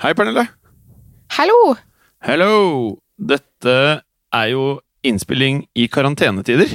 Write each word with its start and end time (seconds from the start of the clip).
Hei, 0.00 0.14
Pernille. 0.16 0.46
Hallo! 1.36 1.74
Hello! 2.24 2.52
Dette 3.20 3.72
er 4.32 4.46
jo 4.48 4.78
innspilling 5.04 5.58
i 5.76 5.90
karantenetider. 5.92 6.70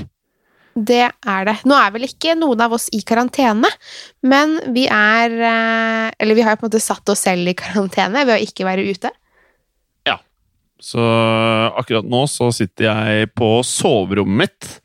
Det 0.78 1.00
er 1.08 1.48
det. 1.48 1.56
Nå 1.66 1.74
er 1.74 1.96
vel 1.96 2.06
ikke 2.06 2.36
noen 2.38 2.62
av 2.62 2.76
oss 2.78 2.86
i 2.94 3.00
karantene, 3.08 3.72
men 4.22 4.54
vi 4.76 4.84
er 4.92 5.34
eh, 5.40 6.12
Eller 6.22 6.38
vi 6.38 6.46
har 6.46 6.60
på 6.60 6.68
en 6.68 6.70
måte 6.70 6.84
satt 6.84 7.10
oss 7.10 7.24
selv 7.26 7.50
i 7.50 7.56
karantene 7.58 8.28
ved 8.28 8.36
å 8.36 8.46
ikke 8.46 8.68
være 8.68 8.86
ute. 8.86 9.10
Ja. 10.06 10.20
Så 10.78 11.02
akkurat 11.02 12.06
nå 12.06 12.28
så 12.30 12.52
sitter 12.54 12.92
jeg 12.92 13.32
på 13.34 13.56
soverommet 13.66 14.44
mitt. 14.44 14.76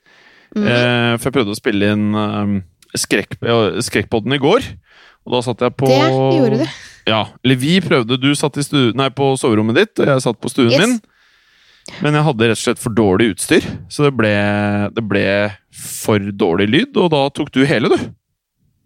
Mm. 0.56 0.64
Eh, 0.64 1.12
for 1.18 1.28
jeg 1.28 1.36
prøvde 1.36 1.58
å 1.58 1.60
spille 1.60 1.92
inn 1.92 2.08
eh, 2.16 2.56
skrekk, 3.04 3.36
Skrekkpodden 3.84 4.38
i 4.38 4.40
går. 4.40 4.72
Og 5.28 5.36
da 5.36 5.44
satt 5.44 5.60
jeg 5.66 5.76
på 5.76 5.92
Det 5.92 6.00
gjorde 6.00 6.62
du. 6.64 6.80
Ja. 7.10 7.24
Eller 7.44 7.58
vi 7.60 7.78
prøvde. 7.84 8.16
Du 8.22 8.30
satt 8.38 8.56
i 8.60 8.64
stu, 8.66 8.92
nei, 8.98 9.08
på 9.10 9.32
soverommet 9.40 9.76
ditt, 9.82 9.98
og 10.02 10.06
jeg 10.14 10.22
satt 10.28 10.38
på 10.40 10.50
stuen 10.52 10.70
Yes. 10.70 10.80
min. 10.86 11.00
Men 12.04 12.14
jeg 12.14 12.22
hadde 12.28 12.46
rett 12.50 12.58
og 12.60 12.62
slett 12.62 12.78
for 12.78 12.94
dårlig 12.94 13.32
utstyr, 13.34 13.64
så 13.90 14.04
det 14.06 14.12
ble, 14.14 14.30
det 14.94 15.02
ble 15.10 15.26
for 15.74 16.20
dårlig 16.38 16.68
lyd, 16.70 16.96
og 17.00 17.08
da 17.14 17.22
tok 17.34 17.50
du 17.56 17.64
hele, 17.66 17.88
du. 17.90 17.98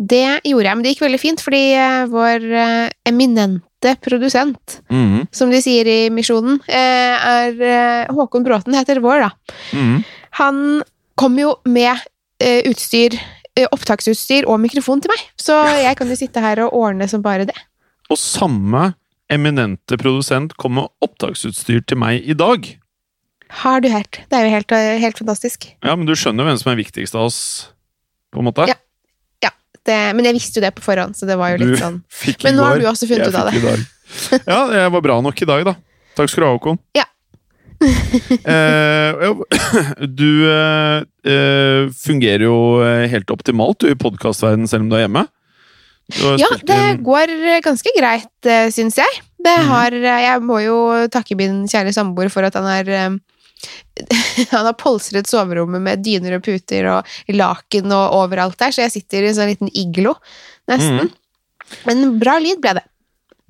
Det 0.01 0.41
gjorde 0.47 0.67
jeg, 0.71 0.77
men 0.79 0.83
det 0.87 0.93
gikk 0.95 1.03
veldig 1.05 1.21
fint, 1.23 1.43
fordi 1.45 1.61
eh, 1.79 2.07
vår 2.11 2.47
eh, 2.63 2.89
eminente 3.11 3.93
produsent, 4.03 4.79
Mhm. 4.91 5.27
som 5.37 5.51
de 5.53 5.61
sier 5.63 5.87
i 5.91 5.99
Misjonen, 6.11 6.61
eh, 6.67 7.29
er 7.35 8.09
Håkon 8.15 8.47
Bråten, 8.47 8.75
heter 8.75 9.03
vår, 9.05 9.27
da. 9.29 9.31
Mhm. 9.77 10.05
Han 10.41 10.83
kom 11.17 11.37
jo 11.39 11.57
med 11.67 12.01
utstyr, 12.67 13.15
opptaksutstyr 13.73 14.49
og 14.51 14.59
mikrofon 14.61 15.01
til 15.01 15.13
meg, 15.13 15.21
så 15.39 15.61
jeg 15.79 15.97
kan 15.97 16.09
jo 16.11 16.17
sitte 16.19 16.41
her 16.43 16.59
og 16.65 16.73
ordne 16.75 17.07
som 17.09 17.23
bare 17.23 17.47
det. 17.47 17.55
Og 18.13 18.21
samme 18.21 18.93
eminente 19.33 19.97
produsent 20.01 20.55
kom 20.61 20.77
med 20.79 20.91
opptaksutstyr 21.05 21.85
til 21.89 22.01
meg 22.01 22.27
i 22.29 22.37
dag. 22.37 22.67
Har 23.65 23.81
du 23.85 23.89
hørt? 23.93 24.21
Det 24.29 24.39
er 24.39 24.49
jo 24.49 24.55
helt, 24.57 24.75
helt 25.03 25.21
fantastisk. 25.21 25.69
Ja, 25.85 25.95
men 25.97 26.09
du 26.09 26.15
skjønner 26.19 26.49
hvem 26.49 26.59
som 26.61 26.73
er 26.73 26.81
viktigst 26.81 27.17
av 27.17 27.29
oss, 27.29 27.41
på 28.35 28.43
en 28.43 28.51
måte? 28.51 28.67
Ja. 28.69 28.79
Det, 29.85 29.97
men 30.17 30.25
jeg 30.25 30.39
visste 30.39 30.61
jo 30.61 30.65
det 30.65 30.73
på 30.79 30.85
forhånd, 30.85 31.17
så 31.17 31.29
det 31.29 31.37
var 31.37 31.53
jo 31.53 31.61
Du 31.61 31.67
litt 31.67 31.83
sånn 31.83 31.99
fikk 32.09 32.47
Men 32.47 32.57
nå 32.57 32.65
har 32.65 32.81
du 32.81 32.87
også 32.89 33.09
funnet 33.11 33.29
ut 33.29 33.37
av 33.37 33.51
det. 33.51 33.59
i 33.61 33.65
dag. 33.65 33.83
Ja, 34.49 34.61
jeg 34.79 34.93
var 34.95 35.03
bra 35.05 35.19
nok 35.25 35.43
i 35.45 35.49
dag, 35.49 35.65
da. 35.69 35.75
Takk 36.17 36.31
skal 36.31 36.45
du 36.45 36.47
ha, 36.47 36.55
Håkon. 36.57 36.79
Ja. 36.97 37.05
eh, 38.55 39.25
du 40.21 40.31
eh, 40.49 41.05
eh, 41.29 41.93
fungerer 42.01 42.47
jo 42.47 42.57
eh, 42.87 43.05
helt 43.13 43.33
optimalt 43.35 43.83
du, 43.85 43.91
i 43.93 43.99
podkastverdenen 43.99 44.71
selv 44.71 44.87
om 44.87 44.93
du 44.93 44.97
er 44.97 45.05
hjemme. 45.05 45.27
Ja, 46.13 46.49
det 46.69 46.81
går 47.05 47.31
ganske 47.65 47.93
greit, 47.97 48.29
eh, 48.45 48.69
syns 48.75 48.99
jeg. 49.01 49.21
Det 49.45 49.55
Mhm. 49.59 49.69
har 49.69 49.93
eh, 49.93 50.21
Jeg 50.25 50.41
må 50.43 50.59
jo 50.65 50.77
takke 51.09 51.37
min 51.37 51.65
kjære 51.67 51.93
samboer 51.97 52.31
for 52.31 52.45
at 52.45 52.55
han 52.55 52.65
har 52.69 52.89
eh, 52.89 53.17
Han 54.53 54.67
har 54.67 54.75
polstret 54.77 55.27
soverommet 55.31 55.81
med 55.81 56.03
dyner 56.05 56.37
og 56.37 56.43
puter 56.45 56.85
og 56.93 57.07
laken 57.33 57.93
og 57.93 58.13
overalt 58.21 58.59
der, 58.61 58.73
så 58.75 58.83
jeg 58.85 58.93
sitter 58.99 59.23
i 59.25 59.29
en 59.31 59.35
sånn 59.39 59.49
liten 59.53 59.71
iglo, 59.73 60.15
nesten. 60.69 61.09
Mm. 61.09 61.13
Men 61.87 62.19
bra 62.21 62.37
lyd 62.43 62.61
ble 62.61 62.75
det. 62.81 62.85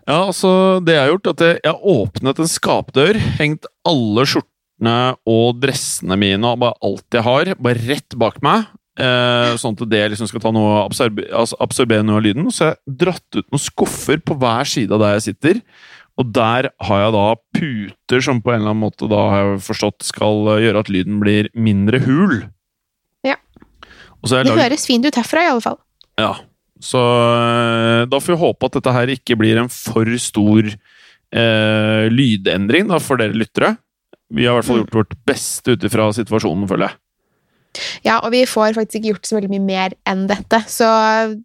Ja, 0.06 0.20
altså, 0.28 0.78
det 0.84 0.94
jeg 0.94 1.00
har 1.00 1.12
gjort, 1.14 1.30
at 1.33 1.41
jeg 1.41 1.61
har 1.64 1.80
åpnet 1.80 2.39
en 2.39 2.50
skapdør, 2.52 3.18
hengt 3.41 3.66
alle 3.89 4.27
skjortene 4.28 5.16
og 5.27 5.58
dressene 5.62 6.18
mine 6.20 6.44
og 6.44 6.61
bare 6.61 6.77
alt 6.84 7.16
jeg 7.18 7.24
har, 7.24 7.55
bare 7.58 7.86
rett 7.89 8.14
bak 8.20 8.39
meg. 8.44 8.66
Eh, 8.95 9.56
sånn 9.59 9.75
at 9.75 9.89
det 9.91 10.05
liksom 10.12 10.28
skal 10.31 10.41
ta 10.45 10.53
noe 10.55 10.84
absorbe, 10.84 11.25
altså 11.34 11.56
absorbere 11.64 12.05
noe 12.06 12.20
av 12.20 12.23
lyden. 12.23 12.47
Så 12.55 12.69
jeg 12.69 12.75
har 12.77 12.97
dratt 13.01 13.39
ut 13.41 13.48
noen 13.51 13.62
skuffer 13.64 14.20
på 14.23 14.36
hver 14.39 14.64
side 14.70 14.95
av 14.95 15.01
der 15.03 15.17
jeg 15.19 15.25
sitter. 15.34 15.61
Og 16.14 16.28
der 16.31 16.69
har 16.86 17.01
jeg 17.03 17.12
da 17.17 17.25
puter 17.59 18.23
som 18.23 18.39
på 18.41 18.53
en 18.55 18.61
eller 18.61 18.70
annen 18.70 18.84
måte 18.84 19.09
da 19.11 19.23
har 19.33 19.41
jeg 19.48 19.64
forstått 19.67 20.06
skal 20.06 20.47
eh, 20.55 20.61
gjøre 20.69 20.84
at 20.84 20.92
lyden 20.95 21.19
blir 21.19 21.48
mindre 21.59 21.98
hul. 22.06 22.45
Ja. 23.27 23.35
Og 24.23 24.30
så 24.30 24.39
har 24.39 24.46
Det 24.46 24.55
høres 24.55 24.86
fint 24.86 25.05
ut 25.11 25.18
herfra, 25.18 25.42
i 25.42 25.51
alle 25.51 25.64
fall. 25.64 25.80
ja, 26.23 26.36
så 26.85 27.01
eh, 27.02 28.05
da 28.07 28.18
får 28.23 28.35
vi 28.36 28.41
håpe 28.47 28.67
at 28.70 28.77
dette 28.79 28.92
her 28.95 29.11
ikke 29.11 29.36
blir 29.41 29.58
en 29.58 29.68
for 29.73 30.07
stor 30.23 30.68
eh, 31.35 32.05
lydendring 32.14 32.86
da, 32.91 32.98
for 33.02 33.18
dere 33.18 33.35
lyttere. 33.35 33.74
Vi 34.35 34.47
har 34.47 34.55
i 34.55 34.61
hvert 34.61 34.67
fall 34.70 34.79
Mm. 34.79 34.85
gjort 34.86 34.98
vårt 35.01 35.14
beste 35.27 35.74
ut 35.74 35.83
ifra 35.85 36.08
situasjonen, 36.14 36.68
føler 36.70 36.89
jeg. 36.89 36.97
Ja, 38.07 38.18
og 38.20 38.33
vi 38.35 38.45
får 38.48 38.77
faktisk 38.79 39.01
ikke 39.01 39.14
gjort 39.14 39.30
så 39.30 39.39
veldig 39.39 39.52
mye 39.55 39.64
mer 39.67 39.95
enn 40.11 40.27
dette, 40.30 40.61
så 40.70 40.89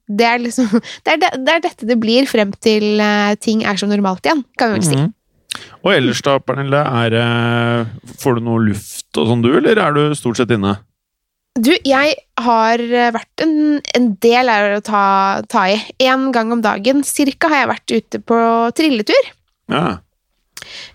det 0.07 0.27
er 0.27 0.43
liksom 0.43 0.67
Det 1.05 1.13
er, 1.13 1.21
det, 1.21 1.31
det, 1.45 1.53
er 1.53 1.63
dette 1.63 1.87
det 1.89 1.97
blir 2.01 2.27
frem 2.29 2.51
til 2.63 3.01
eh, 3.03 3.37
ting 3.41 3.63
er 3.67 3.79
som 3.79 3.91
normalt 3.91 4.25
igjen, 4.25 4.43
kan 4.59 4.73
vi 4.73 4.79
vel 4.79 4.85
si. 4.89 4.99
Mhm. 4.99 5.15
Og 5.81 5.93
ellers 5.95 6.21
da, 6.23 6.35
Pernille, 6.43 6.79
er, 7.01 7.15
eh, 7.15 8.11
får 8.21 8.37
du 8.37 8.45
noe 8.45 8.61
luft 8.67 9.17
og 9.17 9.31
sånn 9.31 9.41
du, 9.43 9.49
eller 9.57 9.79
er 9.81 9.95
du 9.95 10.15
stort 10.17 10.39
sett 10.39 10.51
inne? 10.53 10.75
Du, 11.59 11.71
jeg 11.87 12.13
har 12.39 12.83
eh, 12.83 13.09
vært 13.15 13.43
en, 13.43 13.55
en 13.97 14.11
del 14.23 14.51
her 14.51 14.77
å 14.77 14.83
ta, 14.85 15.05
ta 15.49 15.65
i. 15.71 15.79
En 16.05 16.29
gang 16.35 16.53
om 16.55 16.61
dagen 16.63 17.01
cirka 17.07 17.49
har 17.51 17.63
jeg 17.63 17.71
vært 17.73 17.95
ute 17.95 18.21
på 18.21 18.39
trilletur. 18.77 19.31
Ja. 19.71 19.99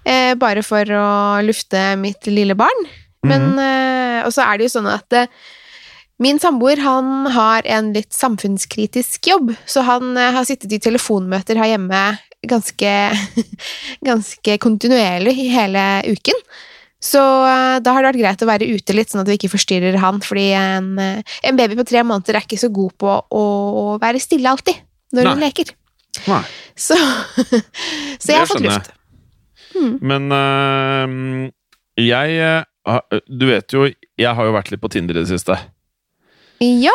Eh, 0.04 0.32
bare 0.40 0.62
for 0.64 0.88
å 0.88 1.06
lufte 1.44 1.82
mitt 2.00 2.28
lille 2.30 2.56
barn. 2.58 2.86
Men, 3.24 3.50
Mhm. 3.54 3.58
eh, 3.64 4.18
og 4.26 4.32
så 4.32 4.44
er 4.46 4.58
det 4.58 4.68
jo 4.68 4.74
sånn 4.78 4.90
at 4.92 5.12
eh, 5.12 5.26
min 6.22 6.38
samboer 6.38 6.78
han 6.78 7.26
har 7.34 7.66
en 7.66 7.92
litt 7.92 8.12
samfunnskritisk 8.14 9.26
jobb, 9.26 9.54
så 9.66 9.82
han 9.82 10.16
eh, 10.16 10.30
har 10.36 10.44
sittet 10.46 10.72
i 10.72 10.78
telefonmøter 10.78 11.58
her 11.58 11.72
hjemme 11.74 12.02
ganske, 12.46 12.92
ganske 14.10 14.58
kontinuerlig 14.62 15.34
i 15.46 15.48
hele 15.52 15.84
uken. 16.12 16.38
Så 17.04 17.20
da 17.84 17.92
har 17.92 18.00
det 18.00 18.14
vært 18.14 18.20
greit 18.22 18.42
å 18.42 18.48
være 18.48 18.68
ute 18.78 18.94
litt, 18.96 19.10
sånn 19.12 19.20
at 19.20 19.28
vi 19.28 19.34
ikke 19.36 19.50
forstyrrer 19.52 19.98
han, 20.00 20.22
fordi 20.24 20.46
en, 20.56 20.86
en 21.44 21.56
baby 21.58 21.76
på 21.76 21.84
tre 21.84 22.00
måneder 22.00 22.38
er 22.38 22.46
ikke 22.46 22.56
så 22.62 22.70
god 22.72 22.94
på 22.96 23.10
å 23.28 23.42
være 24.00 24.22
stille 24.24 24.48
alltid 24.48 24.78
når 25.12 25.28
hun 25.28 25.42
leker. 25.44 25.72
Nei. 26.30 26.40
Så, 26.80 26.96
så 28.22 28.32
jeg 28.32 28.38
har 28.40 28.48
fått 28.48 28.64
luft. 28.64 28.88
Hmm. 29.74 29.98
Men 30.00 30.32
eh, 30.32 31.50
jeg 32.08 32.64
Du 33.28 33.46
vet 33.48 33.72
jo, 33.72 33.86
jeg 34.20 34.34
har 34.36 34.44
jo 34.48 34.52
vært 34.54 34.70
litt 34.74 34.82
på 34.82 34.90
Tinder 34.92 35.16
i 35.16 35.22
det 35.24 35.30
siste. 35.32 35.56
Ja! 36.60 36.94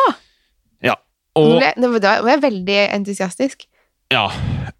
ja. 0.84 0.94
Og 1.38 1.56
ble, 1.58 1.72
nå 1.78 1.90
var- 1.96 2.22
var 2.24 2.30
jeg 2.36 2.42
veldig 2.44 2.78
entusiastisk. 2.96 3.66
Ja, 4.10 4.24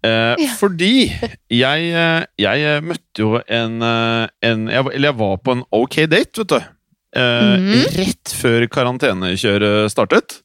eh, 0.03 0.35
Ja. 0.39 0.49
fordi 0.59 1.07
jeg, 1.49 2.27
jeg 2.37 2.83
møtte 2.83 3.23
jo 3.23 3.37
en, 3.47 3.77
en 3.81 4.65
jeg, 4.67 4.85
Eller 4.93 5.07
jeg 5.11 5.17
var 5.21 5.37
på 5.39 5.51
en 5.55 5.63
ok 5.71 5.95
date, 6.11 6.41
vet 6.43 6.51
du. 6.51 6.59
Eh, 7.15 7.55
mm. 7.59 7.85
Rett 7.99 8.33
før 8.35 8.67
karantenekjøret 8.71 9.91
startet. 9.91 10.41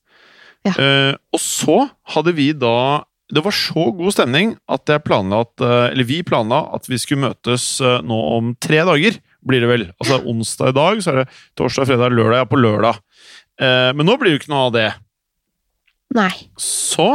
Ja. 0.66 0.72
Eh, 0.78 1.12
og 1.34 1.41
så 1.43 1.91
hadde 2.15 2.33
vi 2.34 2.48
da 2.53 3.04
Det 3.31 3.43
var 3.43 3.54
så 3.54 3.84
god 3.94 4.10
stemning 4.15 4.56
at 4.71 4.87
jeg 4.91 5.03
planla 5.06 5.41
at 5.44 5.62
Eller 5.93 6.03
vi 6.06 6.22
planla 6.27 6.65
at 6.75 6.87
vi 6.91 6.98
skulle 6.98 7.22
møtes 7.28 7.81
nå 7.81 8.19
om 8.37 8.53
tre 8.62 8.83
dager, 8.87 9.19
blir 9.47 9.65
det 9.65 9.71
vel. 9.71 9.87
Altså 10.03 10.21
onsdag 10.29 10.73
i 10.73 10.77
dag, 10.77 11.01
så 11.03 11.12
er 11.12 11.23
det 11.23 11.27
torsdag, 11.59 11.89
fredag, 11.91 12.15
lørdag. 12.17 12.43
Ja, 12.43 12.49
på 12.51 12.61
lørdag. 12.61 13.01
Eh, 13.61 13.91
men 13.97 14.09
nå 14.09 14.17
blir 14.19 14.33
det 14.33 14.37
jo 14.37 14.43
ikke 14.43 14.53
noe 14.53 14.67
av 14.69 14.77
det. 14.77 14.91
Nei. 16.17 16.31
Så 16.61 17.09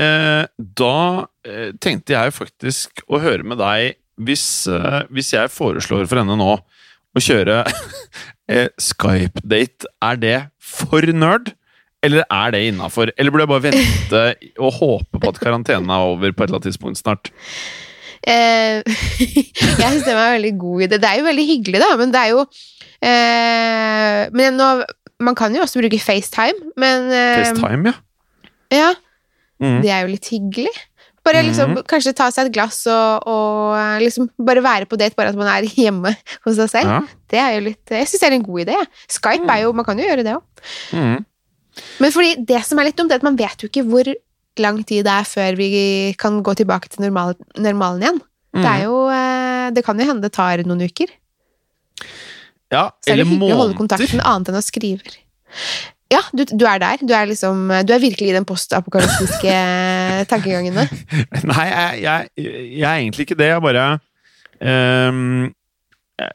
eh, 0.00 0.44
da 0.82 0.98
eh, 1.46 1.72
tenkte 1.82 2.16
jeg 2.16 2.36
faktisk 2.36 3.04
å 3.08 3.20
høre 3.22 3.46
med 3.46 3.60
deg 3.62 3.98
hvis, 4.22 4.68
eh, 4.70 5.02
hvis 5.12 5.32
jeg 5.34 5.52
foreslår 5.52 6.06
for 6.06 6.20
henne 6.20 6.36
nå 6.38 6.52
å 7.12 7.22
kjøre 7.22 7.62
eh, 8.52 8.68
Skype-date, 8.80 9.90
er 10.04 10.22
det 10.22 10.38
for 10.62 11.04
nerd? 11.12 11.52
Eller 12.02 12.26
er 12.34 12.54
det 12.54 12.64
innafor? 12.66 13.12
Eller 13.14 13.30
burde 13.30 13.44
jeg 13.46 13.52
bare 13.52 13.66
vente 13.68 14.22
og 14.58 14.78
håpe 14.80 15.20
på 15.22 15.30
at 15.30 15.38
karantenen 15.38 15.92
er 15.92 16.08
over 16.10 16.32
på 16.34 16.42
et 16.42 16.48
eller 16.50 16.58
annet 16.58 16.70
tidspunkt 16.72 16.98
snart? 16.98 17.30
Eh, 18.22 18.82
jeg 19.18 19.88
syns 19.90 20.04
det 20.06 20.14
var 20.14 20.36
veldig 20.36 20.52
god 20.60 20.84
idé. 20.86 20.98
Det 21.02 21.08
er 21.10 21.18
jo 21.18 21.26
veldig 21.26 21.46
hyggelig, 21.48 21.80
da, 21.82 21.88
men 21.98 22.12
det 22.14 22.20
er 22.22 22.28
jo 22.34 22.44
eh, 23.02 24.28
Men 24.36 24.56
nå 24.60 24.68
Man 25.22 25.36
kan 25.38 25.54
jo 25.54 25.62
også 25.64 25.82
bruke 25.82 25.98
FaceTime, 26.02 26.72
men 26.80 27.10
eh, 27.14 27.42
FaceTime, 27.42 27.92
ja. 27.92 27.98
Ja, 28.82 28.92
Mm. 29.62 29.76
det 29.84 29.90
er 29.94 30.00
jo 30.02 30.08
litt 30.10 30.26
hyggelig. 30.26 30.70
Bare 31.22 31.44
liksom 31.46 31.76
kanskje 31.86 32.10
ta 32.18 32.24
seg 32.34 32.48
et 32.48 32.54
glass 32.56 32.80
og, 32.90 33.22
og 33.30 34.00
liksom 34.02 34.26
bare 34.42 34.58
være 34.64 34.88
på 34.90 34.98
date, 34.98 35.14
bare 35.14 35.30
at 35.30 35.38
man 35.38 35.46
er 35.52 35.68
hjemme 35.78 36.10
hos 36.42 36.56
seg 36.58 36.70
selv. 36.72 36.90
ja. 36.90 36.96
Det 37.30 37.38
er 37.38 37.52
jo 37.54 37.60
litt 37.68 37.92
Jeg 37.94 38.08
syns 38.10 38.24
det 38.24 38.26
er 38.32 38.34
en 38.40 38.42
god 38.48 38.64
idé. 38.64 38.74
Skype 39.06 39.44
Skype 39.44 39.54
er 39.54 39.60
jo 39.62 39.70
Man 39.78 39.86
kan 39.86 40.00
jo 40.02 40.08
gjøre 40.08 40.24
det 40.26 40.34
òg. 40.34 40.64
Mm. 40.98 41.20
Men 42.02 42.10
fordi 42.16 42.32
det 42.50 42.64
som 42.66 42.80
er 42.82 42.88
litt 42.90 42.98
dumt, 42.98 43.14
er 43.14 43.22
at 43.22 43.28
man 43.28 43.38
vet 43.38 43.62
jo 43.62 43.70
ikke 43.70 43.84
hvor 43.86 44.10
lang 44.60 44.82
tid 44.84 45.04
det 45.06 45.12
er 45.14 45.24
før 45.28 45.56
vi 45.56 45.68
kan 46.20 46.42
gå 46.44 46.54
tilbake 46.58 46.90
til 46.92 47.06
normal, 47.06 47.34
normalen 47.56 48.02
igjen. 48.04 48.20
Det 48.52 48.66
er 48.68 48.82
Mm. 48.82 48.84
jo 48.84 48.96
eh, 49.08 49.70
Det 49.72 49.84
kan 49.84 49.98
jo 49.98 50.04
hende 50.04 50.22
det 50.26 50.32
tar 50.32 50.60
noen 50.66 50.82
uker. 50.84 51.08
ja. 52.72 52.90
Så 53.00 53.12
er 53.12 53.16
det 53.22 53.26
hyggelig 53.26 53.54
å 53.54 53.60
holde 53.62 53.78
kontakten 53.78 54.20
annet 54.20 54.48
enn 54.50 54.58
å 54.60 54.64
skrive. 54.64 55.00
Ja, 56.12 56.20
du, 56.36 56.44
du 56.44 56.66
er 56.68 56.78
der. 56.82 57.00
Du 57.00 57.14
er 57.16 57.26
liksom 57.30 57.68
Du 57.86 57.92
er 57.94 58.02
virkelig 58.02 58.28
i 58.28 58.36
den 58.36 58.44
postapokalyptiske 58.44 59.54
tankegangen 60.32 60.76
Nei, 60.76 61.66
jeg, 61.70 62.02
jeg, 62.02 62.28
jeg 62.36 62.84
er 62.90 62.98
egentlig 63.00 63.24
ikke 63.26 63.38
det. 63.40 63.48
Jeg 63.54 63.64
bare 63.64 63.86
um, 64.60 65.48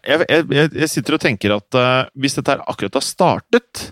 jeg, 0.07 0.25
jeg, 0.73 0.89
sitter 0.89 1.15
og 1.15 1.21
tenker 1.21 1.53
at 1.55 1.77
uh, 1.77 2.09
hvis 2.17 2.35
dette 2.39 2.55
her 2.55 2.63
akkurat 2.67 2.97
har 2.97 3.05
startet, 3.05 3.91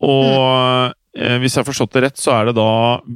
og 0.00 0.24
eh, 0.30 0.92
hvis 1.12 1.56
jeg 1.56 1.60
har 1.64 1.66
forstått 1.66 1.94
det 1.96 2.02
rett, 2.04 2.18
så 2.22 2.30
er 2.36 2.44
det 2.50 2.54
da 2.54 2.66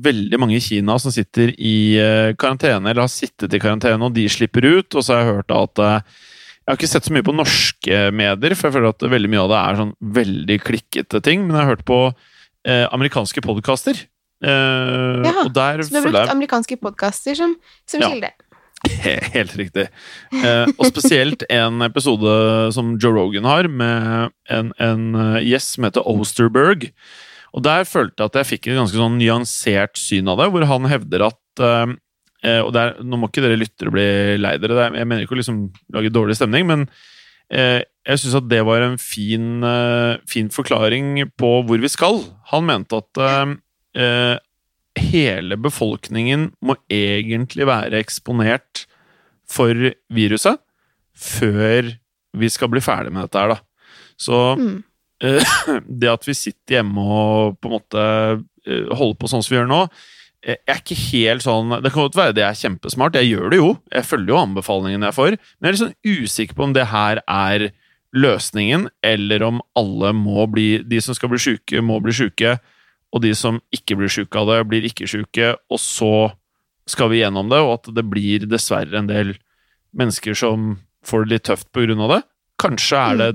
veldig 0.06 0.38
mange 0.43 0.56
i 0.58 0.62
Kina 0.64 0.96
som 0.99 1.12
sitter 1.14 1.52
i 1.55 1.94
eh, 2.02 2.32
karantene, 2.35 2.91
eller 2.91 3.05
har 3.05 3.12
sittet 3.12 3.55
i 3.55 3.61
karantene, 3.62 4.02
og 4.08 4.14
de 4.17 4.25
slipper 4.29 4.67
ut. 4.67 4.96
Og 4.99 5.05
så 5.06 5.14
har 5.14 5.23
jeg 5.23 5.37
hørt 5.37 5.55
at 5.55 5.79
eh, 5.85 6.00
Jeg 6.64 6.73
har 6.73 6.79
ikke 6.81 6.88
sett 6.91 7.05
så 7.06 7.12
mye 7.14 7.26
på 7.26 7.35
norske 7.37 8.00
medier, 8.17 8.55
for 8.56 8.67
jeg 8.70 8.75
føler 8.79 8.88
at 8.94 9.06
veldig 9.14 9.31
mye 9.31 9.43
av 9.44 9.50
det 9.52 9.61
er 9.61 9.79
sånn 9.82 9.93
veldig 10.19 10.56
klikkete 10.64 11.20
ting, 11.26 11.44
men 11.46 11.55
jeg 11.55 11.62
har 11.67 11.75
hørt 11.76 11.85
på 11.87 11.99
eh, 12.67 12.87
amerikanske 12.91 13.44
podkaster. 13.44 14.00
Eh, 14.44 15.20
Ja, 15.29 15.35
og 15.44 15.52
der 15.55 15.82
Så 15.85 15.93
du 15.93 15.99
har 16.00 16.08
brukt 16.08 16.19
jeg 16.19 16.32
amerikanske 16.35 16.81
podkaster 16.82 17.37
som, 17.38 17.55
som 17.87 18.00
Ja. 18.02 18.08
kilde. 18.11 18.32
Helt 19.37 19.55
riktig. 19.56 19.87
Eh, 20.35 20.67
og 20.76 20.88
spesielt 20.90 21.44
en 21.49 21.81
episode 21.87 22.32
som 22.75 22.97
Joe 23.00 23.14
Rogan 23.17 23.47
har, 23.49 23.69
med 23.69 24.32
en, 24.52 24.73
en 24.82 25.05
eh, 25.14 25.38
gjest 25.47 25.76
som 25.79 25.87
heter 25.87 26.05
Osterberg. 26.11 26.90
Og 27.54 27.62
der 27.62 27.84
følte 27.86 28.18
jeg 28.18 28.30
at 28.32 28.38
jeg 28.40 28.48
fikk 28.50 28.66
et 28.68 28.78
ganske 28.80 28.98
sånn 28.98 29.18
nyansert 29.20 29.96
syn 30.00 30.28
av 30.32 30.40
det, 30.40 30.48
hvor 30.50 30.64
han 30.66 30.88
hevder 30.90 31.28
at 31.28 31.62
eh, 31.62 31.92
eh, 32.44 32.60
og 32.64 32.72
der, 32.74 32.96
Nå 33.06 33.16
må 33.20 33.28
ikke 33.30 33.44
dere 33.44 33.58
lyttere 33.60 33.92
bli 33.94 34.06
lei 34.42 34.56
dere, 34.58 34.74
det 34.74 34.86
er- 34.88 34.96
jeg 34.98 35.06
mener 35.10 35.22
ikke 35.26 35.36
å 35.36 35.40
liksom 35.42 35.60
lage 35.94 36.10
dårlig 36.12 36.34
stemning, 36.40 36.66
men 36.66 36.82
eh, 37.50 37.84
jeg 38.04 38.18
syns 38.24 38.34
at 38.40 38.48
det 38.50 38.62
var 38.66 38.82
en 38.82 38.98
fin, 38.98 39.62
eh, 39.64 40.16
fin 40.26 40.48
forklaring 40.50 41.30
på 41.38 41.52
hvor 41.68 41.78
vi 41.80 41.88
skal. 41.92 42.24
Han 42.50 42.66
mente 42.66 42.98
at 42.98 43.22
eh, 43.22 43.54
eh, 44.02 44.38
hele 44.98 45.56
befolkningen 45.58 46.50
må 46.62 46.76
egentlig 46.90 47.66
være 47.70 48.02
eksponert 48.02 48.86
for 49.46 49.74
viruset 50.14 50.58
før 51.14 51.92
vi 52.34 52.48
skal 52.50 52.70
bli 52.72 52.82
ferdig 52.82 53.12
med 53.14 53.28
dette 53.28 53.38
her, 53.38 53.54
da. 53.54 53.60
Så 54.18 54.56
Mm. 54.58 54.82
Eh, 55.22 55.55
det 56.00 56.11
at 56.11 56.26
vi 56.28 56.37
sitter 56.37 56.78
hjemme 56.78 57.05
og 57.05 57.61
på 57.61 57.70
en 57.70 57.76
måte 57.78 58.05
eh, 58.05 58.90
holder 58.90 59.16
på 59.20 59.31
sånn 59.31 59.44
som 59.44 59.55
vi 59.55 59.61
gjør 59.61 59.70
nå, 59.70 59.81
eh, 60.46 60.58
jeg 60.58 60.75
er 60.75 60.82
ikke 60.82 61.00
helt 61.05 61.46
sånn 61.46 61.76
Det 61.78 61.93
kan 61.93 62.06
godt 62.06 62.19
være 62.19 62.37
det 62.37 62.44
er 62.46 62.61
kjempesmart, 62.61 63.19
jeg 63.20 63.32
gjør 63.32 63.52
det 63.52 63.62
jo. 63.62 63.70
Jeg 63.93 64.08
følger 64.11 64.34
jo 64.34 64.43
anbefalingene 64.43 65.11
jeg 65.11 65.19
får, 65.20 65.38
men 65.38 65.69
jeg 65.69 65.70
er 65.70 65.76
litt 65.76 65.84
sånn 65.84 66.22
usikker 66.25 66.58
på 66.58 66.69
om 66.69 66.76
det 66.76 66.87
her 66.93 67.22
er 67.25 67.70
løsningen, 68.14 68.88
eller 69.02 69.43
om 69.43 69.58
alle 69.75 70.12
må 70.14 70.46
bli 70.46 70.78
De 70.87 71.00
som 71.02 71.16
skal 71.16 71.32
bli 71.32 71.40
sjuke, 71.43 71.82
må 71.82 71.99
bli 72.02 72.14
sjuke, 72.14 72.58
og 73.14 73.22
de 73.22 73.32
som 73.38 73.61
ikke 73.75 73.99
blir 73.99 74.11
sjuke 74.11 74.38
av 74.38 74.50
det, 74.50 74.61
blir 74.70 74.87
ikke 74.87 75.08
sjuke, 75.11 75.55
og 75.70 75.81
så 75.82 76.31
skal 76.90 77.11
vi 77.12 77.22
gjennom 77.22 77.50
det, 77.50 77.61
og 77.62 77.78
at 77.78 77.90
det 77.96 78.05
blir 78.06 78.46
dessverre 78.50 78.99
en 78.99 79.11
del 79.11 79.34
mennesker 79.96 80.37
som 80.37 80.75
får 81.06 81.25
det 81.25 81.32
litt 81.32 81.46
tøft 81.49 81.70
av 81.76 82.11
det. 82.11 82.22
Kanskje 82.61 83.00
er 83.00 83.20
det 83.20 83.31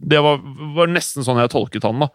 Det 0.00 0.20
var, 0.24 0.40
var 0.76 0.90
nesten 0.90 1.26
sånn 1.26 1.40
jeg 1.42 1.52
tolket 1.52 1.84
han, 1.84 2.00
da. 2.06 2.08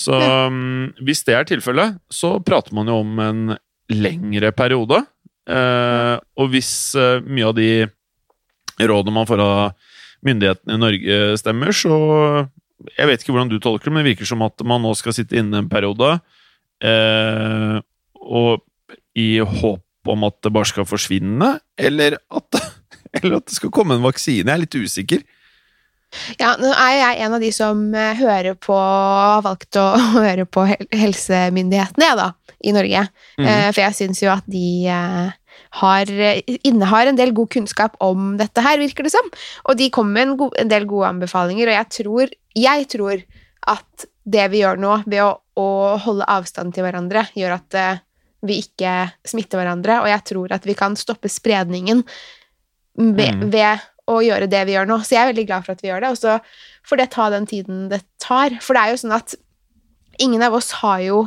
Så 0.00 0.16
um, 0.16 0.88
hvis 1.04 1.20
det 1.26 1.34
er 1.36 1.48
tilfellet, 1.48 1.98
så 2.08 2.38
prater 2.44 2.72
man 2.76 2.88
jo 2.88 3.00
om 3.02 3.18
en 3.20 3.42
lengre 3.92 4.52
periode. 4.56 5.02
Eh, 5.50 6.16
og 6.38 6.52
hvis 6.52 6.94
eh, 6.98 7.18
mye 7.26 7.48
av 7.48 7.56
de 7.56 7.70
rådene 8.80 9.14
man 9.14 9.28
får 9.28 9.42
av 9.42 9.90
myndighetene 10.26 10.76
i 10.76 10.80
Norge 10.80 11.20
stemmer, 11.40 11.72
så 11.74 11.94
Jeg 12.96 13.10
vet 13.10 13.20
ikke 13.20 13.34
hvordan 13.34 13.50
du 13.50 13.58
tolker 13.60 13.90
det, 13.90 13.92
men 13.92 14.00
det 14.00 14.14
virker 14.14 14.28
som 14.30 14.40
at 14.40 14.62
man 14.64 14.80
nå 14.80 14.94
skal 14.96 15.12
sitte 15.12 15.36
inne 15.36 15.58
en 15.60 15.68
periode, 15.68 16.14
eh, 16.80 17.76
og 18.16 18.62
i 19.12 19.36
håp 19.36 20.08
om 20.08 20.24
at 20.24 20.38
det 20.40 20.52
bare 20.54 20.70
skal 20.70 20.86
forsvinne, 20.88 21.50
eller 21.76 22.16
at, 22.16 22.60
eller 23.18 23.36
at 23.36 23.50
det 23.50 23.58
skal 23.58 23.72
komme 23.74 23.98
en 23.98 24.06
vaksine. 24.06 24.48
Jeg 24.48 24.54
er 24.54 24.62
litt 24.62 24.78
usikker. 24.80 25.26
Ja, 26.40 26.54
nå 26.58 26.70
er 26.74 26.94
jeg 26.96 27.24
en 27.24 27.34
av 27.36 27.42
de 27.42 27.50
som 27.54 27.82
eh, 27.94 28.18
hører 28.18 28.56
på 28.58 28.76
har 28.76 29.44
valgt 29.46 29.78
å 29.78 29.86
høre 30.18 30.46
på 30.46 30.66
helsemyndighetene, 30.66 32.08
jeg, 32.08 32.18
da, 32.18 32.56
i 32.66 32.74
Norge. 32.76 33.04
Mhm. 33.38 33.50
Eh, 33.50 33.68
For 33.70 33.84
jeg 33.84 33.98
syns 33.98 34.22
jo 34.24 34.32
at 34.32 34.46
de 34.50 34.64
eh, 34.90 35.36
har, 35.80 36.14
innehar 36.66 37.10
en 37.10 37.18
del 37.18 37.34
god 37.36 37.52
kunnskap 37.54 37.98
om 38.02 38.34
dette 38.40 38.64
her, 38.64 38.80
virker 38.82 39.06
det 39.06 39.14
som. 39.14 39.30
Og 39.70 39.78
de 39.78 39.90
kommer 39.94 40.18
med 40.18 40.26
en, 40.26 40.36
go 40.40 40.50
en 40.58 40.72
del 40.72 40.88
gode 40.90 41.12
anbefalinger, 41.14 41.70
og 41.70 41.78
jeg 41.78 41.90
tror, 42.00 42.34
jeg 42.58 42.90
tror 42.90 43.24
at 43.70 44.10
det 44.30 44.50
vi 44.52 44.64
gjør 44.64 44.80
nå, 44.82 44.98
ved 45.10 45.22
å, 45.24 45.32
å 45.58 45.68
holde 46.02 46.26
avstand 46.30 46.74
til 46.74 46.86
hverandre, 46.86 47.26
gjør 47.38 47.56
at 47.58 47.78
vi 48.46 48.60
ikke 48.62 48.92
smitter 49.28 49.60
hverandre, 49.60 50.00
og 50.02 50.08
jeg 50.08 50.24
tror 50.32 50.54
at 50.56 50.66
vi 50.68 50.76
kan 50.78 50.96
stoppe 50.98 51.28
spredningen 51.30 52.02
ved, 52.96 53.34
mm. 53.36 53.50
ved 53.52 53.89
å 54.08 54.20
gjøre 54.24 54.48
det 54.50 54.62
vi 54.68 54.76
gjør 54.76 54.88
nå. 54.88 55.00
Så 55.04 55.16
jeg 55.16 55.22
er 55.24 55.32
veldig 55.32 55.46
glad 55.48 55.66
for 55.66 55.72
at 55.76 55.82
vi 55.84 55.90
gjør 55.90 56.00
det, 56.06 56.10
og 56.14 56.18
så 56.20 56.38
får 56.88 57.02
det 57.02 57.10
ta 57.10 57.28
den 57.30 57.46
tiden 57.50 57.88
det 57.92 58.00
tar. 58.22 58.56
For 58.64 58.74
det 58.74 58.82
er 58.84 58.94
jo 58.94 59.02
sånn 59.04 59.16
at 59.18 59.34
ingen 60.20 60.42
av 60.42 60.56
oss 60.56 60.70
har 60.80 61.00
jo 61.04 61.20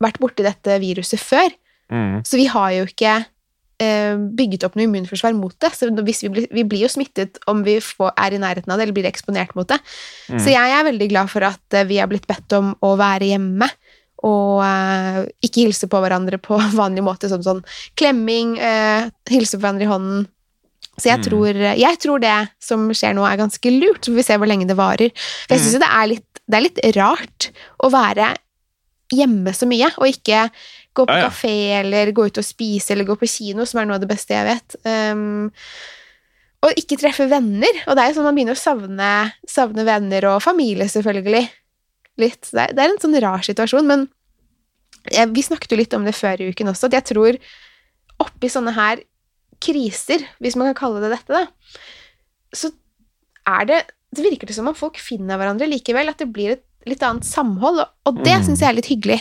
vært 0.00 0.20
borti 0.22 0.46
dette 0.46 0.78
viruset 0.82 1.20
før, 1.20 1.50
Mm. 1.90 2.20
så 2.22 2.38
vi 2.38 2.44
har 2.46 2.70
jo 2.70 2.84
ikke 2.86 3.12
eh, 3.82 4.14
bygget 4.14 4.62
opp 4.62 4.76
noe 4.78 4.84
immunforsvar 4.86 5.34
mot 5.34 5.56
det. 5.58 5.72
Så 5.74 5.88
hvis 5.90 6.20
vi, 6.22 6.28
blir, 6.30 6.46
vi 6.54 6.62
blir 6.62 6.84
jo 6.84 6.90
smittet 6.92 7.40
om 7.50 7.64
vi 7.66 7.80
får, 7.82 8.12
er 8.14 8.36
i 8.36 8.38
nærheten 8.38 8.70
av 8.70 8.78
det, 8.78 8.84
eller 8.86 8.94
blir 8.94 9.08
eksponert 9.10 9.56
mot 9.58 9.66
det. 9.66 9.80
Mm. 10.30 10.38
Så 10.38 10.52
jeg 10.52 10.76
er 10.76 10.86
veldig 10.86 11.08
glad 11.10 11.32
for 11.32 11.42
at 11.48 11.74
eh, 11.74 11.88
vi 11.88 11.98
har 11.98 12.06
blitt 12.06 12.28
bedt 12.30 12.54
om 12.54 12.76
å 12.86 12.92
være 13.00 13.32
hjemme. 13.32 13.66
Og 14.22 14.60
eh, 14.62 15.18
ikke 15.42 15.64
hilse 15.64 15.88
på 15.90 15.98
hverandre 16.04 16.38
på 16.38 16.60
vanlig 16.78 17.02
måte, 17.02 17.26
som 17.32 17.42
sånn 17.42 17.64
klemming, 17.98 18.54
eh, 18.62 19.08
hilse 19.32 19.58
på 19.58 19.64
hverandre 19.64 19.88
i 19.88 19.90
hånden. 19.90 20.28
Så 21.00 21.08
jeg, 21.08 21.18
Mm. 21.20 21.24
tror, 21.24 21.60
jeg 21.80 21.98
tror 22.02 22.20
det 22.20 22.36
som 22.60 22.88
skjer 22.92 23.14
nå, 23.16 23.24
er 23.24 23.38
ganske 23.40 23.70
lurt. 23.80 24.02
Så 24.04 24.12
får 24.12 24.20
vi 24.20 24.26
se 24.28 24.36
hvor 24.36 24.50
lenge 24.50 24.66
det 24.68 24.76
varer. 24.76 25.10
For 25.48 25.54
jeg 25.56 25.60
syns 25.64 25.72
jo 25.78 25.82
det, 25.82 25.88
er 25.96 26.06
litt- 26.12 26.40
det 26.50 26.56
er 26.58 26.66
litt 26.66 26.80
rart 26.96 27.50
å 27.82 27.90
være 27.90 28.34
hjemme 29.12 29.50
så 29.56 29.66
mye, 29.66 29.88
og 29.98 30.06
ikke 30.06 30.50
gå 30.94 31.06
på 31.06 31.14
Ja, 31.16 31.22
ja. 31.24 31.28
kafé 31.30 31.54
eller 31.80 32.12
gå 32.12 32.26
ut 32.26 32.38
og 32.38 32.44
spise 32.44 32.90
eller 32.92 33.04
gå 33.08 33.16
på 33.18 33.26
kino, 33.28 33.64
som 33.64 33.80
er 33.80 33.86
noe 33.86 33.94
av 33.98 34.00
det 34.04 34.08
beste 34.12 34.34
jeg 34.34 34.46
vet. 34.46 34.76
Um, 34.84 35.50
og 36.62 36.74
ikke 36.76 36.98
treffe 37.00 37.26
venner. 37.30 37.72
Og 37.88 37.96
det 37.96 38.04
er 38.04 38.08
jo 38.12 38.20
sånn 38.20 38.28
man 38.28 38.34
begynner 38.36 38.54
å 38.58 38.60
savne, 38.60 39.32
savne 39.48 39.84
venner 39.86 40.26
og 40.34 40.42
familie, 40.44 40.84
selvfølgelig. 40.92 41.48
Litt. 42.18 42.50
Det 42.52 42.60
er, 42.68 42.74
det 42.74 42.78
er 42.84 42.90
en 42.90 42.98
sånn 43.00 43.20
rar 43.22 43.40
situasjon, 43.46 43.86
men 43.86 44.08
jeg, 45.10 45.30
vi 45.32 45.42
snakket 45.42 45.70
jo 45.72 45.76
litt 45.80 45.94
om 45.96 46.04
det 46.04 46.14
før 46.14 46.40
i 46.42 46.50
uken 46.52 46.68
også, 46.68 46.84
at 46.90 46.98
jeg 46.98 47.04
tror 47.14 47.38
oppi 48.20 48.50
sånne 48.52 48.74
her 48.76 49.00
kriser, 49.60 50.24
hvis 50.40 50.56
man 50.58 50.70
kan 50.70 50.78
kalle 50.82 51.02
det 51.04 51.12
dette, 51.14 51.30
da, 51.30 51.46
så 52.56 52.72
er 53.48 53.66
det 53.68 53.80
Det 54.10 54.24
virker 54.26 54.48
det 54.50 54.54
som 54.56 54.66
om 54.66 54.74
folk 54.74 54.96
finner 54.98 55.38
hverandre 55.38 55.68
likevel, 55.70 56.08
at 56.10 56.18
det 56.18 56.26
blir 56.34 56.56
et 56.56 56.64
litt 56.88 57.02
annet 57.06 57.22
samhold, 57.28 57.78
og, 58.08 58.16
det 58.24 58.32
Mm. 58.40 58.44
syns 58.48 58.60
jeg 58.64 58.68
er 58.72 58.74
litt 58.74 58.88
hyggelig. 58.90 59.20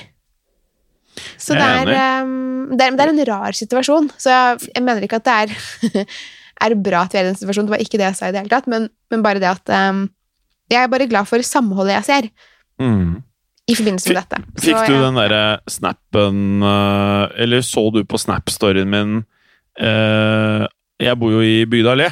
Så 1.37 1.53
det 1.53 1.61
er 1.65 2.21
um, 2.23 2.69
det, 2.77 2.85
er, 2.87 2.95
det 2.97 3.03
er 3.05 3.11
en 3.11 3.21
rar 3.27 3.53
situasjon. 3.57 4.09
Så 4.17 4.31
jeg, 4.31 4.69
jeg 4.73 4.83
mener 4.85 5.03
ikke 5.05 5.19
at 5.19 5.27
det 5.27 5.35
er, 5.43 6.05
er 6.65 6.75
bra 6.81 7.03
at 7.05 7.13
vi 7.13 7.19
er 7.19 7.27
i 7.27 7.29
den 7.29 7.37
situasjonen, 7.37 7.67
det 7.69 7.75
var 7.75 7.83
ikke 7.85 7.99
det 7.99 8.07
jeg 8.07 8.17
sa 8.17 8.29
i 8.29 8.33
det 8.33 8.41
hele 8.43 8.53
tatt, 8.53 8.69
men, 8.71 8.87
men 9.11 9.25
bare 9.25 9.41
det 9.43 9.49
at 9.51 9.73
um, 9.93 10.05
Jeg 10.71 10.83
er 10.85 10.91
bare 10.91 11.07
glad 11.09 11.27
for 11.29 11.41
samholdet 11.45 11.97
jeg 11.99 12.07
ser 12.09 12.29
Mm. 12.79 13.17
i 13.67 13.75
forbindelse 13.75 14.07
med 14.13 14.21
dette. 14.23 14.37
Så 14.55 14.69
Fikk 14.71 14.85
du 14.87 14.93
ja. 14.95 15.01
den 15.03 15.17
derre 15.19 15.41
snappen 15.67 16.63
eh, 16.63 17.41
Eller 17.43 17.59
så 17.67 17.81
du 17.91 18.05
på 18.07 18.15
Snap-storyen 18.17 18.87
min 18.87 19.17
Jeg 19.79 21.15
bor 21.19 21.31
jo 21.31 21.43
i 21.45 21.63
Bygda 21.69 21.93
allé. 21.95 22.09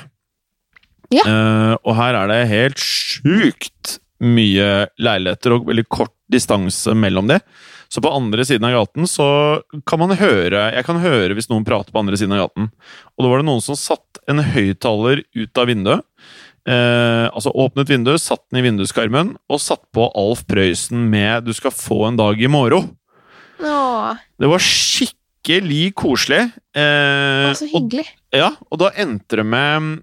Ja. 1.14 1.24
Eh, 1.24 1.74
og 1.84 1.96
her 1.98 2.18
er 2.20 2.32
det 2.32 2.42
helt 2.52 2.84
sjukt 2.84 3.98
mye 4.24 4.88
leiligheter 5.00 5.54
og 5.54 5.68
veldig 5.70 5.86
kort 5.94 6.14
distanse 6.32 6.96
mellom 6.98 7.30
de. 7.30 7.40
Så 7.88 8.02
på 8.04 8.12
andre 8.12 8.44
siden 8.48 8.66
av 8.68 8.74
gaten 8.76 9.08
så 9.08 9.28
kan 9.88 10.02
man 10.02 10.12
høre 10.20 10.66
Jeg 10.76 10.84
kan 10.84 10.98
høre 11.00 11.38
hvis 11.38 11.48
noen 11.48 11.64
prater 11.64 11.94
på 11.94 12.02
andre 12.02 12.18
siden 12.20 12.36
av 12.36 12.48
gaten. 12.48 12.68
Og 13.16 13.24
da 13.24 13.32
var 13.32 13.40
det 13.42 13.48
noen 13.48 13.64
som 13.64 13.80
satt 13.80 14.20
en 14.28 14.44
høyttaler 14.44 15.24
ut 15.38 15.62
av 15.62 15.70
vinduet. 15.72 16.04
Eh, 16.68 17.28
altså 17.32 17.54
åpnet 17.56 17.88
vinduet, 17.88 18.20
satt 18.20 18.44
den 18.50 18.60
i 18.60 18.66
vinduskarmen 18.66 19.38
og 19.48 19.64
satt 19.64 19.86
på 19.96 20.10
Alf 20.20 20.44
Prøysen 20.50 21.08
med 21.08 21.46
'Du 21.46 21.54
skal 21.56 21.72
få 21.72 22.10
en 22.10 22.20
dag 22.20 22.42
i 22.42 22.52
morgen'. 22.52 22.92
Åh, 23.64 24.18
Det 24.38 24.50
var 24.50 24.60
skikkelig 24.60 25.16
koselig. 25.96 26.52
Eh, 26.76 27.54
så 27.56 27.68
og, 27.70 27.74
hyggelig. 27.74 28.06
ja, 28.36 28.52
og 28.72 28.80
da 28.82 28.92
endte 28.96 29.40
det 29.40 29.46
med 29.46 30.02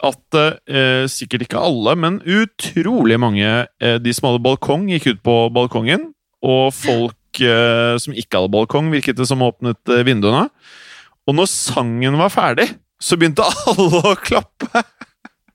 at 0.00 0.36
eh, 0.40 1.04
sikkert 1.12 1.44
ikke 1.44 1.60
alle, 1.60 1.94
men 1.96 2.20
utrolig 2.24 3.18
mange 3.20 3.66
eh, 3.80 3.98
de 4.00 4.14
som 4.16 4.30
hadde 4.30 4.44
balkong, 4.44 4.88
gikk 4.88 5.10
ut 5.12 5.22
på 5.22 5.36
balkongen. 5.52 6.14
Og 6.40 6.72
folk 6.72 7.40
eh, 7.44 7.98
som 8.00 8.16
ikke 8.16 8.38
hadde 8.40 8.54
balkong, 8.54 8.88
virket 8.94 9.18
det 9.20 9.28
som 9.28 9.42
åpnet 9.44 9.92
eh, 9.92 10.04
vinduene. 10.08 10.48
Og 11.28 11.36
når 11.36 11.50
sangen 11.52 12.16
var 12.16 12.32
ferdig, 12.32 12.70
så 13.00 13.18
begynte 13.20 13.44
alle 13.44 14.00
å 14.00 14.16
klappe. 14.16 14.84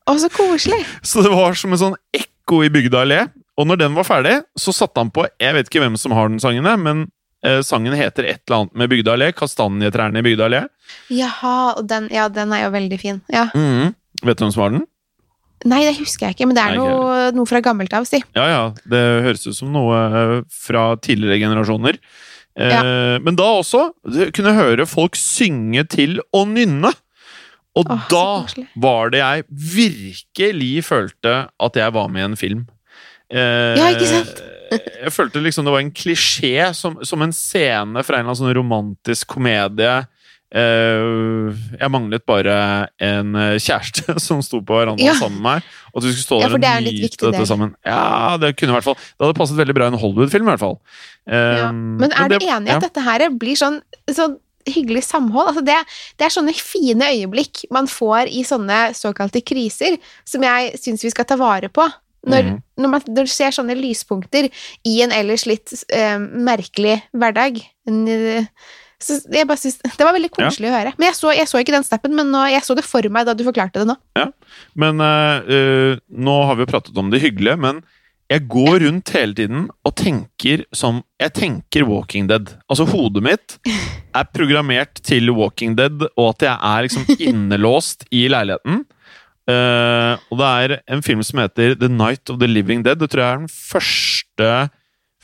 Å, 0.05 0.13
så 0.21 0.29
koselig! 0.29 0.83
Så 1.01 1.25
det 1.25 1.33
var 1.33 1.57
som 1.57 1.73
en 1.73 1.81
sånn 1.81 1.97
ekko 2.13 2.61
i 2.65 2.69
Bygda 2.69 3.01
allé. 3.01 3.23
og 3.57 3.65
når 3.65 3.79
den 3.81 3.95
var 3.97 4.05
ferdig, 4.05 4.35
så 4.59 4.73
satte 4.75 5.01
han 5.01 5.09
på 5.09 5.25
Jeg 5.41 5.55
vet 5.55 5.69
ikke 5.69 5.81
hvem 5.81 5.97
som 5.97 6.13
har 6.13 6.29
den 6.29 6.41
sangen, 6.43 6.67
men 6.83 7.07
eh, 7.45 7.61
sangen 7.65 7.95
heter 7.97 8.27
et 8.29 8.41
eller 8.45 8.63
annet 8.63 8.75
med 8.81 8.91
Bygdøy 8.91 9.13
allé. 9.15 9.29
Kastanjetrærne 9.37 10.21
i 10.21 10.25
Bygdøy 10.25 10.47
allé. 10.47 10.65
Jaha, 11.13 11.55
og 11.77 11.87
den, 11.89 12.09
ja, 12.13 12.27
den 12.33 12.53
er 12.55 12.65
jo 12.65 12.73
veldig 12.75 12.99
fin. 13.01 13.21
Ja. 13.33 13.47
Mhm. 13.53 13.95
Vet 14.25 14.39
du 14.39 14.45
hvem 14.45 14.53
som 14.55 14.63
har 14.65 14.75
den? 14.75 14.85
Nei, 15.65 15.81
det 15.87 15.95
husker 15.97 16.27
jeg 16.27 16.35
ikke, 16.35 16.45
men 16.49 16.57
det 16.57 16.61
er 16.61 16.75
Nei, 16.75 16.83
noe, 16.83 17.31
noe 17.33 17.49
fra 17.49 17.61
gammelt 17.63 17.93
av, 17.95 18.05
si. 18.05 18.19
Ja, 18.37 18.45
ja. 18.51 18.63
Det 18.85 19.01
høres 19.25 19.47
ut 19.47 19.57
som 19.57 19.71
noe 19.73 19.97
eh, 19.97 20.35
fra 20.51 20.91
tidligere 21.01 21.39
generasjoner. 21.41 21.97
Eh, 22.55 23.17
Men 23.19 23.35
da 23.35 23.47
også 23.59 23.89
kunne 24.03 24.29
kunne 24.35 24.53
høre 24.55 24.85
folk 24.87 25.17
synge 25.19 25.83
til 25.91 26.19
og 26.35 26.47
nynne. 26.53 26.93
Og 27.75 27.89
Åh, 27.91 28.05
da 28.07 28.27
var 28.79 29.11
det 29.11 29.19
jeg 29.19 29.43
virkelig 29.51 30.85
følte 30.87 31.33
at 31.59 31.75
jeg 31.75 31.91
var 31.97 32.07
med 32.07 32.21
i 32.21 32.27
en 32.29 32.39
film. 32.39 32.61
Eh, 33.31 33.75
Ja, 33.79 33.89
ikke 33.93 34.09
sant? 34.09 34.43
jeg 35.05 35.11
følte 35.13 35.41
liksom 35.45 35.65
det 35.67 35.71
var 35.75 35.83
en 35.83 35.91
klisjé, 35.95 36.73
som, 36.75 36.97
som 37.05 37.21
en 37.21 37.33
scene 37.33 38.01
fra 38.03 38.17
en 38.17 38.25
eller 38.25 38.31
annen 38.33 38.39
sånn 38.41 38.55
romantisk 38.57 39.27
komedie. 39.35 40.03
Eh, 40.55 41.51
jeg 41.81 41.89
manglet 41.91 42.23
bare 42.27 42.53
en 43.03 43.35
eh, 43.35 43.55
kjæreste 43.61 44.15
som 44.25 44.41
sto 44.45 44.61
på 44.65 44.77
verandaen 44.77 45.09
Ja. 45.09 45.15
sammen 45.19 45.41
med 45.41 45.47
meg. 45.59 45.67
Og 45.91 45.99
at 46.01 46.07
vi 46.07 46.13
skulle 46.13 46.27
stå 46.27 46.39
Ja, 46.41 46.47
der 46.47 46.55
og 46.55 46.63
det 46.63 46.71
er 46.71 46.85
nyte 46.85 47.31
dette 47.31 47.47
sammen. 47.49 47.73
Ja, 47.85 48.37
Det 48.41 48.53
kunne 48.59 48.73
i 48.73 48.77
hvert 48.77 48.87
fall 48.87 48.97
Det 48.99 49.25
hadde 49.25 49.37
passet 49.39 49.57
veldig 49.59 49.75
bra 49.77 49.89
i 49.89 49.93
en 49.93 49.99
Hollywood-film. 50.01 50.47
i 50.47 50.51
hvert 50.53 50.63
fall 50.63 50.79
Eh, 51.25 51.57
Ja. 51.59 51.71
Men 51.73 52.11
er 52.13 52.29
du 52.29 52.35
enig 52.37 52.69
i 52.69 52.75
at 52.75 52.83
dette 52.85 53.01
her 53.01 53.23
blir 53.33 53.57
sånn, 53.57 53.79
sånn 54.13 54.37
hyggelig 54.69 55.03
samhold? 55.09 55.47
Altså 55.51 55.63
det, 55.65 55.77
det 56.17 56.25
er 56.27 56.33
sånne 56.35 56.53
fine 56.57 57.07
øyeblikk 57.09 57.65
man 57.73 57.87
får 57.89 58.29
i 58.29 58.43
sånne 58.45 58.93
såkalte 58.97 59.41
kriser, 59.45 59.97
som 60.25 60.45
jeg 60.45 60.77
syns 60.81 61.03
vi 61.05 61.09
skal 61.13 61.25
ta 61.25 61.35
vare 61.41 61.69
på. 61.73 61.85
Når, 62.25 62.47
mm. 62.49 62.61
når, 62.81 62.91
man, 62.91 63.03
når 63.17 63.27
du 63.27 63.33
ser 63.33 63.53
sånne 63.55 63.77
lyspunkter 63.77 64.49
i 64.87 64.95
en 65.05 65.13
ellers 65.15 65.45
litt 65.49 65.73
eh, 65.93 66.17
merkelig 66.19 66.99
hverdag. 67.13 67.61
Så 69.05 69.19
jeg 69.29 69.47
bare 69.47 69.59
synes, 69.59 69.77
Det 69.83 70.07
var 70.07 70.15
veldig 70.15 70.31
koselig 70.33 70.71
å 70.71 70.77
høre. 70.77 70.95
Men 70.97 71.09
jeg 71.09 71.19
så, 71.19 71.33
jeg 71.35 71.49
så 71.51 71.61
ikke 71.61 71.75
den 71.75 71.85
snappen, 71.85 72.15
men 72.17 72.31
nå, 72.33 72.45
jeg 72.53 72.65
så 72.65 72.77
det 72.77 72.85
for 72.87 73.05
meg 73.13 73.27
da 73.27 73.35
du 73.37 73.43
forklarte 73.47 73.83
det 73.83 73.89
nå. 73.91 73.97
Men 74.79 75.03
eh, 75.03 75.51
eh, 75.57 76.01
nå 76.09 76.39
har 76.49 76.57
vi 76.57 76.65
jo 76.65 76.71
pratet 76.71 76.97
om 77.01 77.11
det 77.13 77.21
hyggelige, 77.23 77.59
men 77.61 77.83
jeg 78.31 78.47
går 78.49 78.79
rundt 78.81 79.11
hele 79.13 79.37
tiden 79.37 79.67
og 79.85 79.91
tenker 79.99 80.63
som 80.73 81.03
Jeg 81.21 81.35
tenker 81.37 81.85
Walking 81.85 82.25
Dead. 82.31 82.49
Altså, 82.65 82.87
hodet 82.89 83.21
mitt 83.23 83.57
er 84.17 84.31
programmert 84.33 85.03
til 85.05 85.29
Walking 85.37 85.77
Dead, 85.77 86.07
og 86.15 86.33
at 86.33 86.47
jeg 86.47 86.57
er 86.57 86.87
liksom 86.87 87.05
innelåst 87.19 88.07
i 88.09 88.25
leiligheten. 88.31 88.83
Eh, 89.45 90.13
og 90.31 90.39
det 90.39 90.47
er 90.49 90.73
en 90.89 91.03
film 91.05 91.21
som 91.25 91.43
heter 91.43 91.75
The 91.77 91.89
Night 91.91 92.31
of 92.33 92.39
the 92.41 92.49
Living 92.49 92.81
Dead. 92.85 92.97
Det 92.97 93.11
tror 93.11 93.21
jeg 93.21 93.33
er 93.33 93.43
den 93.43 93.51
første 93.51 94.47
Den 94.65 94.71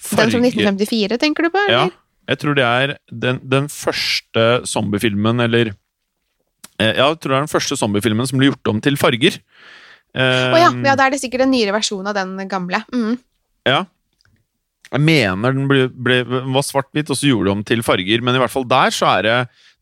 fra 0.02 0.26
1954, 0.28 1.18
tenker 1.22 1.48
du 1.48 1.54
på? 1.54 1.64
Ja, 1.72 1.88
jeg 2.30 2.42
tror 2.42 2.58
det 2.58 2.66
er 2.66 2.96
den, 3.10 3.40
den 3.44 3.70
første 3.70 4.46
zombiefilmen, 4.70 5.42
eller 5.48 5.74
uh, 5.74 6.92
Ja, 6.92 7.08
jeg 7.12 7.22
tror 7.22 7.34
det 7.34 7.40
er 7.40 7.48
den 7.48 7.56
første 7.56 7.78
zombiefilmen 7.78 8.30
som 8.30 8.42
blir 8.42 8.54
gjort 8.54 8.74
om 8.74 8.84
til 8.84 8.98
farger. 8.98 9.42
Å 10.12 10.60
ja, 10.60 10.70
ja, 10.84 10.94
da 11.00 11.08
er 11.08 11.14
det 11.14 11.22
sikkert 11.22 11.46
en 11.46 11.54
nyere 11.54 11.74
versjon 11.74 12.08
av 12.10 12.18
den 12.18 12.36
gamle. 12.52 12.82
Mm. 12.92 13.16
Ja. 13.70 13.86
Jeg 14.92 15.04
mener 15.08 15.54
den 15.56 15.70
ble, 15.70 15.86
ble, 15.88 16.18
var 16.28 16.66
svart-hvitt, 16.68 17.14
og 17.14 17.16
så 17.16 17.30
gjorde 17.30 17.48
de 17.48 17.54
om 17.54 17.62
til 17.64 17.84
farger. 17.86 18.24
Men 18.26 18.36
i 18.36 18.42
hvert 18.42 18.52
fall 18.52 18.68
der 18.68 18.92
så 18.92 19.08
er 19.14 19.24
det 19.24 19.38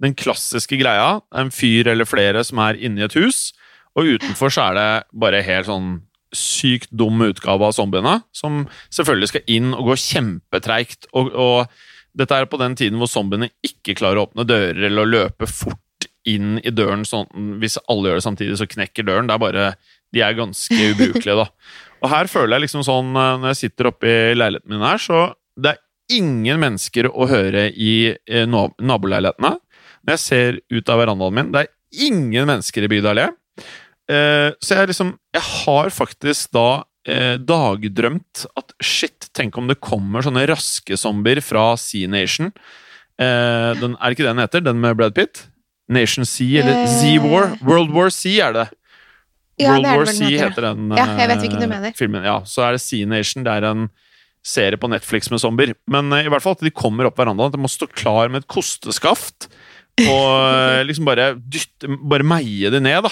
den 0.05 0.13
klassiske 0.13 0.77
greia. 0.77 1.17
En 1.33 1.49
fyr 1.53 1.89
eller 1.89 2.05
flere 2.05 2.43
som 2.45 2.61
er 2.61 2.77
inni 2.77 3.01
et 3.07 3.17
hus, 3.17 3.49
og 3.99 4.15
utenfor 4.15 4.53
så 4.53 4.69
er 4.69 4.77
det 4.77 4.89
bare 5.19 5.43
helt 5.45 5.67
sånn 5.67 5.91
sykt 6.35 6.91
dum 6.93 7.21
utgave 7.25 7.65
av 7.65 7.73
zombiene, 7.75 8.19
som 8.35 8.63
selvfølgelig 8.93 9.31
skal 9.31 9.51
inn 9.51 9.73
og 9.73 9.91
gå 9.91 9.97
kjempetreigt. 10.03 11.09
Og, 11.17 11.31
og 11.33 12.17
dette 12.17 12.37
er 12.37 12.49
på 12.49 12.59
den 12.61 12.77
tiden 12.77 12.99
hvor 13.01 13.09
zombiene 13.09 13.49
ikke 13.65 13.97
klarer 13.97 14.21
å 14.21 14.27
åpne 14.27 14.45
dører 14.47 14.83
eller 14.87 15.05
å 15.05 15.09
løpe 15.09 15.49
fort 15.49 16.07
inn 16.27 16.57
i 16.61 16.71
døren 16.75 17.05
sånn 17.07 17.57
Hvis 17.61 17.79
alle 17.89 18.11
gjør 18.11 18.19
det 18.19 18.25
samtidig, 18.25 18.57
så 18.59 18.67
knekker 18.69 19.07
døren. 19.07 19.29
Det 19.29 19.35
er 19.35 19.41
bare 19.41 19.67
De 20.13 20.23
er 20.25 20.37
ganske 20.37 20.89
ubrukelige, 20.93 21.37
da. 21.39 21.47
Og 21.99 22.11
her 22.13 22.29
føler 22.31 22.55
jeg 22.55 22.67
liksom 22.67 22.85
sånn, 22.87 23.11
eh, 23.13 23.35
når 23.41 23.53
jeg 23.53 23.61
sitter 23.63 23.89
oppe 23.91 24.09
i 24.09 24.37
leiligheten 24.37 24.71
min 24.71 24.85
her, 24.85 25.01
så 25.01 25.33
det 25.59 25.73
er 25.73 26.19
ingen 26.19 26.61
mennesker 26.61 27.09
å 27.11 27.27
høre 27.29 27.67
i 27.75 28.15
eh, 28.15 28.47
naboleilighetene. 28.47 29.51
Når 30.07 30.15
jeg 30.15 30.23
ser 30.23 30.61
ut 30.71 30.89
av 30.89 31.01
verandaen 31.03 31.35
min, 31.35 31.51
det 31.53 31.65
er 31.65 32.07
ingen 32.07 32.47
mennesker 32.49 32.87
i. 32.87 33.01
Eh, 33.03 33.35
så 34.09 34.79
jeg 34.79 34.89
liksom 34.89 35.11
Jeg 35.35 35.43
har 35.45 35.89
faktisk 35.93 36.49
da 36.55 36.83
eh, 37.07 37.37
dagdrømt 37.37 38.45
at 38.57 38.73
shit, 38.81 39.29
tenk 39.37 39.57
om 39.57 39.67
det 39.69 39.79
kommer 39.85 40.25
sånne 40.25 40.47
raske 40.49 40.97
zombier 40.97 41.41
fra 41.45 41.75
Sea 41.77 42.09
Nation. 42.09 42.51
Eh, 43.19 43.71
den, 43.79 43.95
er 43.99 44.09
det 44.09 44.17
ikke 44.17 44.25
det 44.25 44.33
den 44.33 44.43
heter? 44.43 44.65
Den 44.65 44.81
med 44.81 44.97
Brad 44.99 45.15
Pitt? 45.17 45.45
Nation 45.89 46.25
Sea, 46.25 46.61
eller 46.61 46.83
Eh. 46.83 46.91
Z-War? 46.99 47.55
World 47.65 47.91
War 47.95 48.09
Sea 48.13 48.49
er 48.49 48.53
det. 48.53 48.67
Ja, 49.59 49.73
World 49.73 49.85
det 49.87 49.95
War 49.97 50.05
Sea 50.13 50.29
heter. 50.45 50.61
den 50.69 50.91
Ja, 50.95 51.05
jeg 51.17 51.27
vet 51.31 51.41
hvilken 51.43 51.59
du 51.59 51.65
eh, 51.65 51.71
mener. 51.73 51.95
filmen. 51.97 52.23
Ja, 52.23 52.37
så 52.45 52.63
er 52.67 52.77
det 52.77 52.81
Sea 52.81 53.05
Nation. 53.09 53.43
Det 53.43 53.51
er 53.57 53.65
en 53.71 53.89
serie 54.45 54.77
på 54.79 54.87
Netflix 54.89 55.29
med 55.33 55.41
zombier. 55.41 55.73
Men 55.89 56.13
eh, 56.13 56.25
i 56.25 56.29
hvert 56.31 56.41
fall 56.45 56.55
at 56.55 56.61
de 56.63 56.71
kommer 56.71 57.09
opp 57.09 57.17
verandaen. 57.19 57.49
At 57.51 57.57
de 57.57 57.61
må 57.61 57.67
stå 57.71 57.89
klar 57.91 58.29
med 58.29 58.43
et 58.45 58.47
kosteskaft 58.49 59.49
og 59.99 60.29
eh, 60.55 60.83
liksom 60.87 61.03
bare 61.09 61.33
dytte 61.35 61.89
Bare 62.07 62.23
meie 62.23 62.69
det 62.71 62.79
ned, 62.85 63.03
da. 63.03 63.11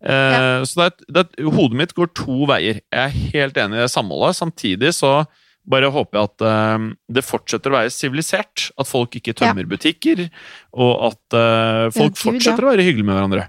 Eh, 0.00 0.62
Så 0.64 0.80
det 0.80 0.86
er, 0.86 1.04
det 1.12 1.24
er, 1.26 1.50
hodet 1.52 1.76
mitt 1.76 1.94
går 1.96 2.10
to 2.16 2.46
veier. 2.48 2.80
Jeg 2.88 3.04
er 3.04 3.30
helt 3.34 3.60
enig 3.60 3.78
i 3.78 3.84
det 3.84 3.92
samholdet. 3.92 4.38
Samtidig 4.38 4.92
så 4.96 5.24
bare 5.70 5.90
håper 5.92 6.18
jeg 6.18 6.30
at 6.30 6.44
eh, 6.48 6.86
det 7.18 7.24
fortsetter 7.26 7.72
å 7.72 7.78
være 7.78 7.92
sivilisert. 7.94 8.70
At 8.80 8.88
folk 8.88 9.16
ikke 9.20 9.36
tømmer 9.36 9.68
butikker, 9.70 10.26
og 10.72 10.92
at 11.12 11.36
eh, 11.38 11.88
folk 11.94 12.14
Gud, 12.14 12.20
ja. 12.20 12.26
fortsetter 12.26 12.66
å 12.66 12.70
være 12.72 12.86
hyggelige 12.86 13.10
med 13.10 13.18
hverandre. 13.18 13.48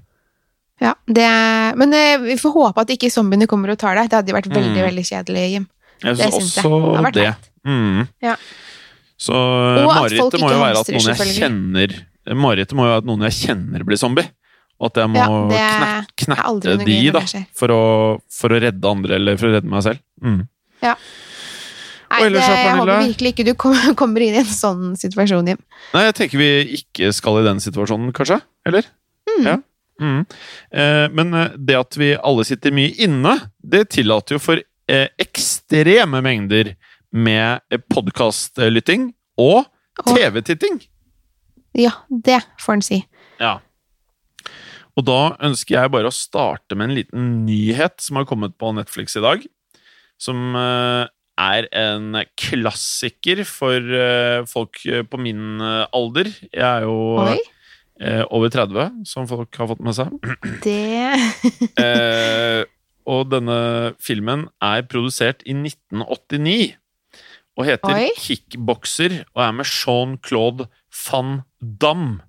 Ja, 0.81 0.95
det, 1.05 1.29
men 1.77 1.93
eh, 1.93 2.17
vi 2.23 2.35
får 2.41 2.55
håpe 2.57 2.83
at 2.83 2.91
ikke 2.95 3.11
zombiene 3.13 3.47
kommer 3.49 3.73
og 3.73 3.79
tar 3.81 3.99
deg. 3.99 4.09
Det 4.09 4.17
hadde 4.21 4.35
vært 4.39 4.51
veldig 4.51 4.75
Mm. 4.81 4.85
veldig 4.89 5.05
kjedelig, 5.07 5.45
Jim. 5.53 5.67
Jeg 6.01 6.17
Det 6.17 6.27
syns 6.33 6.57
også 6.57 6.69
jeg. 6.97 7.13
Det 7.13 7.21
det. 7.21 7.33
Mm. 7.69 8.07
Ja. 8.25 8.35
Så 9.21 9.37
marerittet 9.85 10.41
må 10.41 10.49
jo 10.49 10.61
være 10.63 10.81
at 10.81 10.89
noen 10.89 11.11
jeg 11.13 11.35
kjenner 11.37 11.93
Marerittet 12.37 12.73
må 12.77 12.85
jo 12.85 12.89
være 12.91 13.01
at 13.01 13.05
noen 13.09 13.25
jeg 13.27 13.35
kjenner 13.37 13.83
blir 13.85 13.97
zombie. 13.97 14.25
Og 14.81 14.87
at 14.89 14.97
jeg 14.97 15.09
må 15.13 15.19
Ja, 15.21 15.27
det 15.51 16.23
knappe 16.23 16.71
noe 16.73 16.85
de, 16.87 16.95
da. 17.13 17.21
For 17.53 17.69
å, 17.75 17.81
for 18.33 18.55
å 18.55 18.61
redde 18.63 18.89
andre, 18.89 19.19
eller 19.19 19.37
for 19.37 19.51
å 19.51 19.55
redde 19.59 19.69
meg 19.69 19.83
selv. 19.85 20.01
Mm. 20.25 20.39
Nei, 22.11 22.23
ellers 22.25 22.43
det, 22.43 22.55
jeg 22.59 22.71
håper 22.75 23.03
virkelig 23.05 23.29
ikke 23.35 23.45
du 23.47 23.51
kom- 23.61 23.95
kommer 24.01 24.23
inn 24.25 24.35
i 24.35 24.41
en 24.41 24.49
sånn 24.51 24.95
situasjon, 24.99 25.47
Jim. 25.53 25.59
Nei, 25.93 26.01
jeg 26.09 26.15
tenker 26.17 26.41
vi 26.41 26.49
ikke 26.81 27.11
skal 27.15 27.39
i 27.39 27.45
den 27.45 27.61
situasjonen, 27.63 28.09
kanskje? 28.17 28.41
Eller? 28.67 28.89
Mm. 29.29 29.45
Ja. 29.47 29.55
Mm. 30.01 30.19
Eh, 30.73 31.05
men 31.13 31.33
eh, 31.37 31.53
det 31.61 31.77
at 31.77 31.95
vi 32.01 32.09
alle 32.17 32.43
sitter 32.47 32.73
mye 32.75 32.91
inne, 33.05 33.35
det 33.61 33.85
tillater 33.93 34.35
jo 34.39 34.41
for 34.41 34.59
eh, 34.89 35.07
ekstreme 35.21 36.23
mengder 36.25 36.73
med 37.13 37.61
eh, 37.71 37.79
podkastlytting 37.93 39.11
Og- 39.39 39.69
TV-titting. 40.09 40.81
Ja, 41.77 41.93
det 42.09 42.41
får 42.59 42.73
en 42.79 42.81
si. 42.83 42.97
Ja. 43.39 43.59
Og 44.99 45.05
da 45.07 45.19
ønsker 45.47 45.77
jeg 45.77 45.91
bare 45.93 46.09
å 46.09 46.15
starte 46.15 46.75
med 46.75 46.89
en 46.89 46.95
liten 46.97 47.29
nyhet 47.47 48.01
som 48.03 48.19
har 48.19 48.27
kommet 48.29 48.57
på 48.59 48.73
Netflix 48.75 49.15
i 49.19 49.23
dag. 49.23 49.45
Som 50.21 50.55
eh, 50.59 51.05
er 51.41 51.67
en 51.73 52.19
klassiker 52.37 53.43
for 53.47 53.79
eh, 53.79 54.41
folk 54.51 54.81
eh, 54.85 55.05
på 55.07 55.19
min 55.21 55.61
alder. 55.63 56.29
Jeg 56.51 56.65
er 56.67 56.85
jo 56.85 56.97
Oi, 57.23 57.39
over 58.33 58.49
30, 58.49 59.01
som 59.05 59.27
folk 59.29 59.55
har 59.61 59.69
fått 59.69 59.81
med 59.85 59.97
seg. 59.97 60.13
det 60.65 61.15
Eh, 61.81 62.63
og 63.09 63.31
denne 63.31 63.57
filmen 64.01 64.45
er 64.61 64.83
produsert 64.89 65.41
i 65.49 65.55
1989. 65.57 66.75
Og 67.59 67.65
heter 67.67 67.95
Oi. 67.97 68.11
Kickboxer, 68.17 69.15
og 69.35 69.41
er 69.47 69.55
med 69.57 69.67
Jean-Claude 69.67 70.67
van 71.07 71.41
Damme. 71.59 72.21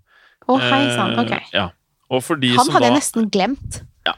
Å, 0.49 0.57
hei 0.59 0.83
sann. 0.97 1.13
Eh, 1.15 1.21
Ok. 1.23 1.53
Ja. 1.55 1.69
Han 2.13 2.67
som 2.69 2.75
hadde 2.77 2.85
da 2.87 2.91
jeg 2.93 2.99
nesten 3.01 3.29
glemt. 3.33 3.83
Ja, 4.07 4.15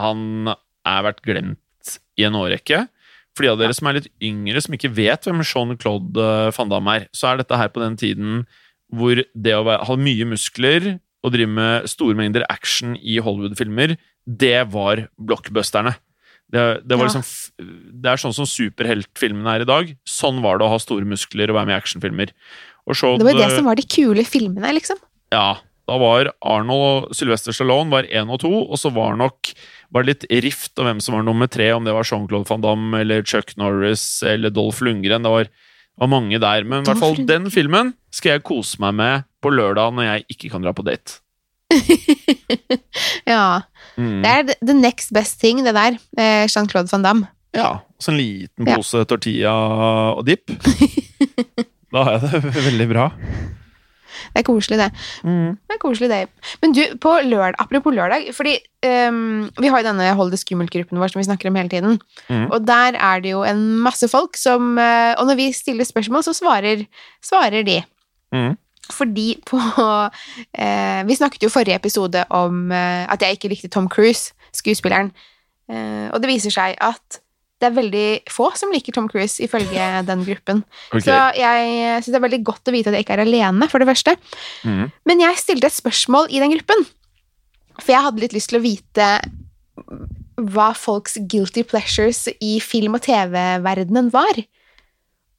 Han 0.00 0.48
er 0.50 1.04
vært 1.06 1.22
glemt 1.24 1.98
i 2.18 2.24
en 2.26 2.36
årrekke. 2.38 2.86
For 3.34 3.44
de 3.44 3.50
av 3.50 3.58
dere 3.58 3.74
som 3.74 3.88
er 3.90 3.98
litt 3.98 4.10
yngre, 4.22 4.60
som 4.62 4.74
ikke 4.76 4.92
vet 4.94 5.26
hvem 5.26 5.42
Jean-Claude 5.42 6.22
eh, 6.22 6.52
Van 6.54 6.70
Damme 6.70 6.94
er, 7.00 7.08
så 7.14 7.32
er 7.32 7.40
dette 7.42 7.58
her 7.58 7.70
på 7.74 7.82
den 7.82 7.96
tiden 7.98 8.44
hvor 8.94 9.18
det 9.18 9.54
å 9.56 9.64
ha 9.66 9.96
mye 9.98 10.26
muskler 10.28 10.94
og 11.24 11.32
drive 11.34 11.50
med 11.50 11.88
store 11.90 12.14
mengder 12.18 12.44
action 12.52 12.94
i 13.00 13.16
Hollywood-filmer, 13.24 13.96
det 14.28 14.58
var 14.70 15.06
blockbusterne. 15.18 15.96
Det, 16.52 16.62
det, 16.84 16.98
var 17.00 17.08
Ja. 17.08 17.10
liksom, 17.10 17.24
det 18.04 18.10
er 18.12 18.20
sånn 18.20 18.36
som 18.36 18.46
superheltfilmene 18.46 19.56
er 19.56 19.64
i 19.64 19.68
dag. 19.68 19.94
Sånn 20.06 20.42
var 20.44 20.60
det 20.60 20.68
å 20.68 20.74
ha 20.74 20.78
store 20.78 21.08
muskler 21.08 21.50
og 21.50 21.56
være 21.58 21.70
med 21.70 21.74
i 21.74 21.80
actionfilmer. 21.80 22.34
Det 22.84 23.24
var 23.24 23.38
det 23.40 23.50
som 23.56 23.64
var 23.64 23.80
de 23.80 23.86
kule 23.88 24.22
filmene, 24.28 24.74
liksom. 24.76 25.00
ja, 25.32 25.56
Da 25.88 25.98
var 26.00 26.30
Arnold 26.40 26.84
og 27.10 27.14
Sylvester 27.16 27.52
Stallone 27.52 27.92
var 27.92 28.06
én 28.08 28.30
og 28.32 28.38
to, 28.40 28.50
og 28.64 28.78
så 28.80 28.88
var 28.94 29.16
nok 29.20 29.50
var 29.92 30.02
det 30.06 30.14
litt 30.14 30.44
rift 30.46 30.78
om 30.80 30.86
hvem 30.88 31.00
som 31.04 31.14
var 31.18 31.22
nummer 31.26 31.46
tre, 31.52 31.68
om 31.76 31.84
det 31.84 31.92
var 31.94 32.02
Jean-Claude 32.08 32.48
van 32.48 32.62
Damme 32.64 33.02
eller 33.04 33.22
Chuck 33.22 33.52
Norris 33.60 34.22
eller 34.26 34.50
Dolph 34.50 34.80
Lundgren. 34.82 35.22
Det 35.22 35.30
var, 35.30 35.50
var 36.00 36.10
mange 36.10 36.40
der. 36.42 36.64
Men 36.64 36.82
i 36.82 36.88
hvert 36.88 36.98
fall 37.04 37.20
den 37.28 37.50
filmen 37.52 37.92
skal 38.10 38.36
jeg 38.38 38.42
kose 38.48 38.80
meg 38.82 38.96
med 38.98 39.28
på 39.44 39.52
lørdag 39.52 39.92
når 39.94 40.08
jeg 40.08 40.24
ikke 40.34 40.50
kan 40.56 40.64
dra 40.64 40.72
på 40.74 40.86
date. 40.88 41.20
Ja. 43.26 43.62
Mm. 43.96 44.22
Det 44.24 44.30
er 44.30 44.42
the- 44.66 44.74
next 44.76 45.12
best 45.14 45.38
thing, 45.40 45.62
det 45.64 45.72
der. 45.74 45.96
eh, 46.18 46.46
Jean-Claude 46.50 46.90
van 46.92 47.02
Damme. 47.02 47.28
Ja, 47.54 47.80
så 47.98 48.10
en 48.12 48.18
liten 48.18 48.66
Ja. 48.66 48.76
pose 48.76 49.04
tortilla 49.06 49.52
og 50.16 50.24
dipp. 50.26 50.50
Da 51.94 52.02
har 52.02 52.18
jeg 52.18 52.42
det 52.42 52.64
veldig 52.72 52.88
bra. 52.90 53.04
Det 54.32 54.42
er 54.42 54.46
koselig, 54.46 54.78
det. 54.80 54.90
Mm. 55.24 55.54
Det 55.56 55.76
er 55.76 55.82
koselig, 55.82 56.10
det. 56.12 56.50
Men 56.62 56.74
du, 56.76 56.82
på 57.02 57.14
lørdag, 57.24 57.58
apropos 57.62 57.94
lørdag 57.94 58.30
fordi 58.36 58.56
um, 58.86 59.50
Vi 59.60 59.70
har 59.70 59.82
jo 59.82 59.88
denne 59.88 60.10
Hold 60.18 60.32
det 60.34 60.40
skummelt-gruppen 60.42 61.00
vår 61.00 61.12
som 61.12 61.20
vi 61.20 61.28
snakker 61.28 61.50
om 61.50 61.58
hele 61.60 61.72
tiden. 61.72 61.98
Mm. 62.28 62.46
Og 62.50 62.66
der 62.66 62.98
er 62.98 63.24
det 63.24 63.34
jo 63.34 63.44
en 63.46 63.64
masse 63.84 64.08
folk 64.08 64.36
som 64.40 64.78
eh, 64.78 65.14
Og 65.18 65.26
når 65.26 65.40
vi 65.40 65.52
stiller 65.52 65.84
spørsmål, 65.84 66.24
så 66.24 66.34
svarer, 66.36 66.86
svarer 67.22 67.66
de. 67.66 67.80
Mm. 68.34 68.54
Fordi 68.92 69.28
på 69.46 69.60
eh, 70.60 71.02
Vi 71.06 71.16
snakket 71.16 71.42
jo 71.42 71.52
i 71.52 71.56
forrige 71.56 71.76
episode 71.80 72.24
om 72.30 72.72
eh, 72.72 73.04
at 73.12 73.22
jeg 73.22 73.38
ikke 73.38 73.48
likte 73.48 73.68
Tom 73.68 73.88
Cruise, 73.88 74.34
skuespilleren. 74.52 75.12
Eh, 75.70 76.08
og 76.12 76.20
det 76.20 76.28
viser 76.28 76.52
seg 76.52 76.76
at 76.80 77.23
det 77.62 77.68
er 77.68 77.76
veldig 77.76 78.08
få 78.32 78.48
som 78.58 78.72
liker 78.74 78.96
Tom 78.96 79.06
Cruise, 79.10 79.38
ifølge 79.44 79.86
den 80.10 80.24
gruppen. 80.26 80.64
Okay. 80.90 81.06
Så 81.06 81.20
jeg 81.38 82.02
syns 82.02 82.12
det 82.12 82.20
er 82.20 82.26
veldig 82.26 82.42
godt 82.46 82.70
å 82.70 82.74
vite 82.74 82.92
at 82.92 82.98
jeg 82.98 83.06
ikke 83.06 83.16
er 83.18 83.24
alene, 83.26 83.70
for 83.70 83.82
det 83.82 83.88
første. 83.90 84.16
Mm. 84.66 84.90
Men 85.08 85.24
jeg 85.24 85.40
stilte 85.40 85.70
et 85.70 85.78
spørsmål 85.78 86.30
i 86.34 86.42
den 86.42 86.54
gruppen. 86.56 86.84
For 87.80 87.94
jeg 87.94 88.06
hadde 88.06 88.22
litt 88.22 88.36
lyst 88.36 88.52
til 88.52 88.60
å 88.60 88.64
vite 88.64 89.08
hva 90.54 90.72
folks 90.74 91.16
guilty 91.30 91.62
pleasures 91.66 92.26
i 92.42 92.58
film- 92.62 92.96
og 92.98 93.04
TV-verdenen 93.06 94.10
var. 94.14 94.40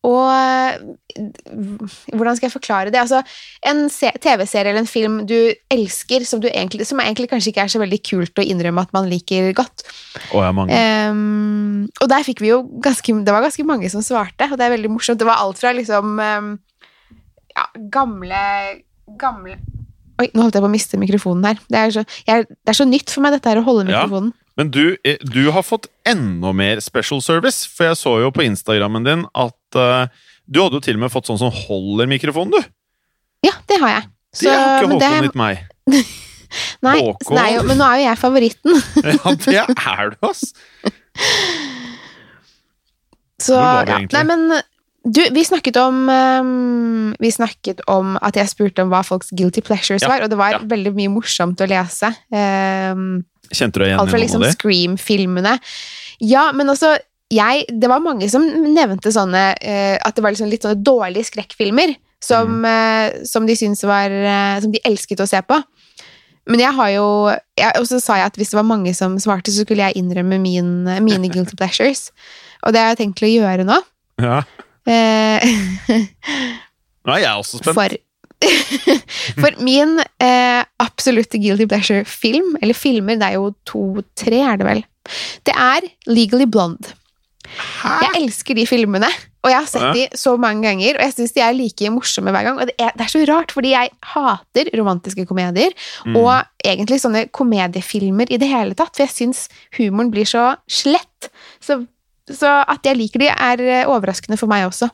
Og 0.05 0.85
hvordan 2.13 2.38
skal 2.38 2.47
jeg 2.47 2.53
forklare 2.53 2.91
det? 2.93 3.00
Altså, 3.01 3.21
en 3.65 3.85
TV-serie 3.89 4.71
eller 4.71 4.83
en 4.83 4.89
film 4.89 5.21
du 5.29 5.38
elsker, 5.74 6.25
som, 6.27 6.41
du 6.43 6.50
egentlig, 6.51 6.85
som 6.88 7.01
egentlig 7.01 7.29
kanskje 7.31 7.51
ikke 7.53 7.65
er 7.65 7.74
så 7.74 7.81
veldig 7.81 8.01
kult 8.05 8.41
å 8.41 8.45
innrømme 8.45 8.85
at 8.85 8.93
man 8.95 9.09
liker 9.09 9.50
godt. 9.57 9.85
Og, 10.31 10.45
mange. 10.57 10.75
Ehm, 10.75 11.88
og 12.01 12.12
der 12.12 12.25
fikk 12.27 12.43
vi 12.43 12.51
jo 12.51 12.62
ganske 12.83 13.15
Det 13.25 13.33
var 13.33 13.43
ganske 13.45 13.65
mange 13.67 13.89
som 13.91 14.03
svarte, 14.05 14.50
og 14.51 14.59
det 14.59 14.67
er 14.67 14.75
veldig 14.75 14.91
morsomt. 14.93 15.19
Det 15.21 15.27
var 15.27 15.41
alt 15.41 15.62
fra 15.62 15.74
liksom 15.75 16.19
um, 16.19 16.53
Ja, 17.55 17.65
gamle 17.93 18.43
Gamle 19.21 19.59
Oi, 20.15 20.29
nå 20.31 20.45
holdt 20.45 20.55
jeg 20.55 20.63
på 20.63 20.67
å 20.69 20.71
miste 20.71 20.97
mikrofonen 21.00 21.43
her. 21.43 21.57
Det 21.67 21.75
er 21.79 21.89
så, 21.91 22.01
jeg, 22.24 22.45
det 22.47 22.71
er 22.71 22.77
så 22.77 22.85
nytt 22.88 23.12
for 23.12 23.25
meg, 23.25 23.33
dette 23.35 23.51
her 23.51 23.59
å 23.59 23.65
holde 23.65 23.89
Ja. 23.89 24.05
mikrofonen. 24.05 24.31
Men 24.55 24.69
du, 24.71 24.95
eh, 25.03 25.17
du 25.19 25.51
har 25.51 25.65
fått 25.67 25.89
enda 26.07 26.53
mer 26.55 26.79
special 26.79 27.19
service, 27.19 27.65
for 27.67 27.89
jeg 27.89 27.97
så 28.00 28.13
jo 28.24 28.29
på 28.31 28.45
Instagrammen 28.45 29.03
din 29.03 29.25
at 29.35 29.55
eh, 29.79 30.25
du 30.46 30.62
hadde 30.62 30.79
jo 30.79 30.84
til 30.86 31.00
og 31.00 31.05
med 31.05 31.13
fått 31.13 31.29
sånn 31.29 31.41
som 31.41 31.53
holder 31.53 32.10
mikrofonen, 32.10 32.53
du. 32.53 32.75
Ja, 33.46 33.55
det 33.70 33.79
har 33.82 33.98
jeg. 33.98 34.12
Det 34.36 34.51
er 34.51 34.62
ikke 34.62 34.91
Håkon 34.91 35.01
Håkon 35.01 35.27
litt 35.29 35.39
meg. 35.39 35.65
Nei, 36.86 37.00
så 37.25 37.36
er 37.39 37.50
jo, 37.58 37.65
men 37.67 37.79
nå 37.79 37.88
er 37.88 38.00
jo 38.00 38.05
jeg 38.05 38.22
favoritten. 38.22 38.77
Ja, 39.15 39.34
det 39.41 39.65
er 39.75 40.13
du, 40.13 40.17
ass! 40.29 40.46
Så, 43.41 43.58
ja. 43.60 44.00
Nei, 44.13 44.24
men 44.27 44.48
du, 45.05 45.20
vi 45.36 45.44
snakket 45.46 45.77
om 45.77 46.08
um, 46.10 47.12
Vi 47.20 47.29
snakket 47.32 47.82
om 47.91 48.15
at 48.25 48.39
jeg 48.39 48.50
spurte 48.50 48.86
om 48.86 48.89
hva 48.89 49.03
folks 49.05 49.29
guilty 49.36 49.62
pleasures 49.62 50.01
Ja, 50.01 50.10
var, 50.10 50.24
og 50.25 50.32
det 50.32 50.39
var 50.39 50.55
ja. 50.55 50.62
veldig 50.65 50.94
mye 50.96 51.12
morsomt 51.13 51.62
å 51.62 51.67
lese. 51.70 52.10
Um, 52.32 53.20
Kjente 53.51 53.77
du 53.77 53.84
deg 53.84 53.91
igjen 53.91 54.01
Alt 54.01 54.13
fra 54.13 54.17
i 54.17 54.24
noen 54.24 54.25
liksom 54.25 54.41
av 54.41 54.48
de? 54.48 54.55
Scream-filmene. 54.55 55.58
Ja, 56.25 56.48
men 56.55 56.72
også 56.74 56.96
jeg, 57.34 57.65
Det 57.82 57.89
var 57.89 58.00
mange 58.03 58.27
som 58.29 58.44
nevnte 58.74 59.12
sånne 59.12 59.55
eh, 59.62 59.96
At 60.05 60.15
det 60.15 60.24
var 60.24 60.32
liksom 60.36 60.50
litt 60.51 60.62
sånne 60.65 60.84
dårlige 60.86 61.25
skrekkfilmer 61.32 61.96
som, 62.22 62.62
Mm. 62.62 62.65
eh, 62.65 63.24
som 63.25 63.46
de 63.46 63.55
syntes 63.58 63.84
var 63.86 64.10
eh, 64.13 64.60
Som 64.62 64.72
de 64.72 64.79
elsket 64.86 65.20
å 65.22 65.27
se 65.29 65.41
på. 65.46 65.58
Men 66.48 66.60
jeg 66.62 66.74
har 66.77 66.89
jo 66.96 67.05
Og 67.82 67.86
så 67.89 68.00
sa 68.01 68.17
jeg 68.20 68.25
at 68.29 68.36
hvis 68.38 68.50
det 68.53 68.60
var 68.60 68.67
mange 68.70 68.94
som 68.98 69.17
svarte, 69.22 69.51
så 69.53 69.65
skulle 69.65 69.88
jeg 69.89 69.98
innrømme 70.01 70.38
min, 70.41 70.84
mine 71.03 71.29
guilty 71.33 71.55
pleasures. 71.59 72.11
Og 72.64 72.74
det 72.74 72.81
har 72.81 72.94
jeg 72.94 73.01
tenkt 73.03 73.18
til 73.22 73.27
å 73.29 73.33
gjøre 73.42 73.66
nå. 73.66 73.77
Ja. 74.22 74.44
Eh, 74.85 75.46
Nå 77.05 77.14
er 77.14 77.22
jeg 77.25 77.38
også 77.42 77.59
spent. 77.61 77.75
for 77.77 77.98
For 79.42 79.55
min 79.64 79.96
eh, 80.22 80.61
absolutte 80.83 81.40
guilty 81.42 81.66
pleasure-film, 81.72 82.57
eller 82.61 82.77
filmer, 82.77 83.18
det 83.18 83.29
er 83.31 83.38
jo 83.40 83.50
to-tre, 83.66 84.42
er 84.46 84.59
det 84.59 84.68
vel, 84.68 84.81
det 85.48 85.55
er 85.55 85.88
Legally 86.11 86.46
Blonde. 86.51 86.94
Jeg 87.85 88.11
elsker 88.22 88.55
de 88.57 88.65
filmene, 88.68 89.07
og 89.46 89.50
jeg 89.51 89.57
har 89.59 89.65
sett 89.70 89.81
Ja. 89.85 89.91
de 89.94 90.18
så 90.18 90.35
mange 90.41 90.63
ganger, 90.65 90.98
og 90.98 91.01
jeg 91.05 91.13
syns 91.13 91.33
de 91.35 91.41
er 91.46 91.53
like 91.53 91.89
morsomme 91.94 92.31
hver 92.33 92.44
gang. 92.48 92.59
Og 92.59 92.68
det 92.68 92.75
er, 92.79 92.91
det 92.98 93.05
er 93.05 93.11
så 93.13 93.24
rart, 93.29 93.51
fordi 93.53 93.72
jeg 93.75 93.91
hater 94.13 94.70
romantiske 94.77 95.25
komedier, 95.29 95.72
Mm. 96.05 96.15
og 96.18 96.46
egentlig 96.65 97.00
sånne 97.01 97.29
komediefilmer 97.31 98.31
i 98.31 98.37
det 98.41 98.48
hele 98.50 98.74
tatt, 98.75 98.96
for 98.96 99.05
jeg 99.05 99.13
syns 99.13 99.48
humoren 99.77 100.11
blir 100.11 100.25
så 100.25 100.55
slett. 100.68 101.29
Så, 101.61 101.85
så 102.31 102.63
at 102.68 102.81
jeg 102.83 102.98
liker 102.98 103.20
de, 103.22 103.27
er 103.29 103.61
eh, 103.61 103.85
overraskende 103.85 104.37
for 104.39 104.48
meg 104.50 104.65
også. 104.68 104.89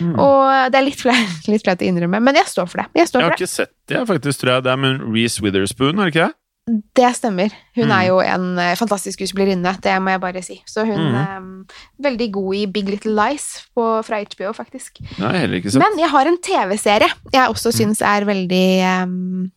Mm. 0.00 0.18
Og 0.18 0.72
det 0.72 0.80
er 0.80 0.84
litt 0.88 0.98
flaut 1.00 1.80
å 1.82 1.86
innrømme, 1.86 2.20
men 2.20 2.34
jeg 2.34 2.46
står 2.50 2.66
for 2.68 2.82
det. 2.82 2.88
Jeg 2.94 3.08
står 3.08 3.20
Jeg 3.22 3.30
har 3.30 3.36
det. 3.36 3.40
ikke 3.40 3.54
sett 3.54 3.72
det, 3.88 4.02
faktisk, 4.08 4.40
tror 4.42 4.52
jeg. 4.56 4.62
Det 4.66 4.72
er 4.72 4.76
med 4.82 5.00
Reece 5.14 5.40
Witherspoon, 5.40 5.98
er 6.00 6.10
det 6.10 6.14
ikke 6.16 6.26
det? 6.26 6.34
Det 6.66 7.12
stemmer. 7.14 7.52
Hun 7.76 7.86
Mm. 7.86 7.92
er 7.94 8.06
jo 8.08 8.18
en 8.20 8.58
eh, 8.58 8.74
fantastisk 8.74 9.20
skuespillerinne, 9.20 9.80
det 9.80 9.92
må 10.02 10.10
jeg 10.10 10.20
bare 10.20 10.42
si. 10.42 10.62
Så 10.66 10.84
hun 10.84 10.98
Mm. 10.98 11.14
eh, 11.14 11.74
veldig 12.02 12.32
god 12.32 12.54
i 12.56 12.66
Big 12.66 12.88
Little 12.88 13.12
Lies 13.14 13.62
på, 13.76 14.02
fra 14.04 14.18
HBO, 14.24 14.52
faktisk. 14.52 14.98
Nei, 15.18 15.38
heller 15.38 15.60
ikke 15.60 15.70
sant. 15.70 15.84
Men 15.84 15.98
jeg 15.98 16.10
har 16.10 16.26
en 16.26 16.38
TV-serie 16.38 17.08
jeg 17.32 17.48
også 17.48 17.70
Mm. 17.70 17.78
syns 17.78 18.02
er 18.02 18.24
veldig 18.24 19.02
um, 19.04 19.52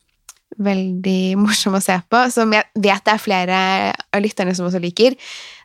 Veldig 0.59 1.37
morsom 1.37 1.73
å 1.77 1.81
se 1.81 2.01
på, 2.11 2.29
som 2.31 2.51
jeg 2.51 2.63
vet 2.75 3.03
det 3.05 3.13
er 3.13 3.17
flere 3.17 3.93
av 4.13 4.21
lytterne 4.21 4.53
som 4.53 4.65
også 4.67 4.81
liker. 4.81 5.15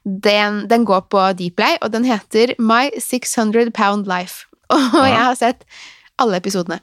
Den, 0.06 0.68
den 0.68 0.84
går 0.84 1.08
på 1.10 1.34
Deepplay, 1.36 1.78
og 1.82 1.90
den 1.90 2.04
heter 2.04 2.54
My 2.60 2.90
600 3.00 3.72
Pound 3.72 4.06
Life. 4.06 4.46
Og 4.70 4.78
Ja. 4.94 5.04
jeg 5.08 5.18
har 5.24 5.34
sett 5.34 5.64
alle 6.16 6.36
episodene. 6.36 6.78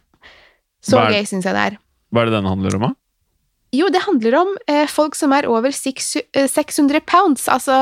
Så 0.83 0.97
Hva 0.97 1.07
er- 1.07 1.13
gøy 1.13 1.23
syns 1.25 1.45
jeg 1.45 1.53
det 1.55 1.73
er. 1.73 1.77
Hva 2.13 2.21
er 2.21 2.25
det 2.25 2.33
den 2.33 2.45
handler 2.51 2.75
om, 2.75 2.81
da? 2.81 2.89
Jo, 3.71 3.87
det 3.93 4.01
handler 4.03 4.35
om 4.41 4.49
eh, 4.67 4.83
folk 4.91 5.15
som 5.15 5.31
er 5.35 5.47
over 5.47 5.71
eh, 5.71 6.47
600 6.51 6.99
pounds, 7.07 7.45
altså 7.47 7.75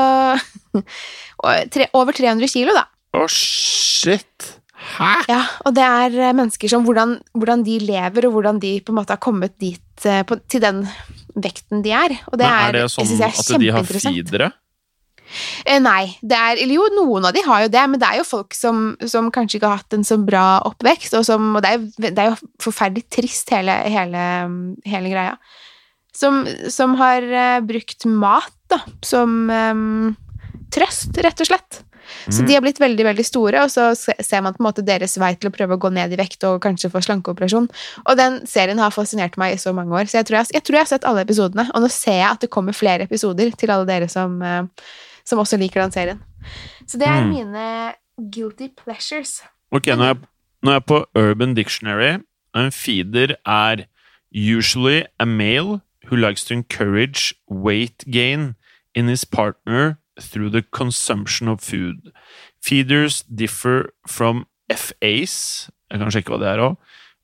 over 1.98 2.12
300 2.14 2.48
kilo, 2.52 2.74
da. 2.76 2.86
Å, 3.18 3.26
shit! 3.32 4.52
Hæ?! 4.96 5.10
Ja, 5.28 5.40
og 5.66 5.74
det 5.76 5.84
er 5.84 6.14
eh, 6.28 6.34
mennesker 6.36 6.70
som 6.72 6.86
hvordan, 6.86 7.18
hvordan 7.36 7.64
de 7.66 7.78
lever, 7.82 8.28
og 8.28 8.36
hvordan 8.38 8.60
de 8.62 8.76
på 8.86 8.94
en 8.94 9.00
måte 9.00 9.16
har 9.16 9.20
kommet 9.22 9.56
dit 9.60 10.06
eh, 10.08 10.22
på, 10.28 10.38
til 10.50 10.62
den 10.64 10.84
vekten 11.36 11.82
de 11.84 11.92
er. 11.94 12.14
Og 12.30 12.38
det 12.40 12.46
Men 12.46 12.54
er, 12.54 12.68
er 12.70 12.78
det 12.78 12.86
sånn 12.94 13.10
er 13.18 13.34
at 13.34 13.52
de 13.60 13.70
har 13.74 13.90
feedere? 13.90 14.50
Eh, 15.66 15.78
nei, 15.82 16.16
det 16.26 16.34
er, 16.38 16.58
eller 16.64 16.74
jo, 16.78 16.86
noen 16.96 17.28
av 17.28 17.34
de 17.36 17.42
har 17.46 17.66
jo 17.66 17.70
det, 17.70 17.82
men 17.92 18.00
det 18.02 18.08
er 18.08 18.20
jo 18.22 18.26
folk 18.26 18.54
som, 18.56 18.92
som 19.10 19.28
kanskje 19.34 19.60
ikke 19.60 19.68
har 19.70 19.82
hatt 19.82 19.94
en 19.98 20.06
så 20.06 20.16
bra 20.22 20.46
oppvekst, 20.66 21.14
og, 21.18 21.26
som, 21.28 21.50
og 21.58 21.62
det, 21.66 21.70
er, 21.74 21.82
jo- 21.84 22.08
det 22.14 22.24
er 22.24 22.32
jo 22.32 22.38
forferdelig 22.64 23.04
trist, 23.14 23.52
hele, 23.54 23.76
hele, 23.90 24.24
hele 24.90 25.12
greia. 25.12 25.36
Som, 26.12 26.42
som 26.68 26.96
har 26.98 27.22
uh, 27.22 27.60
brukt 27.64 28.04
mat 28.04 28.52
da, 28.70 28.80
som 29.02 29.48
um, 29.50 30.16
trøst, 30.74 31.16
rett 31.22 31.40
og 31.40 31.46
slett. 31.46 31.84
Så 32.26 32.40
Mm. 32.42 32.46
de 32.48 32.54
har 32.56 32.62
blitt 32.64 32.80
veldig 32.82 33.04
veldig 33.06 33.24
store, 33.24 33.60
og 33.62 33.70
så 33.70 33.92
ser 33.94 34.40
man 34.42 34.52
på 34.56 34.58
en 34.58 34.66
måte 34.66 34.82
deres 34.82 35.12
vei 35.20 35.28
til 35.38 35.46
å 35.50 35.52
prøve 35.54 35.76
å 35.76 35.78
gå 35.78 35.92
ned 35.94 36.10
i 36.10 36.16
vekt 36.18 36.42
og 36.48 36.56
kanskje 36.64 36.90
få 36.90 36.98
slankeoperasjon. 37.06 37.68
Og 38.02 38.16
den 38.18 38.40
serien 38.50 38.78
har 38.82 38.90
fascinert 38.90 39.36
meg 39.38 39.54
i 39.54 39.60
så 39.62 39.70
mange 39.72 39.94
år, 39.94 40.10
så 40.10 40.18
jeg 40.18 40.26
tror 40.26 40.40
jeg, 40.40 40.50
jeg, 40.56 40.64
tror 40.66 40.74
jeg 40.74 40.82
har 40.82 40.90
sett 40.90 41.06
alle 41.06 41.22
episodene. 41.22 41.68
Og 41.70 41.84
nå 41.84 41.90
ser 41.94 42.18
jeg 42.18 42.26
at 42.32 42.40
det 42.42 42.50
kommer 42.50 42.74
flere 42.74 43.06
episoder 43.06 43.52
til 43.54 43.70
alle 43.70 43.86
dere 43.86 44.08
som, 44.10 44.42
eh, 44.42 44.64
som 45.24 45.38
også 45.38 45.58
liker 45.60 45.84
den 45.84 45.94
serien. 45.94 46.18
Så 46.86 46.98
det 46.98 47.06
er 47.06 47.22
Mm. 47.22 47.30
mine 47.30 47.94
guilty 48.30 48.68
pleasures. 48.74 49.42
Ok, 49.70 49.86
jeg, 49.86 49.96
når 49.96 50.72
jeg 50.72 50.82
er 50.82 50.86
på 50.90 51.04
Urban 51.14 51.54
Dictionary, 51.54 52.18
en 52.56 52.70
feeder 52.74 53.36
er 53.46 53.86
usually 54.34 55.04
a 55.20 55.24
male 55.26 55.80
who 56.10 56.16
likes 56.16 56.44
to 56.44 56.54
encourage 56.54 57.34
weight 57.48 58.04
gain 58.10 58.54
in 58.94 59.06
his 59.08 59.24
partner 59.24 59.98
through 60.20 60.50
the 60.50 60.62
consumption 60.62 61.48
of 61.48 61.60
food. 61.60 62.12
Feeders 62.60 63.22
differ 63.22 63.90
from 64.06 64.46
FAs, 64.68 65.70
jeg 65.90 65.98
kan 66.00 66.10
sjekke 66.12 66.30
hva 66.34 66.38
det 66.42 66.48
er 66.52 66.62
også. 66.64 66.76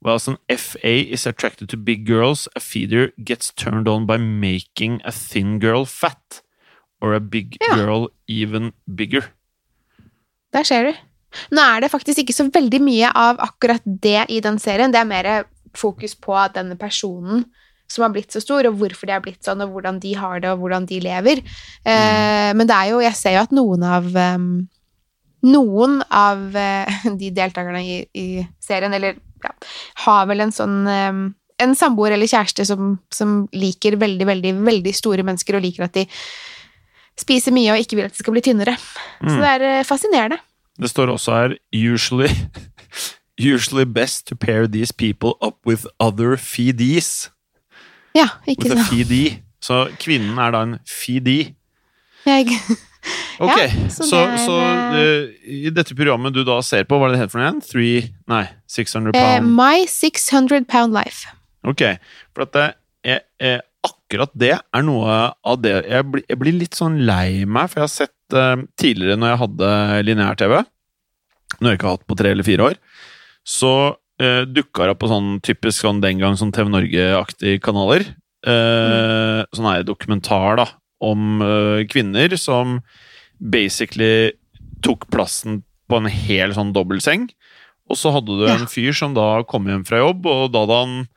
Whilst 0.04 0.28
an 0.28 0.36
FA 0.52 0.92
is 1.12 1.26
attracted 1.26 1.68
to 1.68 1.76
big 1.76 2.06
girls, 2.06 2.46
a 2.54 2.60
feeder 2.60 3.08
gets 3.24 3.50
turned 3.52 3.88
on 3.88 4.06
by 4.06 4.16
making 4.18 5.00
a 5.04 5.10
thin 5.10 5.58
girl 5.58 5.84
fat, 5.86 6.42
or 7.00 7.14
a 7.14 7.20
big 7.20 7.56
Ja. 7.60 7.74
girl 7.76 8.08
even 8.28 8.72
bigger. 8.94 9.22
Der 10.52 10.62
ser 10.62 10.82
du. 10.82 10.92
Nå 11.52 11.60
er 11.60 11.80
det 11.80 11.90
faktisk 11.90 12.18
ikke 12.18 12.32
så 12.32 12.46
veldig 12.52 12.80
mye 12.80 13.10
av 13.14 13.36
akkurat 13.40 13.82
det 13.84 14.26
i 14.30 14.40
den 14.40 14.58
serien. 14.58 14.92
Det 14.92 15.00
er 15.00 15.04
mer 15.04 15.44
fokus 15.74 16.14
på 16.14 16.32
denne 16.54 16.76
personen 16.78 17.44
som 17.88 18.02
har 18.02 18.10
blitt 18.14 18.32
så 18.34 18.40
stor, 18.42 18.66
og 18.66 18.78
hvorfor 18.80 19.06
de 19.06 19.14
har 19.14 19.22
blitt 19.24 19.44
sånn, 19.46 19.60
og 19.62 19.70
hvordan 19.74 20.00
de 20.02 20.14
har 20.18 20.40
det, 20.42 20.50
og 20.50 20.58
hvordan 20.64 20.86
de 20.90 20.98
lever. 21.04 21.42
Eh, 21.86 22.50
men 22.56 22.66
det 22.66 22.74
er 22.74 22.90
jo 22.90 23.00
Jeg 23.04 23.14
ser 23.14 23.36
jo 23.36 23.44
at 23.46 23.52
noen 23.54 23.84
av 23.86 24.08
um, 24.14 24.48
Noen 25.46 26.00
av 26.10 26.40
uh, 26.56 27.04
de 27.20 27.30
deltakerne 27.30 27.82
i, 27.84 27.96
i 28.18 28.26
serien, 28.58 28.92
eller 28.96 29.18
ja, 29.44 29.52
har 30.06 30.26
vel 30.26 30.42
en 30.42 30.54
sånn 30.54 30.80
um, 30.88 31.20
En 31.62 31.74
samboer 31.78 32.16
eller 32.16 32.26
kjæreste 32.26 32.64
som, 32.66 32.96
som 33.14 33.44
liker 33.54 33.96
veldig, 34.00 34.26
veldig, 34.26 34.52
veldig 34.66 34.94
store 34.96 35.22
mennesker, 35.24 35.56
og 35.56 35.62
liker 35.64 35.86
at 35.86 35.94
de 35.96 36.06
spiser 37.16 37.54
mye 37.56 37.72
og 37.72 37.80
ikke 37.80 37.96
vil 37.96 38.08
at 38.10 38.12
de 38.12 38.20
skal 38.20 38.34
bli 38.34 38.42
tynnere. 38.44 38.74
Så 39.22 39.36
Mm. 39.36 39.40
det 39.40 39.52
er 39.54 39.62
eh, 39.64 39.84
fascinerende. 39.88 40.36
Det 40.76 40.90
står 40.90 41.08
også 41.14 41.32
her 41.32 41.54
usually, 41.72 42.28
usually 43.54 43.84
best 43.84 44.26
to 44.26 44.36
pair 44.36 44.66
these 44.66 44.92
people 44.92 45.32
up 45.40 45.56
with 45.64 45.86
other 45.98 46.36
feedees. 46.36 47.30
Ja, 48.16 48.28
ikke 48.48 48.70
sant. 48.72 48.86
Fidi. 48.90 49.24
Så 49.62 49.84
kvinnen 50.00 50.38
er 50.40 50.52
da 50.54 50.60
en 50.66 50.76
fidi. 50.88 51.38
Jeg, 52.26 52.50
Ok, 53.44 53.52
Ja, 53.54 53.66
så, 53.92 54.02
så 54.08 54.18
det 54.24 54.32
er, 54.32 54.40
så 54.42 54.54
uh, 54.96 55.50
i 55.52 55.70
dette 55.70 55.94
programmet 55.94 56.34
du 56.34 56.40
da 56.48 56.56
ser 56.64 56.86
på, 56.88 56.96
hva 56.98 57.06
er 57.06 57.12
det 57.12 57.18
det 57.18 57.22
heter 57.26 57.34
for 57.34 57.42
noe 57.42 57.50
igjen? 57.50 57.60
Three 57.68 57.98
Nei, 58.32 58.42
600 58.72 59.12
pound 59.14 59.22
pound. 59.44 59.52
My 59.58 59.84
600 59.92 60.64
Pound 60.72 60.96
Life. 60.96 61.28
Ok, 61.68 61.84
for 62.34 62.46
at 62.46 62.54
det 62.56 62.64
er, 63.06 63.20
er, 63.38 63.60
akkurat 63.86 64.32
det 64.38 64.52
er 64.56 64.86
noe 64.86 65.18
av 65.46 65.60
det 65.62 65.74
jeg, 65.84 66.06
blir- 66.10 66.24
jeg 66.32 66.40
blir 66.40 66.56
litt 66.58 66.74
sånn 66.78 66.96
lei 67.06 67.44
meg, 67.46 67.68
for 67.70 67.82
jeg 67.82 67.86
har 67.86 67.94
sett 67.94 68.34
uh, 68.38 68.64
tidligere 68.80 69.18
når 69.20 69.32
jeg 69.34 69.40
hadde 69.44 69.70
lineær-TV, 70.08 70.56
når 71.60 71.68
jeg 71.70 71.78
ikke 71.78 71.88
har 71.90 71.98
hatt 72.00 72.08
på 72.10 72.18
tre 72.18 72.32
eller 72.34 72.46
fire 72.48 72.70
år, 72.72 72.80
så 73.46 73.72
uh, 74.22 74.44
dukka 74.48 74.90
opp 74.90 75.00
på 75.02 75.10
sånn 75.10 75.40
typisk 75.44 75.84
sånn 75.84 76.00
den 76.04 76.18
gang 76.22 76.36
sånn 76.38 76.52
TV 76.54 76.70
Norge-aktige 76.72 77.60
kanaler. 77.64 78.06
eh, 78.46 79.42
Sånn 79.52 79.66
er 79.72 79.82
dokumentar 79.82 80.56
da, 80.60 80.66
om 81.02 81.40
uh, 81.42 81.82
kvinner 81.90 82.36
som 82.38 82.80
basically 83.40 84.32
tok 84.82 85.08
plassen 85.10 85.62
på 85.90 85.98
en 85.98 86.06
hel 86.10 86.54
sånn 86.54 86.72
dobbeltseng. 86.74 87.28
Og 87.90 87.96
så 87.98 88.12
hadde 88.14 88.38
du 88.38 88.46
Ja. 88.46 88.54
en 88.54 88.66
fyr 88.70 88.92
som 88.94 89.14
da 89.14 89.42
kom 89.42 89.66
hjem 89.66 89.84
fra 89.86 89.98
jobb, 89.98 90.26
og 90.26 90.52
da 90.52 90.60
hadde 90.64 90.80
han 90.80 91.08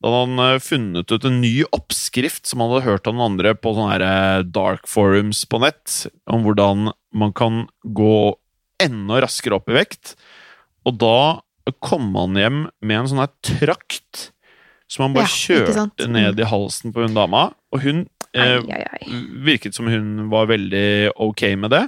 da 0.00 0.08
hadde 0.12 0.38
han 0.38 0.60
funnet 0.62 1.10
ut 1.10 1.24
en 1.26 1.40
ny 1.42 1.64
oppskrift 1.74 2.46
som 2.46 2.60
han 2.60 2.70
hadde 2.70 2.86
hørt 2.86 3.08
av 3.08 3.14
noen 3.16 3.32
andre 3.32 3.54
på 3.58 3.72
sånne 3.74 3.98
her 3.98 4.42
dark 4.44 4.86
forums 4.86 5.44
på 5.44 5.58
nett, 5.58 6.06
om 6.30 6.44
hvordan 6.44 6.92
man 7.12 7.32
kan 7.32 7.66
gå 7.84 8.36
enda 8.78 9.18
raskere 9.24 9.56
opp 9.58 9.68
i 9.68 9.74
vekt. 9.74 10.14
Og 10.86 10.98
da 11.02 11.40
kom 11.84 12.10
han 12.16 12.36
hjem 12.38 12.58
med 12.80 13.00
en 13.00 13.10
sånn 13.10 13.22
her 13.22 13.32
trakt 13.44 14.28
som 14.88 15.04
han 15.04 15.16
bare 15.16 15.28
Ja, 15.28 15.36
kjørte 15.36 16.08
ned 16.08 16.40
i 16.40 16.48
halsen 16.48 16.94
på 16.94 17.04
hun 17.04 17.16
dama. 17.16 17.50
Og 17.74 17.82
hun 17.84 18.02
eh, 18.32 18.56
Ai, 18.56 18.78
ai, 18.78 18.82
ai. 18.96 19.22
virket 19.44 19.76
som 19.76 19.88
hun 19.90 20.28
var 20.32 20.48
veldig 20.48 21.12
ok 21.28 21.44
med 21.60 21.74
det. 21.76 21.84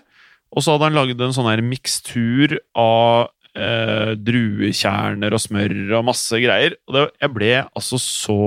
Og 0.51 0.65
så 0.65 0.75
hadde 0.75 0.91
han 0.91 0.99
laget 0.99 1.21
en 1.23 1.33
sånn 1.33 1.49
her 1.49 1.63
mikstur 1.65 2.59
av 2.79 3.31
eh, 3.55 4.13
druekjerner 4.19 5.33
og 5.37 5.43
smør 5.43 5.77
og 6.01 6.09
masse 6.11 6.41
greier. 6.43 6.77
Og 6.89 6.97
det, 6.97 7.05
jeg 7.23 7.35
ble 7.37 7.53
altså 7.65 8.01
så 8.03 8.41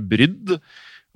brydd. 0.00 0.56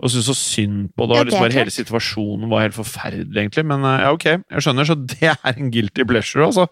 Og 0.03 0.11
syntes 0.11 0.29
så 0.33 0.35
synd 0.35 0.89
på 0.99 1.07
det. 1.07 1.17
Ja, 1.17 1.23
det 1.23 1.31
liksom 1.31 1.45
er 1.45 1.47
bare 1.47 1.61
Hele 1.61 1.73
situasjonen 1.75 2.51
var 2.51 2.65
helt 2.65 2.75
forferdelig, 2.77 3.39
egentlig. 3.39 3.65
Men 3.71 3.85
eh, 3.87 4.01
ja, 4.03 4.13
ok, 4.17 4.27
jeg 4.35 4.67
skjønner. 4.67 4.89
Så 4.89 4.99
det 4.99 5.33
er 5.33 5.53
en 5.55 5.73
guilty 5.73 6.07
pleasure, 6.09 6.49
altså. 6.49 6.67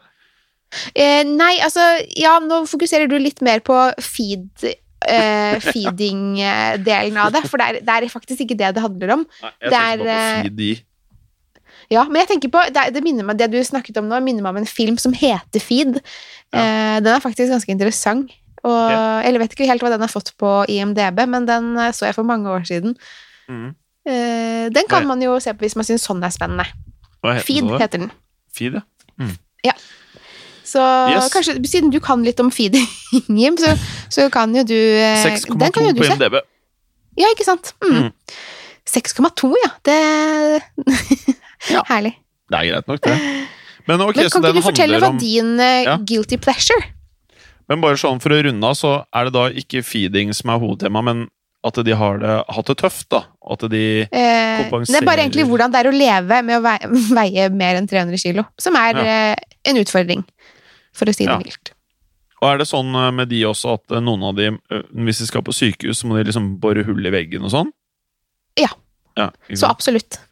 Eh, 0.94 1.24
nei, 1.26 1.56
altså 1.64 1.82
Ja, 2.18 2.36
nå 2.42 2.62
fokuserer 2.70 3.10
du 3.10 3.16
litt 3.18 3.42
mer 3.42 3.62
på 3.66 3.76
feed 4.04 4.68
eh, 4.68 5.56
feeding-delen 5.72 7.18
av 7.18 7.34
det, 7.34 7.42
for 7.50 7.60
det 7.60 7.66
er, 7.66 7.80
det 7.86 7.96
er 7.96 8.12
faktisk 8.12 8.44
ikke 8.44 8.58
det 8.60 8.74
det 8.76 8.84
handler 8.84 9.16
om. 9.18 9.26
Nei, 9.42 9.52
jeg 9.66 9.72
er, 9.72 9.74
tenker 9.74 10.04
bare 10.04 10.20
eh, 10.20 10.30
på 10.30 10.46
feed 10.46 10.64
i. 10.68 10.72
Ja, 11.90 12.04
men 12.06 12.20
jeg 12.22 12.30
tenker 12.30 12.52
på, 12.54 12.60
det, 12.70 12.84
det, 12.94 13.02
meg, 13.02 13.34
det 13.38 13.48
du 13.50 13.58
snakket 13.66 13.98
om 13.98 14.06
nå, 14.06 14.20
minner 14.22 14.44
meg 14.44 14.54
om 14.54 14.60
en 14.60 14.68
film 14.68 14.98
som 15.00 15.14
heter 15.16 15.62
Feed. 15.62 15.98
Eh, 16.54 16.98
den 17.02 17.10
er 17.10 17.22
faktisk 17.22 17.50
ganske 17.50 17.72
interessant. 17.74 18.30
Og, 18.60 18.90
ja. 18.92 19.22
Eller 19.24 19.42
vet 19.42 19.56
ikke 19.56 19.66
helt 19.66 19.82
hva 19.82 19.90
den 19.90 20.04
har 20.04 20.12
fått 20.12 20.30
på 20.38 20.52
IMDb, 20.70 21.24
men 21.32 21.48
den 21.48 21.72
eh, 21.80 21.90
så 21.96 22.06
jeg 22.06 22.14
for 22.18 22.28
mange 22.28 22.50
år 22.52 22.62
siden. 22.68 22.94
Mm. 23.50 23.72
Eh, 24.06 24.66
den 24.70 24.90
kan 24.90 25.08
man 25.08 25.22
jo 25.24 25.34
se 25.42 25.54
på 25.56 25.66
hvis 25.66 25.74
man 25.80 25.88
syns 25.88 26.06
sånn 26.06 26.22
er 26.22 26.34
spennende. 26.34 26.68
Heter 27.24 27.46
Feed 27.48 27.72
heter 27.74 28.04
den. 28.04 28.12
Feed, 28.54 28.78
ja? 28.78 29.30
ja. 29.72 29.74
Så 30.70 30.78
Yes. 31.10 31.32
kanskje, 31.34 31.56
siden 31.66 31.90
du 31.90 31.98
kan 32.04 32.22
litt 32.22 32.38
om 32.42 32.50
feeding, 32.54 32.86
Jim, 33.42 33.56
så, 33.58 33.72
så 34.12 34.28
kan 34.30 34.54
jo 34.54 34.62
du 34.68 34.76
eh, 34.76 35.24
6,2 35.24 35.58
Den 35.58 35.72
kan 35.74 35.88
jo 35.88 35.94
du 35.96 36.02
på. 36.04 36.06
IMDb. 36.12 36.36
Ja, 37.18 37.30
ikke 37.34 37.46
sant? 37.48 37.72
Mm. 37.82 37.96
Mm. 38.06 38.12
6,2, 38.90 39.50
ja. 39.64 39.70
Det 39.86 39.98
Ja. 41.70 41.82
Herlig. 41.90 42.14
Det 42.50 42.58
er 42.58 42.70
greit 42.72 42.88
nok, 42.88 43.02
det. 43.04 43.16
Men 43.88 44.00
okay, 44.06 44.22
Men 44.22 44.30
så 44.30 44.38
kan 44.38 44.44
ikke 44.44 44.52
den 44.52 44.56
du 44.60 44.66
fortelle 44.68 45.00
hva 45.02 45.10
om 45.10 45.18
din 45.20 45.50
eh, 45.60 45.82
Ja. 45.88 45.96
guilty 45.98 46.36
pleasure 46.38 46.82
Men 47.70 47.80
bare 47.82 47.98
sånn 48.00 48.18
for 48.22 48.34
å 48.34 48.40
runde 48.46 48.66
av, 48.66 48.74
så 48.78 48.94
er 49.14 49.28
det 49.28 49.34
da 49.36 49.44
ikke 49.62 49.82
feeding 49.86 50.32
som 50.34 50.50
er 50.54 50.58
hovedtema, 50.62 51.02
men 51.06 51.26
at 51.66 51.76
de 51.84 51.92
har 51.94 52.16
det, 52.18 52.34
hatt 52.56 52.70
det 52.70 52.76
tøft, 52.80 53.06
da. 53.12 53.20
At 53.52 53.62
de 53.70 53.82
Eh, 54.10 54.62
det 54.64 54.96
er 54.96 55.04
bare 55.06 55.20
egentlig 55.26 55.44
hvordan 55.46 55.70
det 55.74 55.82
er 55.82 55.90
å 55.90 55.94
leve 55.94 56.38
med 56.46 56.56
å 56.58 56.62
veie, 56.64 56.88
veie 57.20 57.48
mer 57.52 57.78
enn 57.78 57.86
300 57.90 58.16
kilo, 58.22 58.46
som 58.58 58.74
er 58.80 58.96
eh, 59.04 59.34
en 59.68 59.76
utfordring, 59.82 60.24
for 60.92 61.06
å 61.10 61.14
si 61.14 61.26
det 61.26 61.32
Ja. 61.32 61.38
mildt. 61.38 61.72
Og 62.40 62.48
er 62.48 62.58
det 62.62 62.66
sånn 62.70 62.94
eh, 62.96 63.10
med 63.12 63.28
de 63.28 63.42
også 63.44 63.74
at 63.76 63.92
eh, 63.92 64.00
noen 64.00 64.22
av 64.30 64.34
de, 64.38 64.46
eh, 64.72 64.82
hvis 65.04 65.20
de 65.20 65.26
skal 65.28 65.42
på 65.44 65.52
sykehus, 65.52 66.00
så 66.00 66.08
må 66.08 66.16
de 66.16 66.24
liksom 66.30 66.58
bore 66.62 66.84
hull 66.86 67.04
i 67.06 67.12
veggen 67.12 67.44
og 67.44 67.52
sånn? 67.52 67.72
Ja. 68.58 68.70
ja 69.16 69.30
Så 69.52 69.68
absolutt. 69.68 70.16
absolutt. 70.16 70.26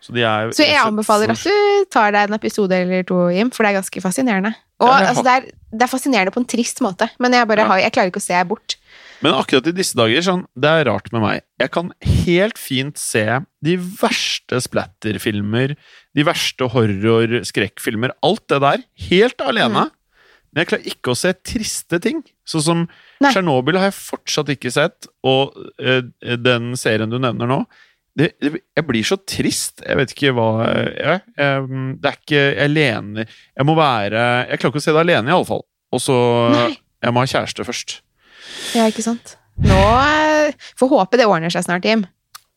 så 0.00 0.14
er 0.16 0.52
Så 0.56 0.64
jeg 0.64 0.78
anbefaler 0.80 1.30
at 1.34 1.42
du 1.42 1.84
tar 1.90 2.12
deg 2.14 2.30
en 2.30 2.38
episode 2.38 2.72
eller 2.72 3.02
to, 3.02 3.28
Jim, 3.34 3.50
for 3.50 3.64
det 3.66 3.74
er 3.74 3.80
ganske 3.82 4.00
fascinerende. 4.00 4.54
Og 4.80 4.88
Ja, 4.88 5.10
altså, 5.10 5.24
det, 5.26 5.32
er, 5.32 5.50
det 5.70 5.84
er 5.86 5.90
fascinerende 5.90 6.32
på 6.34 6.40
en 6.42 6.48
trist 6.50 6.80
måte, 6.82 7.06
men 7.22 7.32
jeg, 7.36 7.46
bare 7.46 7.62
Ja. 7.64 7.68
har, 7.70 7.78
jeg 7.84 7.92
klarer 7.94 8.10
ikke 8.10 8.22
å 8.22 8.28
se 8.28 8.40
bort. 8.44 8.76
Men 9.22 9.34
akkurat 9.36 9.66
i 9.68 9.72
disse 9.76 9.94
dager, 9.94 10.22
sånn, 10.24 10.46
det 10.56 10.70
er 10.70 10.86
rart 10.88 11.12
med 11.12 11.20
meg. 11.22 11.42
Jeg 11.60 11.70
kan 11.70 11.92
helt 12.00 12.58
fint 12.58 12.96
se 12.98 13.22
de 13.62 13.76
verste 13.76 14.60
splatterfilmer, 14.64 15.76
de 16.16 16.24
verste 16.24 16.66
horror-skrekkfilmer, 16.72 18.14
alt 18.24 18.46
det 18.48 18.60
der, 18.64 18.84
helt 19.10 19.40
alene. 19.44 19.86
Mm. 19.90 19.96
Men 20.50 20.64
jeg 20.64 20.70
klarer 20.72 20.88
ikke 20.90 21.12
å 21.12 21.18
se 21.20 21.30
triste 21.46 22.00
ting. 22.02 22.24
Sånn 22.48 22.64
som. 22.64 22.80
Tsjernobyl 23.22 23.76
har 23.78 23.90
jeg 23.90 23.98
fortsatt 24.00 24.48
ikke 24.56 24.72
sett, 24.74 25.06
og 25.22 25.54
eh, 25.78 26.00
den 26.40 26.72
serien 26.80 27.12
du 27.12 27.20
nevner 27.22 27.46
nå 27.46 27.60
det, 28.18 28.32
det, 28.42 28.62
Jeg 28.76 28.86
blir 28.88 29.06
så 29.06 29.16
trist. 29.22 29.82
Jeg 29.86 29.98
vet 30.00 30.14
ikke 30.14 30.32
hva 30.36 30.48
jeg, 30.66 31.20
jeg, 31.38 31.66
Det 32.02 32.10
er 32.10 32.16
ikke 32.18 32.40
Jeg 32.42 32.72
lener 32.72 33.26
Jeg 33.28 33.66
må 33.68 33.76
være 33.78 34.24
Jeg 34.50 34.60
klarer 34.60 34.72
ikke 34.74 34.82
å 34.82 34.86
se 34.86 34.94
det 34.96 35.04
alene, 35.04 35.30
iallfall. 35.30 35.62
Og 35.94 36.02
så 36.02 36.16
Nei. 36.54 36.70
Jeg 37.00 37.16
må 37.16 37.22
ha 37.22 37.30
kjæreste 37.30 37.64
først. 37.64 38.00
Ja, 38.76 38.86
ikke 38.90 39.04
sant? 39.04 39.36
Nå 39.64 39.78
eh, 39.78 40.56
Får 40.78 40.90
håpe 40.92 41.20
det 41.20 41.28
ordner 41.28 41.52
seg 41.52 41.64
snart, 41.64 41.86
Jim. 41.88 42.04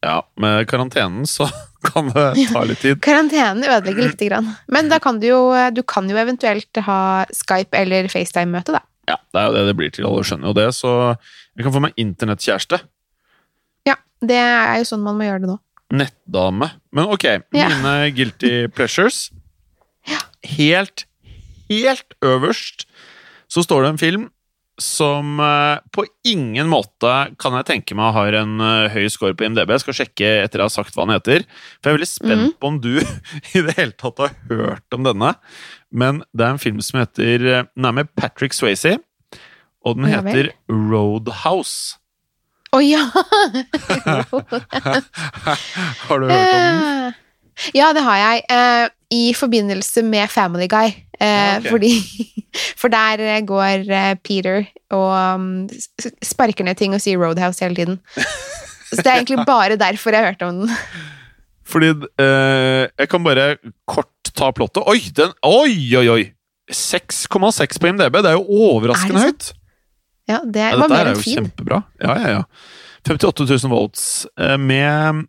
Ja, 0.04 0.18
med 0.40 0.66
karantenen 0.68 1.28
så 1.30 1.48
kan 1.88 2.10
det 2.12 2.26
ta 2.52 2.64
litt 2.68 2.82
tid. 2.84 3.00
Karantenen 3.08 3.64
ødelegger 3.64 4.10
lite 4.10 4.28
grann. 4.28 4.50
Men 4.68 4.92
da 4.92 5.00
kan 5.04 5.22
du 5.22 5.30
jo, 5.30 5.44
du 5.72 5.80
kan 5.88 6.10
jo 6.12 6.20
eventuelt 6.20 6.82
ha 6.88 7.00
Skype 7.32 7.78
eller 7.80 8.10
FaceTime-møte, 8.12 8.76
da. 8.76 8.84
Ja, 9.08 9.18
Det 9.32 9.40
er 9.40 9.48
jo 9.48 9.56
det 9.56 9.64
det 9.68 9.78
blir 9.80 9.92
til, 9.96 10.08
alle 10.08 10.24
skjønner 10.28 10.52
jo 10.52 10.58
det, 10.60 10.68
så 10.76 10.92
jeg 11.56 11.66
kan 11.66 11.74
få 11.76 11.82
meg 11.84 11.98
internettkjæreste. 12.00 12.80
Ja, 13.88 13.98
det 14.22 14.40
er 14.40 14.78
jo 14.82 14.90
sånn 14.92 15.04
man 15.06 15.20
må 15.20 15.28
gjøre 15.28 15.46
det 15.46 15.52
nå. 15.54 15.58
Nettdame. 15.94 16.72
Men 16.92 17.12
ok, 17.14 17.26
Ja. 17.54 17.70
mine 17.70 18.12
guilty 18.16 18.68
pleasures. 18.74 19.32
Helt, 20.44 21.06
helt 21.70 22.16
øverst 22.22 22.88
så 23.48 23.64
står 23.64 23.84
det 23.84 23.90
en 23.94 24.02
film 24.02 24.30
som 24.82 25.40
eh, 25.40 25.78
på 25.94 26.06
ingen 26.26 26.70
måte 26.72 27.12
kan 27.42 27.54
jeg 27.60 27.68
tenke 27.68 27.96
meg 27.98 28.16
har 28.16 28.34
en 28.40 28.62
eh, 28.64 28.90
høy 28.94 29.06
score 29.12 29.36
på 29.38 29.46
IMDb. 29.46 29.70
Jeg 29.70 29.84
skal 29.84 29.98
sjekke 30.00 30.30
etter 30.42 30.62
jeg 30.62 30.66
har 30.66 30.74
sagt 30.74 30.98
hva 30.98 31.06
den 31.06 31.14
heter. 31.14 31.46
For 31.78 31.92
jeg 31.92 31.94
er 31.94 32.00
veldig 32.00 32.10
spent 32.10 32.46
mm. 32.48 32.54
på 32.58 32.72
om 32.72 32.80
du 32.82 32.94
i 33.58 33.64
det 33.68 33.78
hele 33.78 33.94
tatt 34.00 34.22
har 34.24 34.34
hørt 34.50 34.98
om 34.98 35.06
denne. 35.06 35.34
Men 35.94 36.24
det 36.34 36.48
er 36.48 36.56
en 36.56 36.64
film 36.64 36.82
som 36.86 37.04
heter 37.04 37.46
eh, 37.46 37.68
Den 37.70 37.90
er 37.90 37.98
med 38.02 38.10
Patrick 38.18 38.58
Swayze, 38.58 38.98
og 39.86 40.00
den 40.00 40.10
Ja 40.10 40.24
heter 40.24 40.54
Roadhouse. 40.72 42.00
Å 42.74 42.80
ja! 42.82 43.04
har 46.08 46.20
du 46.20 46.26
hørt 46.28 46.30
om 46.30 46.30
den? 46.30 46.80
Eh, 47.08 47.14
Ja, 47.78 47.92
det 47.94 48.02
har 48.02 48.18
jeg. 48.18 48.44
eh, 48.50 48.88
I 49.14 49.34
forbindelse 49.38 50.02
med 50.04 50.30
Family 50.34 50.68
Guy. 50.68 50.94
Okay. 51.14 51.70
Fordi, 51.70 51.92
for 52.82 52.90
der 52.92 53.22
eh, 53.22 53.42
går 53.46 53.86
eh, 53.94 54.16
Peter 54.26 54.66
og 54.92 55.12
um, 55.38 55.70
sparker 56.26 56.66
ned 56.68 56.76
ting 56.82 56.94
og 56.98 57.02
sier 57.04 57.22
Roadhouse 57.22 57.64
hele 57.64 57.78
tiden. 57.78 58.00
Så 58.90 59.00
det 59.02 59.06
er 59.08 59.20
egentlig 59.22 59.46
bare 59.54 59.78
derfor 59.80 60.12
jeg 60.18 60.26
hørte 60.32 60.50
om 60.50 60.64
den. 60.64 60.74
Fordi 61.64 61.94
eh, 62.20 62.90
Jeg 63.00 63.10
kan 63.10 63.24
bare 63.24 63.46
kort 63.88 64.10
ta 64.36 64.50
plottet. 64.52 64.84
Oi, 64.90 65.00
den, 65.16 65.32
oi, 65.46 65.78
oi, 66.02 66.08
oi! 66.10 66.24
6,6 66.74 67.80
på 67.80 67.88
IMDb. 67.92 68.18
Det 68.24 68.32
er 68.34 68.38
jo 68.40 68.46
overraskende 68.74 69.22
Er 69.22 69.30
høyt. 69.30 69.54
Ja, 70.30 70.40
det 70.46 70.64
Ja, 70.72 70.78
var 70.80 70.88
dette 70.92 70.96
fin. 70.96 70.96
Dette 70.96 71.04
er 71.04 71.14
jo 71.14 71.38
kjempebra. 71.42 71.84
Ja, 72.02 72.16
ja, 72.22 72.30
ja. 72.40 72.44
58 73.08 73.44
000 73.50 73.72
votes 73.74 74.04
eh, 74.40 74.56
med, 74.58 75.26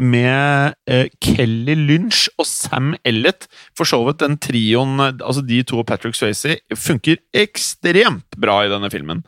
med 0.00 0.74
eh, 0.88 1.10
Kelly 1.20 1.74
Lynch 1.76 2.22
og 2.40 2.46
Sam 2.48 2.94
Ellett. 3.04 3.44
For 3.76 3.84
så 3.88 4.00
vidt 4.06 4.22
den 4.24 4.38
trioen, 4.40 4.96
altså 5.02 5.42
de 5.44 5.60
to 5.68 5.82
og 5.82 5.86
Patrick 5.90 6.16
Swayze, 6.16 6.56
funker 6.72 7.20
ekstremt 7.36 8.38
bra 8.40 8.62
i 8.64 8.72
denne 8.72 8.88
filmen. 8.94 9.24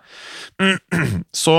Så 1.36 1.56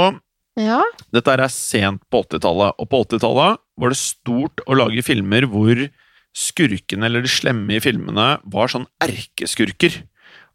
Ja. 0.59 0.81
dette 1.13 1.31
er 1.31 1.45
sent 1.53 2.01
på 2.11 2.23
80-tallet, 2.25 2.73
og 2.81 2.89
på 2.91 3.03
80-tallet 3.05 3.61
var 3.81 3.93
det 3.93 3.97
stort 4.01 4.59
å 4.67 4.75
lage 4.75 5.03
filmer 5.05 5.45
hvor 5.49 5.79
skurkene 6.37 7.05
eller 7.07 7.23
de 7.25 7.31
slemme 7.31 7.75
i 7.77 7.83
filmene 7.83 8.37
var 8.51 8.71
sånn 8.71 8.85
erkeskurker. 9.03 10.01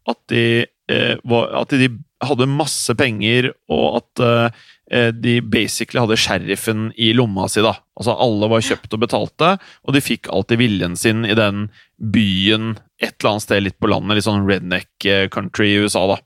At 0.07 0.19
de, 0.31 0.65
eh, 0.89 1.15
var, 1.27 1.49
at 1.63 1.73
de 1.73 1.89
hadde 2.23 2.49
masse 2.49 2.93
penger, 2.97 3.51
og 3.69 4.01
at 4.01 4.23
uh, 4.23 5.11
de 5.11 5.37
basically 5.43 5.99
hadde 5.99 6.17
sheriffen 6.19 6.87
i 6.95 7.11
lomma 7.17 7.49
si. 7.51 7.61
da. 7.65 7.75
Altså 7.99 8.15
Alle 8.15 8.49
var 8.51 8.63
kjøpt 8.63 8.95
og 8.95 9.03
betalte, 9.03 9.53
og 9.83 9.95
de 9.95 10.03
fikk 10.03 10.29
alltid 10.31 10.61
viljen 10.61 10.95
sin 10.99 11.27
i 11.27 11.35
den 11.37 11.67
byen 11.97 12.77
et 13.01 13.13
eller 13.19 13.35
annet 13.35 13.45
sted 13.45 13.63
litt 13.65 13.77
på 13.81 13.89
landet, 13.91 14.17
litt 14.17 14.25
sånn 14.25 14.47
redneck 14.47 15.05
eh, 15.05 15.27
country 15.33 15.73
i 15.73 15.81
USA. 15.83 16.05
da. 16.15 16.17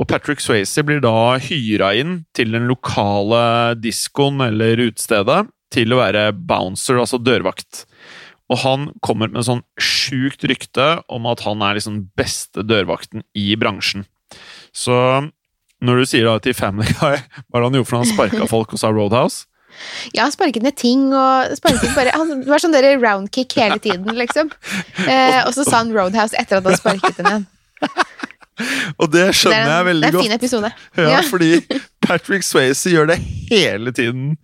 Og 0.00 0.08
Patrick 0.10 0.42
Swayze 0.42 0.82
blir 0.86 1.02
da 1.04 1.36
hyra 1.38 1.92
inn 1.94 2.24
til 2.34 2.54
den 2.54 2.66
lokale 2.70 3.76
diskoen 3.78 4.42
eller 4.42 4.80
utestedet 4.88 5.44
til 5.74 5.94
å 5.94 6.00
være 6.00 6.30
bouncer, 6.34 6.98
altså 6.98 7.20
dørvakt. 7.22 7.84
Og 8.52 8.60
han 8.64 8.88
kommer 9.04 9.30
med 9.32 9.46
sånn 9.46 9.62
sjukt 9.80 10.44
rykte 10.46 10.88
om 11.12 11.28
at 11.30 11.44
han 11.46 11.62
er 11.64 11.78
liksom 11.78 12.02
beste 12.18 12.66
dørvakten 12.66 13.24
i 13.38 13.54
bransjen. 13.58 14.04
Så 14.74 14.94
når 15.84 16.00
du 16.00 16.04
sier 16.08 16.24
da 16.28 16.38
til 16.42 16.54
Family 16.56 16.90
Guy 16.98 17.16
hva 17.48 17.58
er 17.58 17.60
det 17.60 17.66
han 17.68 17.76
gjorde 17.78 17.88
for 17.90 18.00
han 18.02 18.08
sparka 18.10 18.46
folk 18.50 18.72
og 18.76 18.80
sa 18.82 18.90
Roadhouse? 18.94 19.44
Ja, 20.14 20.22
han 20.22 20.32
sparket 20.34 20.62
ned 20.62 20.76
ting 20.78 21.08
og 21.10 21.50
sparket 21.58 21.90
bare 21.96 22.12
Han 22.14 22.44
var 22.46 22.62
sånn 22.62 22.74
der 22.76 22.92
roundkick 23.02 23.56
hele 23.58 23.80
tiden, 23.82 24.06
liksom. 24.14 24.52
Eh, 25.02 25.40
og 25.42 25.50
så 25.56 25.64
sa 25.66 25.80
han 25.82 25.90
Roadhouse 25.94 26.36
etter 26.38 26.60
at 26.60 26.68
han 26.68 26.78
sparket 26.78 27.18
henne 27.18 27.32
igjen. 27.40 27.48
Og 29.02 29.08
det 29.10 29.24
Det 29.34 29.50
en, 29.50 29.66
jeg 29.66 29.86
veldig 29.88 30.10
godt. 30.12 30.12
det 30.12 30.14
er 30.14 30.18
en 30.20 30.22
fin 30.28 30.36
episode. 30.38 30.70
Ja, 30.96 31.08
Ja. 31.16 31.20
fordi 31.26 31.80
Patrick 32.06 32.44
Swayze 32.46 32.90
gjør 32.92 33.08
det 33.10 33.16
hele 33.50 33.90
tiden 33.92 34.36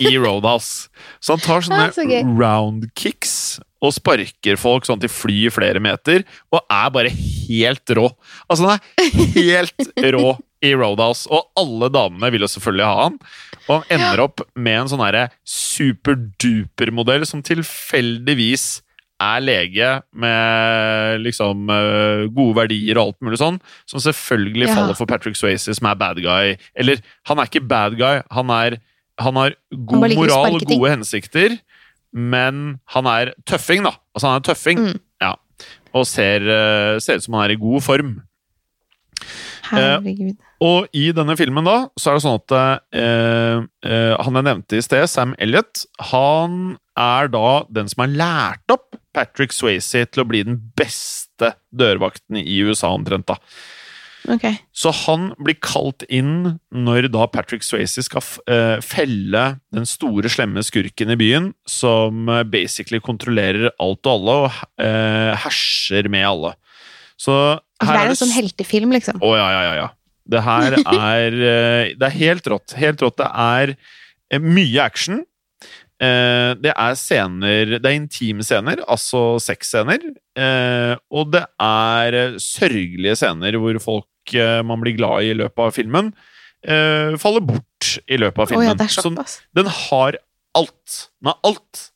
i 0.00 0.18
Roadhouse. 0.20 0.90
Så 1.24 1.32
han 1.32 1.40
tar 1.40 1.60
sånne 1.64 1.86
Ja, 1.88 1.94
så 1.96 2.04
gøy. 2.04 2.20
Og 3.84 3.94
sparker 3.96 4.56
folk 4.60 4.86
sånn 4.88 4.98
at 5.00 5.04
de 5.06 5.12
flyr 5.12 5.52
flere 5.54 5.80
meter, 5.82 6.24
og 6.52 6.62
er 6.72 6.90
bare 6.94 7.12
helt 7.12 7.94
rå. 7.98 8.08
Altså, 8.48 8.68
han 8.68 8.80
er 8.80 9.30
helt 9.36 9.88
rå 10.16 10.34
i 10.64 10.70
Roadhouse, 10.72 11.28
og 11.28 11.50
alle 11.60 11.90
damene 11.92 12.30
vil 12.32 12.46
jo 12.46 12.48
selvfølgelig 12.48 12.86
ha 12.88 13.02
han. 13.02 13.18
Og 13.64 13.74
han 13.82 13.98
ender 13.98 14.22
opp 14.24 14.40
med 14.56 14.78
en 14.82 14.90
sånn 14.92 15.04
superduper-modell 15.44 17.26
som 17.28 17.42
tilfeldigvis 17.44 18.80
er 19.24 19.44
lege 19.44 19.90
med 20.20 21.20
liksom 21.22 21.68
eh, 21.70 22.24
gode 22.34 22.56
verdier 22.58 22.98
og 22.98 23.12
alt 23.12 23.20
mulig 23.24 23.38
sånn, 23.40 23.60
som 23.88 24.02
selvfølgelig 24.02 24.68
Ja. 24.68 24.74
faller 24.74 24.98
for 24.98 25.06
Patrick 25.08 25.36
Swayze, 25.38 25.72
som 25.76 25.86
er 25.88 25.94
bad 26.00 26.18
guy. 26.24 26.56
Eller, 26.76 26.98
han 27.30 27.38
er 27.38 27.48
ikke 27.48 27.62
bad 27.68 27.96
guy, 28.00 28.22
han, 28.34 28.50
er, 28.50 28.78
han 29.22 29.36
har 29.38 29.54
god 29.70 30.02
han 30.08 30.16
moral 30.18 30.54
og 30.58 30.60
gode 30.64 30.68
ting. 30.68 30.84
hensikter, 30.98 31.58
men 32.14 32.78
han 32.94 33.08
er 33.10 33.32
tøffing, 33.50 33.82
da. 33.86 33.94
Altså, 34.14 34.28
han 34.30 34.38
er 34.40 34.46
tøffing, 34.46 34.78
Mm. 34.84 35.00
ja. 35.20 35.34
Og 35.94 36.06
ser, 36.06 36.42
eh, 36.48 36.98
ser 37.02 37.18
ut 37.18 37.22
som 37.26 37.34
han 37.34 37.44
er 37.50 37.54
i 37.54 37.60
god 37.60 37.82
form. 37.82 38.14
Herregud. 39.70 40.34
Og 40.64 40.86
i 40.96 41.08
denne 41.16 41.36
filmen 41.38 41.66
da, 41.66 41.76
så 41.98 42.10
er 42.12 42.18
det 42.18 42.24
sånn 42.24 42.38
at 42.40 42.54
eh, 42.96 43.64
eh, 43.88 44.14
han 44.24 44.38
jeg 44.38 44.46
nevnte 44.48 44.78
i 44.78 44.84
sted, 44.84 45.06
Sam 45.10 45.34
Elliot, 45.42 45.84
han 46.12 46.76
er 47.00 47.28
da 47.32 47.64
den 47.74 47.88
som 47.90 48.04
har 48.04 48.12
lært 48.14 48.74
opp 48.74 48.94
Patrick 49.14 49.54
Swayze 49.54 50.04
til 50.10 50.24
å 50.24 50.28
bli 50.28 50.42
den 50.46 50.58
beste 50.78 51.54
dørvakten 51.74 52.38
i 52.40 52.60
USA 52.66 52.92
omtrent 52.94 53.26
da. 53.30 53.38
Ok. 54.32 54.44
Så 54.72 54.92
han 55.04 55.28
blir 55.42 55.56
kalt 55.60 56.04
inn 56.08 56.56
når 56.72 57.10
da 57.12 57.26
Patrick 57.28 57.64
Swayze 57.66 58.04
skal 58.06 58.24
eh, 58.50 58.78
felle 58.84 59.42
den 59.74 59.88
store, 59.88 60.30
slemme 60.32 60.64
skurken 60.64 61.12
i 61.12 61.18
byen, 61.20 61.50
som 61.68 62.30
eh, 62.32 62.44
basically 62.48 63.02
kontrollerer 63.04 63.68
alt 63.82 64.00
og 64.08 64.14
alle 64.14 64.38
og 64.44 64.62
eh, 64.80 65.34
herser 65.44 66.08
med 66.12 66.24
alle. 66.30 66.54
Så 67.20 67.34
For 67.82 67.90
her 67.90 68.00
det 68.00 68.06
er 68.06 68.14
en 68.14 68.22
sånn 68.22 68.34
heltefilm, 68.34 68.96
liksom. 68.96 69.20
å, 69.20 69.34
ja, 69.36 69.50
ja, 69.52 69.60
ja, 69.68 69.76
ja. 69.82 69.92
Det 70.24 70.40
her 70.40 70.78
er 70.96 71.38
Det 72.00 72.08
er 72.08 72.16
helt 72.16 72.46
rått. 72.48 72.72
Helt 72.80 73.02
rått. 73.04 73.20
Det 73.20 73.28
er 73.28 74.40
mye 74.40 74.80
action. 74.80 75.20
Det 76.00 76.72
er 76.72 76.96
scener 76.98 77.76
Det 77.76 77.84
er 77.86 77.94
intime 77.96 78.44
scener, 78.44 78.80
altså 78.88 79.36
sexscener. 79.40 80.00
Og 81.12 81.28
det 81.36 81.44
er 81.60 82.38
sørgelige 82.40 83.20
scener 83.20 83.60
hvor 83.60 83.78
folk 83.84 84.08
man 84.64 84.80
blir 84.80 84.96
glad 84.96 85.24
i 85.24 85.32
i 85.34 85.36
løpet 85.36 85.58
av 85.66 85.74
filmen, 85.76 86.12
eh, 86.64 87.16
faller 87.20 87.44
bort 87.44 87.98
i 88.08 88.16
løpet 88.16 88.38
av 88.38 88.48
filmen. 88.48 88.70
filmen. 88.70 88.72
ja, 88.72 88.74
det 88.74 88.88
er 88.88 89.02
Så 89.02 89.10
den 89.54 89.66
har 89.66 90.18
alt. 90.54 91.10
Den 91.20 91.32
har 91.32 91.38
alt. 91.44 91.90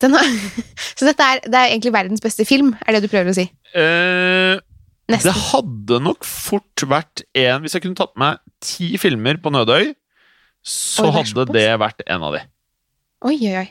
Den 0.00 0.14
har, 0.14 0.26
så 0.98 1.08
dette 1.08 1.22
er, 1.22 1.40
det 1.44 1.58
er 1.58 1.72
egentlig 1.72 1.92
verdens 1.94 2.22
beste 2.22 2.46
film, 2.46 2.74
er 2.86 2.94
det 2.94 3.06
du 3.06 3.10
prøver 3.10 3.32
å 3.32 3.38
si? 3.38 3.48
Eh, 3.74 4.60
Det 5.08 5.32
hadde 5.32 5.98
nok 6.04 6.26
fort 6.28 6.84
vært 6.84 7.22
en 7.32 7.62
Hvis 7.64 7.74
jeg 7.74 7.82
kunne 7.86 7.96
tatt 7.96 8.12
med 8.20 8.38
ti 8.60 8.92
filmer 9.00 9.38
på 9.40 9.50
Nødøy, 9.54 9.94
så 10.62 11.06
oh, 11.06 11.08
det 11.08 11.32
hadde 11.32 11.46
det 11.54 11.68
vært 11.80 12.02
en 12.06 12.24
av 12.28 12.34
de. 12.36 12.42
Oi, 13.26 13.34
oi, 13.48 13.54
oi. 13.64 13.66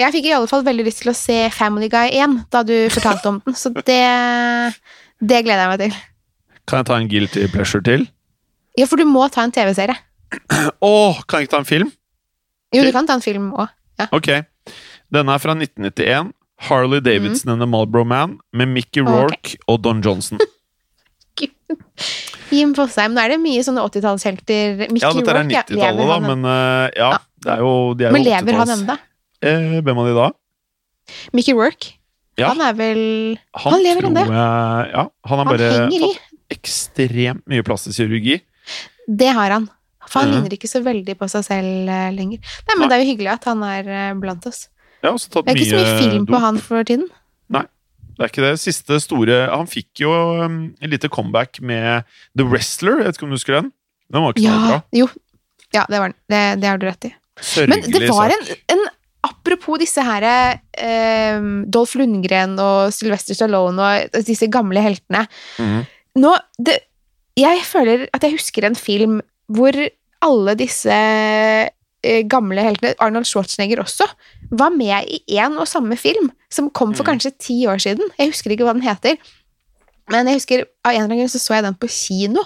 Jeg 0.00 0.14
fikk 0.14 0.26
i 0.26 0.34
alle 0.34 0.48
fall 0.50 0.64
veldig 0.66 0.86
lyst 0.86 1.04
til 1.04 1.12
å 1.12 1.14
se 1.14 1.36
Family 1.54 1.90
Guy 1.92 2.10
igjen, 2.16 2.40
da 2.50 2.64
du 2.66 2.74
fortalte 2.90 3.30
om 3.30 3.38
den, 3.44 3.54
så 3.54 3.70
det, 3.76 3.98
det 5.22 5.42
gleder 5.46 5.62
jeg 5.62 5.70
meg 5.70 5.82
til. 5.84 5.98
Kan 6.68 6.82
jeg 6.82 6.88
ta 6.90 6.98
en 7.00 7.08
guilty 7.10 7.46
pleasure 7.52 7.82
til? 7.84 8.04
Ja, 8.78 8.86
for 8.86 9.00
du 9.00 9.06
må 9.08 9.24
ta 9.32 9.46
en 9.46 9.54
TV-serie. 9.54 9.96
Å, 10.84 10.92
kan 11.24 11.40
jeg 11.40 11.48
ikke 11.48 11.54
ta 11.56 11.62
en 11.62 11.68
film? 11.68 11.92
Jo, 12.76 12.84
du 12.84 12.92
kan 12.92 13.08
ta 13.08 13.16
en 13.16 13.24
film 13.24 13.50
òg. 13.56 13.70
Ja. 13.98 14.06
Ok. 14.14 14.28
Denne 15.14 15.34
er 15.34 15.40
fra 15.42 15.54
1991. 15.56 16.34
Harley 16.68 17.00
Davidson 17.00 17.52
and 17.52 17.62
the 17.62 17.68
Marlboro 17.70 18.04
Man 18.04 18.40
med 18.52 18.68
Mickey 18.74 19.00
Rorke 19.00 19.30
Rourke 19.30 19.58
og 19.70 19.82
Don 19.84 20.02
Johnson. 20.04 20.40
Jim 22.50 22.72
Fosheim. 22.74 23.14
Nå 23.14 23.22
er 23.22 23.34
det 23.34 23.38
mye 23.42 23.62
sånne 23.64 23.84
80-tallshelter. 23.86 24.88
Mickey 24.90 25.04
Ja, 25.04 25.12
dette 25.14 25.30
er 25.32 25.38
Rourke, 25.38 25.54
ja, 25.54 25.62
90-tallet, 25.68 26.00
lever 26.00 26.10
da, 26.10 26.18
men 26.24 26.48
uh, 26.48 26.86
ja. 26.98 27.10
Det 27.38 27.52
er 27.54 27.62
jo, 27.62 27.72
de 27.94 28.08
er 28.08 28.16
Men 28.16 28.26
lever 28.26 28.58
han 28.58 28.66
80-talls. 28.66 28.82
ennå? 28.82 28.98
Eh, 29.48 29.78
hvem 29.86 30.02
av 30.02 30.08
de 30.10 30.16
da? 30.18 30.28
Mickey 31.36 31.54
Rourke? 31.56 31.94
Ja. 32.38 32.52
Han 32.52 32.62
er 32.62 32.74
vel 32.78 33.00
Han 33.64 33.80
lever 33.82 34.04
tror 34.06 34.12
ennå. 34.12 34.24
Ja, 34.30 35.04
han 35.30 35.42
Han 35.42 35.54
henger 35.58 36.06
i. 36.08 36.10
ekstremt 36.52 37.44
mye 37.50 37.64
plastisk 37.66 38.00
kirurgi. 38.00 38.40
Det 39.08 39.28
har 39.34 39.50
han. 39.56 39.68
For 40.08 40.22
han 40.22 40.32
Ja. 40.32 40.38
ligner 40.38 40.56
ikke 40.56 40.68
så 40.70 40.80
veldig 40.82 41.18
på 41.20 41.28
seg 41.28 41.44
selv 41.44 41.88
eh, 41.92 42.10
lenger. 42.16 42.40
Nei, 42.40 42.74
men 42.78 42.88
Nei. 42.88 42.88
det 42.88 42.96
er 42.96 43.04
jo 43.04 43.10
hyggelig 43.12 43.32
at 43.34 43.44
han 43.50 43.62
er 43.62 43.88
eh, 43.88 44.12
blant 44.14 44.46
oss. 44.48 44.68
Ja, 45.02 45.12
Det 45.12 45.44
er 45.46 45.54
ikke 45.54 45.70
så 45.70 45.82
mye 45.84 45.98
film 46.02 46.26
på 46.26 46.40
han 46.42 46.58
for 46.58 46.82
tiden. 46.82 47.08
Det 48.18 48.24
er 48.26 48.32
ikke 48.32 48.42
det 48.48 48.58
siste 48.58 48.96
store 48.98 49.36
Han 49.46 49.68
fikk 49.70 50.00
jo 50.02 50.10
um, 50.42 50.74
et 50.82 50.90
lite 50.90 51.06
comeback 51.08 51.60
med 51.62 52.02
The 52.34 52.42
Wrestler. 52.42 52.98
Jeg 52.98 53.06
vet 53.06 53.18
ikke 53.18 53.28
om 53.28 53.30
du 53.30 53.36
husker 53.38 53.60
den? 53.60 53.68
Den 54.10 54.24
var 54.24 54.34
ikke 54.34 54.42
så 54.42 54.62
bra. 54.64 54.78
Jo. 54.98 55.06
Ja, 55.76 55.84
det 55.86 56.00
var 56.02 56.10
den. 56.10 56.16
Det, 56.26 56.40
det 56.58 56.68
har 56.72 56.80
du 56.82 56.86
rett 56.88 57.06
i. 57.06 57.12
Sørgelig 57.38 57.84
Men 57.86 57.94
det 57.94 58.08
var 58.10 58.34
en, 58.34 58.48
en 58.74 58.86
Apropos 59.28 59.78
disse 59.78 60.02
her 60.02 60.24
eh, 60.24 61.38
Dolph 61.70 61.94
Lundgren 61.98 62.54
og 62.62 62.92
Sylvester 62.94 63.34
Stallone 63.38 63.86
og 63.86 64.18
disse 64.26 64.46
gamle 64.50 64.82
heltene. 64.82 65.24
Mhm. 65.62 65.86
Nå, 66.18 66.32
det, 66.58 66.78
jeg 67.38 67.62
føler 67.68 68.06
at 68.14 68.24
jeg 68.26 68.34
husker 68.38 68.66
en 68.68 68.78
film 68.78 69.20
hvor 69.54 69.76
alle 70.26 70.54
disse 70.58 70.90
eh, 70.92 72.22
gamle 72.30 72.62
heltene, 72.64 72.94
Arnold 73.02 73.26
Schwarzenegger 73.28 73.82
også, 73.84 74.06
var 74.50 74.72
med 74.74 75.06
i 75.12 75.20
én 75.38 75.54
og 75.60 75.68
samme 75.70 75.96
film, 76.00 76.30
som 76.50 76.70
kom 76.70 76.94
for 76.94 77.04
Mhm. 77.04 77.10
kanskje 77.12 77.32
ti 77.38 77.58
år 77.70 77.78
siden. 77.84 78.10
Jeg 78.18 78.32
husker 78.32 78.50
ikke 78.54 78.64
hva 78.66 78.74
den 78.74 78.82
heter. 78.86 79.16
Men 80.10 80.26
jeg 80.26 80.38
husker, 80.40 80.64
av 80.84 80.92
en 80.94 81.02
eller 81.02 81.04
annen 81.12 81.18
grunn 81.20 81.28
så 81.32 81.38
så 81.42 81.54
jeg 81.58 81.64
den 81.68 81.74
på 81.76 81.88
kino. 81.92 82.42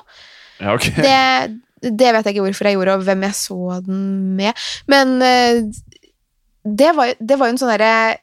Ja, 0.61 0.75
ok. 0.75 0.89
Det, 0.99 1.61
det 1.83 2.13
vet 2.15 2.25
jeg 2.27 2.35
ikke 2.35 2.45
hvorfor 2.49 2.69
jeg 2.69 2.77
gjorde, 2.77 2.95
og 2.99 3.05
hvem 3.07 3.23
jeg 3.23 3.35
så 3.39 3.81
den 3.87 4.03
med. 4.37 4.55
Men 4.91 5.15
eh, 5.23 5.63
det 6.65 6.91
var, 6.97 7.15
det 7.19 7.39
var 7.39 7.49
jo 7.49 7.55
en 7.57 7.59
sånn 7.63 7.73
derre 7.79 8.19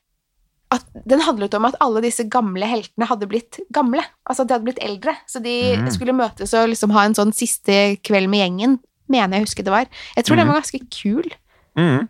at 0.71 0.83
Den 1.09 1.21
handlet 1.25 1.53
om 1.57 1.65
at 1.65 1.75
alle 1.81 2.01
disse 2.05 2.23
gamle 2.29 2.67
heltene 2.69 3.07
hadde 3.09 3.25
blitt 3.27 3.57
gamle. 3.73 4.03
Altså 4.29 4.43
at 4.43 4.49
de 4.51 4.53
hadde 4.53 4.67
blitt 4.67 4.83
eldre. 4.85 5.15
Så 5.25 5.41
de 5.41 5.55
mm. 5.79 5.87
skulle 5.95 6.13
møtes 6.13 6.53
og 6.53 6.69
liksom 6.69 6.91
ha 6.93 7.05
en 7.07 7.15
sånn 7.17 7.33
siste 7.33 7.97
kveld 8.05 8.29
med 8.29 8.43
gjengen, 8.43 8.75
mener 9.09 9.39
jeg 9.39 9.47
husker 9.47 9.65
det 9.65 9.73
var. 9.73 9.87
Jeg 10.15 10.25
tror 10.25 10.35
den 10.37 10.45
Mhm. 10.45 10.53
var 10.53 10.61
ganske 10.61 10.81
kul, 10.93 11.23
Mm. 11.77 12.07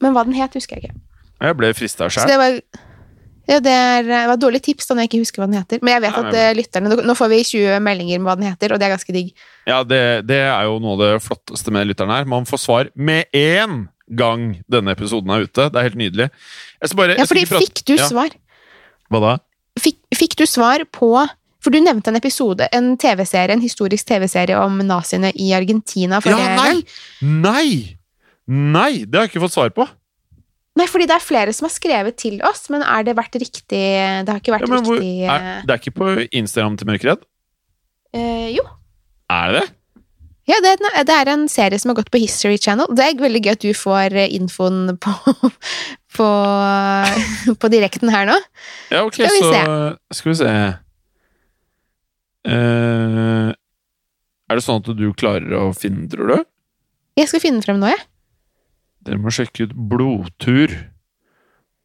men 0.00 0.12
hva 0.14 0.24
den 0.24 0.34
het, 0.34 0.54
husker 0.54 0.76
jeg 0.80 0.82
ikke. 0.90 0.96
Jeg 1.42 1.56
ble 1.56 1.72
frista 1.74 2.08
sjøl. 2.10 2.26
det 2.26 2.38
var 2.38 2.60
Ja, 3.48 3.58
det, 3.58 3.70
er, 3.72 4.02
det 4.06 4.26
var 4.28 4.34
et 4.34 4.40
dårlig 4.40 4.62
tips 4.62 4.86
da 4.86 4.94
når 4.94 5.02
jeg 5.02 5.08
ikke 5.10 5.22
husker 5.24 5.42
hva 5.42 5.46
den 5.50 5.58
heter. 5.60 5.78
Men 5.82 5.94
jeg 5.94 6.02
vet 6.02 6.12
Nei, 6.12 6.18
at 6.18 6.32
men- 6.32 6.34
eh, 6.34 6.54
lytterne 6.54 7.04
Nå 7.06 7.14
får 7.18 7.28
vi 7.28 7.42
20 7.42 7.80
meldinger 7.82 8.20
med 8.20 8.26
hva 8.30 8.36
den 8.38 8.46
heter, 8.50 8.72
og 8.72 8.78
det 8.78 8.86
er 8.86 8.94
ganske 8.96 9.12
digg. 9.12 9.32
Ja, 9.66 9.82
det, 9.82 10.26
det 10.28 10.38
er 10.46 10.62
jo 10.64 10.78
noe 10.78 10.92
av 10.94 10.98
det 10.98 11.22
flotteste 11.22 11.70
med 11.74 11.86
lytterne 11.90 12.14
her. 12.18 12.24
Man 12.24 12.44
får 12.44 12.58
svar 12.62 12.90
med 12.94 13.26
én 13.34 13.88
gang 14.10 14.62
denne 14.70 14.92
episoden 14.96 15.30
er 15.30 15.44
ute. 15.46 15.68
Det 15.70 15.78
er 15.78 15.86
helt 15.88 15.98
nydelig. 16.00 16.30
Bare, 16.96 17.16
Ja, 17.18 17.24
fordi 17.28 17.46
fikk 17.46 17.84
du 17.86 17.94
ja, 17.96 18.06
svar 18.08 18.28
Hva 19.12 19.20
da? 19.22 19.32
fikk, 19.78 19.98
fikk 20.16 20.36
du 20.40 20.44
svar 20.46 20.82
på 20.92 21.12
For 21.62 21.70
du 21.70 21.78
nevnte 21.80 22.08
en 22.10 22.16
episode, 22.18 22.66
en 22.74 22.96
TV-serie, 22.98 23.54
en 23.54 23.62
historisk 23.62 24.06
TV-serie 24.08 24.56
om 24.58 24.80
naziene 24.82 25.30
i 25.38 25.52
Argentina. 25.54 26.18
Ja, 26.26 26.36
nei! 26.58 26.82
Nei! 27.22 27.96
Nei, 28.50 29.04
det 29.06 29.14
har 29.14 29.28
jeg 29.28 29.36
ikke 29.36 29.44
fått 29.44 29.54
svar 29.54 29.70
på. 29.70 29.86
Nei, 30.74 30.86
fordi 30.90 31.06
det 31.06 31.14
er 31.14 31.22
flere 31.22 31.52
som 31.54 31.68
har 31.68 31.72
skrevet 31.74 32.16
til 32.18 32.40
oss, 32.48 32.64
men 32.72 32.82
er 32.82 33.04
det 33.06 33.14
vært 33.14 33.36
riktig 33.38 33.78
Det 34.24 34.26
har 34.32 34.40
ikke 34.40 34.54
vært 34.56 34.64
Ja, 34.66 34.70
men 34.72 34.82
hvor, 34.86 34.98
riktig 34.98 35.28
er, 35.30 35.62
det 35.68 35.74
er 35.76 35.78
ikke 35.82 35.94
på 36.00 36.08
Instagram 36.32 36.78
til 36.80 36.88
Mørkeredd? 36.90 37.22
eh, 38.16 38.48
Jo. 38.56 38.64
Er 39.30 39.52
det 39.52 39.60
det? 39.62 39.68
Ja, 40.50 40.56
det, 40.62 40.72
en- 40.80 41.06
det 41.06 41.14
er 41.14 41.28
en 41.30 41.44
serie 41.48 41.78
som 41.78 41.92
har 41.92 42.00
gått 42.00 42.10
på 42.10 42.18
History 42.18 42.58
Channel. 42.58 42.88
Det 42.90 43.04
er 43.04 43.20
veldig 43.20 43.42
gøy 43.44 43.52
at 43.54 43.62
du 43.62 43.70
får 43.78 44.16
eh, 44.18 44.32
infoen 44.34 44.96
på, 44.98 45.12
på, 46.16 46.28
på 47.62 47.70
direkten 47.72 48.10
her 48.10 48.26
nå. 48.26 48.38
Ja, 48.90 49.04
ok, 49.06 49.20
Skal 49.22 49.38
så 49.38 49.52
skal 50.18 50.32
vi 50.32 50.38
se 50.40 50.50
uh, 52.50 53.52
Er 53.52 54.58
det 54.58 54.64
sånn 54.66 54.82
at 54.82 54.90
du 54.98 55.06
klarer 55.18 55.54
å 55.60 55.68
finne, 55.76 56.08
tror 56.10 56.34
du? 56.34 56.42
Jeg 57.20 57.28
skal 57.30 57.42
finne 57.44 57.60
den 57.60 57.66
frem 57.66 57.78
nå, 57.80 57.92
jeg. 57.92 58.02
Dere 59.06 59.20
må 59.20 59.32
sjekke 59.34 59.66
ut 59.68 59.72
Blodtur 59.90 60.74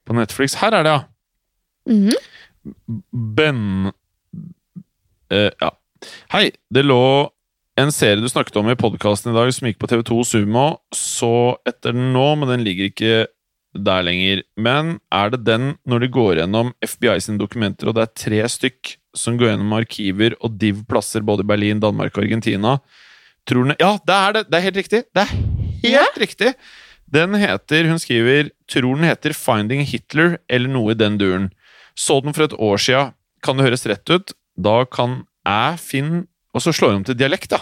på 0.07 0.15
Netflix. 0.15 0.55
Her 0.61 0.75
er 0.79 0.85
det, 0.87 0.95
ja! 0.95 1.01
Mhm. 1.93 2.13
Ben 3.37 3.61
uh, 5.31 5.51
Ja. 5.61 5.71
Hei, 6.31 6.51
det 6.73 6.83
lå 6.85 6.99
en 7.77 7.91
serie 7.93 8.21
du 8.21 8.29
snakket 8.29 8.55
om 8.57 8.69
i 8.71 8.77
podkasten 8.77 9.31
i 9.31 9.37
dag 9.37 9.49
som 9.53 9.67
gikk 9.69 9.77
på 9.81 9.89
TV2 9.91 10.19
Sumo. 10.25 10.67
Så 10.95 11.57
etter 11.67 11.93
den 11.93 12.11
nå, 12.15 12.25
men 12.39 12.49
den 12.49 12.63
ligger 12.65 12.89
ikke 12.89 13.17
der 13.77 14.05
lenger. 14.05 14.41
Men 14.57 14.95
er 15.13 15.33
det 15.33 15.43
den 15.45 15.75
når 15.85 16.03
de 16.03 16.09
går 16.15 16.39
gjennom 16.41 16.71
FBI 16.81 17.19
sine 17.21 17.37
dokumenter, 17.41 17.89
og 17.89 17.97
det 17.97 18.07
er 18.07 18.15
tre 18.23 18.39
stykk 18.49 18.95
som 19.17 19.37
går 19.37 19.51
gjennom 19.51 19.75
arkiver 19.77 20.35
og 20.41 20.57
div-plasser 20.61 21.25
både 21.25 21.45
i 21.45 21.51
Berlin, 21.51 21.83
Danmark 21.83 22.17
og 22.17 22.25
Argentina? 22.25 22.79
Tror 23.47 23.69
den 23.69 23.77
Ja, 23.79 23.93
det 24.01 24.17
er 24.17 24.37
det! 24.37 24.43
Det 24.49 24.57
er 24.57 24.65
helt 24.65 24.81
riktig! 24.81 25.03
Det 25.13 25.25
er 25.25 25.35
helt 25.85 26.21
riktig! 26.23 26.53
Den 27.07 27.37
heter, 27.39 27.87
hun 27.87 28.01
skriver, 28.03 28.49
tror 28.67 28.97
den 28.97 29.07
heter 29.07 29.37
Finding 29.37 29.85
Hitler, 29.87 30.39
eller 30.49 30.67
noe 30.73 30.91
i 30.91 30.97
den 30.97 31.15
duren. 31.21 31.51
Så 31.95 32.19
den 32.25 32.35
for 32.35 32.49
et 32.49 32.57
år 32.57 32.81
sia. 32.81 33.03
Kan 33.45 33.55
det 33.55 33.69
høres 33.69 33.85
rett 33.87 34.09
ut? 34.11 34.33
Da 34.57 34.81
kan 34.89 35.21
jeg 35.45 35.79
finne 35.79 36.25
Og 36.57 36.63
så 36.65 36.73
slår 36.73 36.95
hun 36.95 37.01
om 37.03 37.07
til 37.07 37.17
dialekt, 37.19 37.51
da. 37.53 37.61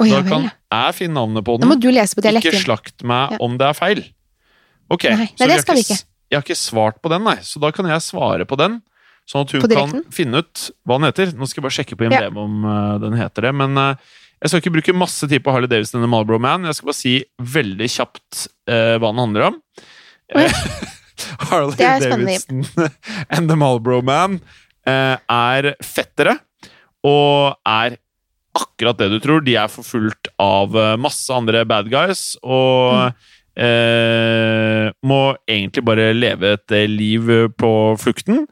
Oh, 0.00 0.08
ja 0.08 0.18
Da 0.18 0.26
kan 0.26 0.48
jeg 0.50 0.94
finne 0.98 1.14
navnet 1.20 1.46
på 1.46 1.54
den. 1.54 1.68
Nå 1.68 1.74
må 1.74 1.78
du 1.78 1.86
lese 1.94 2.18
på 2.18 2.24
Ikke 2.26 2.58
slakt 2.58 3.04
meg 3.06 3.36
Ja. 3.36 3.38
om 3.46 3.54
det 3.60 3.68
er 3.68 3.76
feil. 3.78 4.02
Ok, 4.90 5.06
Nei, 5.06 5.16
nei, 5.22 5.28
så 5.38 5.46
det 5.48 5.60
skal 5.62 5.78
vi 5.78 5.84
ikke. 5.86 6.00
Jeg 6.30 6.36
har 6.40 6.42
ikke 6.44 6.58
svart 6.58 6.98
på 7.00 7.08
den, 7.12 7.22
nei. 7.24 7.36
Så 7.46 7.60
da 7.62 7.70
kan 7.70 7.86
jeg 7.86 8.02
svare 8.02 8.44
på 8.44 8.58
den. 8.58 8.80
Sånn 9.24 9.46
at 9.46 9.54
hun 9.54 9.62
kan 9.70 10.02
finne 10.12 10.42
ut 10.42 10.64
hva 10.84 10.98
den 10.98 11.06
heter. 11.08 11.32
Nå 11.38 11.46
skal 11.48 11.62
jeg 11.62 11.66
bare 11.68 11.76
sjekke 11.78 11.96
på 11.96 12.08
Ja. 12.10 12.26
IMDb 12.26 12.36
om 12.42 12.64
uh, 12.66 12.98
den 13.00 13.16
heter 13.16 13.46
det. 13.46 13.54
Men 13.54 13.78
uh, 13.78 13.94
jeg 14.42 14.50
skal 14.50 14.60
ikke 14.60 14.74
bruke 14.74 14.96
masse 14.98 15.28
tid 15.30 15.44
på 15.46 15.54
Harley 15.54 15.70
Davidson 15.70 16.00
denne 16.00 16.10
Marlboro 16.12 16.40
Man. 16.42 16.66
Jeg 16.68 16.76
skal 16.76 16.90
bare 16.90 16.98
si 16.98 17.14
veldig 17.38 17.88
kjapt 17.88 18.46
uh, 18.68 18.96
hva 18.98 19.08
den 19.14 19.22
handler 19.22 19.46
om. 19.52 19.60
Harley 21.48 21.78
Det 21.78 21.86
er 21.86 22.02
spennende. 22.02 22.34
Davidson 22.34 22.90
and 23.30 23.48
the 23.48 23.56
Marlboro 23.56 24.02
Man 24.04 24.40
er 24.84 25.70
fettere 25.80 26.34
og 27.04 27.54
er 27.64 27.94
akkurat 28.54 28.98
det 29.00 29.10
du 29.12 29.20
tror. 29.22 29.44
De 29.44 29.56
er 29.58 29.72
forfulgt 29.72 30.30
av 30.40 30.74
eh, 30.78 30.96
masse 31.00 31.30
andre 31.34 31.64
bad 31.68 31.90
guys 31.92 32.34
og 32.42 33.12
eh, 33.58 34.90
må 35.04 35.22
egentlig 35.50 35.84
bare 35.86 36.12
leve 36.16 36.54
et 36.56 36.76
eh, 36.76 36.90
liv 36.90 37.30
på 37.58 37.72
flukten. 38.00 38.44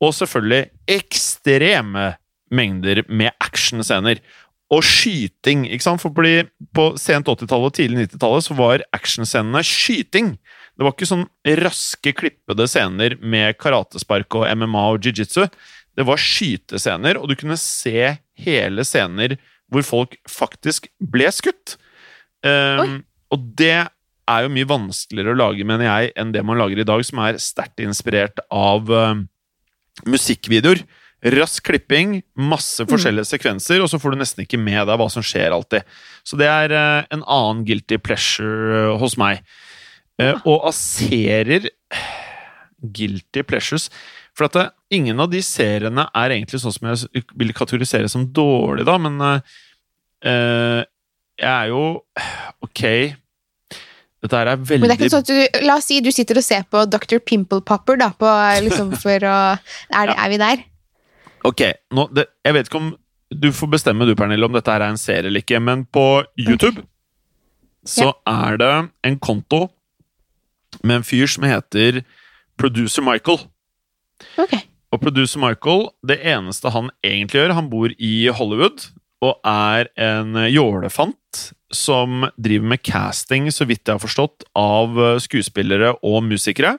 Og 0.00 0.14
selvfølgelig 0.16 0.70
ekstreme 0.88 2.14
mengder 2.50 3.04
med 3.08 3.34
actionscener. 3.38 4.22
Og 4.70 4.84
skyting, 4.86 5.64
ikke 5.66 5.82
sant? 5.82 6.02
For 6.02 6.14
på 6.14 6.84
sent 7.00 7.26
80-tallet 7.28 7.72
og 7.72 7.74
tidlig 7.74 8.06
90-tallet 8.06 8.46
så 8.46 8.56
var 8.58 8.84
actionscenene 8.94 9.62
skyting. 9.66 10.36
Det 10.78 10.86
var 10.86 10.94
ikke 10.94 11.10
sånn 11.10 11.26
raske, 11.60 12.14
klippede 12.16 12.64
scener 12.70 13.18
med 13.20 13.58
karatespark 13.60 14.38
og 14.38 14.46
MMA 14.62 14.84
og 14.94 15.04
jiu-jitsu. 15.04 15.48
Det 15.98 16.06
var 16.06 16.22
skytescener, 16.22 17.18
og 17.18 17.28
du 17.28 17.34
kunne 17.36 17.58
se 17.60 18.14
hele 18.44 18.84
scener 18.86 19.36
hvor 19.70 19.86
folk 19.86 20.16
faktisk 20.28 20.88
ble 20.98 21.30
skutt. 21.34 21.76
Um, 22.42 23.02
og 23.30 23.44
det 23.58 23.76
er 24.30 24.46
jo 24.46 24.52
mye 24.54 24.68
vanskeligere 24.68 25.34
å 25.34 25.38
lage, 25.38 25.66
mener 25.66 25.86
jeg, 25.86 26.14
enn 26.18 26.32
det 26.34 26.42
man 26.46 26.58
lager 26.58 26.80
i 26.80 26.86
dag, 26.86 27.02
som 27.06 27.22
er 27.22 27.38
sterkt 27.42 27.82
inspirert 27.82 28.42
av 28.50 28.90
uh, 28.90 29.14
musikkvideoer. 30.08 30.82
Rask 31.20 31.66
klipping, 31.66 32.22
masse 32.40 32.80
forskjellige 32.88 33.28
sekvenser, 33.28 33.82
og 33.84 33.90
så 33.92 33.98
får 34.00 34.14
du 34.14 34.22
nesten 34.22 34.46
ikke 34.46 34.60
med 34.60 34.86
deg 34.88 34.96
hva 34.96 35.10
som 35.12 35.24
skjer 35.24 35.52
alltid. 35.52 35.84
Så 36.24 36.38
det 36.40 36.48
er 36.48 36.72
uh, 36.72 37.08
en 37.12 37.26
annen 37.26 37.66
guilty 37.68 38.00
pleasure 38.00 38.86
uh, 38.88 38.94
hos 39.02 39.18
meg. 39.20 39.44
Eh, 40.20 40.36
og 40.44 40.66
av 40.68 40.74
serier 40.76 41.70
Guilty 42.80 43.42
pleasures 43.44 43.88
For 44.36 44.48
at 44.48 44.56
det, 44.56 44.66
ingen 44.96 45.20
av 45.20 45.30
de 45.32 45.42
seriene 45.44 46.06
er 46.16 46.36
egentlig 46.36 46.62
sånn 46.62 46.74
som 46.74 46.88
jeg 46.90 47.24
vil 47.38 47.52
kategorisere 47.56 48.10
som 48.10 48.28
dårlig, 48.34 48.86
da, 48.88 48.96
men 49.02 49.18
eh, 49.26 49.56
eh, 50.30 50.84
jeg 51.40 51.50
er 51.50 51.72
jo 51.72 51.82
Ok. 52.66 52.84
Dette 54.20 54.36
her 54.36 54.50
er 54.52 54.58
veldig 54.60 54.84
Men 54.84 54.90
det 54.90 54.96
er 54.96 55.00
ikke 55.00 55.12
sånn 55.14 55.24
at 55.24 55.30
du, 55.30 55.60
La 55.66 55.78
oss 55.80 55.88
si 55.88 56.00
du 56.04 56.10
sitter 56.14 56.40
og 56.40 56.44
ser 56.46 56.66
på 56.68 56.84
Dr. 56.92 57.20
Pimple 57.24 57.62
Popper, 57.66 58.00
da, 58.00 58.10
på, 58.16 58.30
liksom 58.66 58.94
for 59.02 59.28
å 59.28 59.36
er, 59.56 60.12
det, 60.12 60.16
er 60.16 60.32
vi 60.32 60.40
der? 60.42 60.64
Ok, 61.48 61.64
nå, 61.96 62.08
det, 62.16 62.28
jeg 62.44 62.56
vet 62.56 62.68
ikke 62.68 62.82
om 62.82 62.90
Du 63.32 63.48
får 63.54 63.70
bestemme 63.72 64.04
du, 64.08 64.12
Pernille, 64.18 64.44
om 64.44 64.56
dette 64.56 64.72
her 64.72 64.84
er 64.84 64.92
en 64.92 65.00
serie 65.00 65.30
eller 65.30 65.44
ikke, 65.44 65.60
men 65.62 65.86
på 65.88 66.24
YouTube 66.40 66.82
så 67.88 68.10
er 68.28 68.58
det 68.60 68.72
en 69.08 69.14
konto 69.22 69.62
med 70.84 71.00
en 71.00 71.06
fyr 71.06 71.30
som 71.30 71.46
heter 71.48 72.02
Producer 72.60 73.02
Michael. 73.06 73.40
Okay. 74.38 74.62
Og 74.92 75.00
Producer 75.02 75.40
Michael, 75.40 75.86
det 76.06 76.18
eneste 76.26 76.70
han 76.74 76.90
egentlig 77.06 77.40
gjør 77.40 77.54
Han 77.56 77.70
bor 77.72 77.92
i 77.96 78.14
Hollywood 78.34 78.88
og 79.20 79.36
er 79.44 79.90
en 80.00 80.32
jålefant 80.48 81.40
som 81.76 82.24
driver 82.40 82.70
med 82.72 82.80
casting, 82.82 83.50
så 83.52 83.66
vidt 83.68 83.84
jeg 83.84 83.92
har 83.98 84.00
forstått, 84.02 84.46
av 84.56 84.96
skuespillere 85.20 85.92
og 86.02 86.22
musikere. 86.24 86.78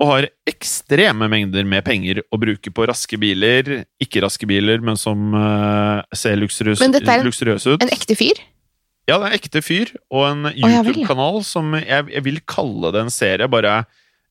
Og 0.00 0.08
har 0.08 0.26
ekstreme 0.48 1.28
mengder 1.30 1.68
med 1.68 1.84
penger 1.86 2.22
å 2.32 2.38
bruke 2.40 2.72
på 2.74 2.86
raske 2.88 3.20
biler. 3.20 3.84
Ikke 4.02 4.24
raske 4.24 4.48
biler, 4.48 4.80
men 4.82 4.96
som 4.98 5.36
uh, 5.36 6.00
ser 6.16 6.40
ut. 6.40 6.80
Men 6.80 6.96
dette 6.96 7.12
er 7.12 7.20
en- 7.20 7.84
En 7.84 7.92
ekte 7.92 8.16
fyr? 8.16 8.40
Ja, 9.06 9.18
det 9.18 9.26
er 9.26 9.28
en 9.28 9.38
ekte 9.38 9.62
fyr, 9.62 9.92
og 10.10 10.24
en. 10.30 10.42
YouTube-kanal 10.56 11.44
som 11.44 11.74
jeg, 11.76 12.08
jeg 12.16 12.22
vil 12.24 12.40
kalle 12.48 12.92
det 12.96 13.04
en 13.04 13.10
serie, 13.12 13.46
bare 13.46 13.84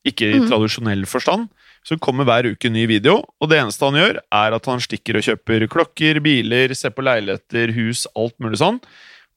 ikke 0.08 0.30
i 0.32 0.40
mm. 0.42 0.48
tradisjonell 0.50 1.06
forstand. 1.10 1.50
Så 1.82 1.96
det 1.96 2.04
kommer 2.06 2.28
hver 2.30 2.46
uke 2.52 2.70
en 2.70 2.76
ny 2.78 2.84
video, 2.90 3.20
og 3.42 3.50
det 3.50 3.58
eneste 3.58 3.88
han 3.88 3.98
gjør, 3.98 4.20
er 4.22 4.56
at 4.58 4.68
han 4.70 4.84
stikker 4.84 5.18
og 5.18 5.26
kjøper 5.26 5.66
klokker, 5.72 6.20
biler, 6.22 6.76
ser 6.78 6.94
på 6.94 7.06
leiligheter, 7.06 7.74
hus, 7.74 8.06
alt 8.14 8.36
mulig 8.44 8.60
sånn. 8.62 8.78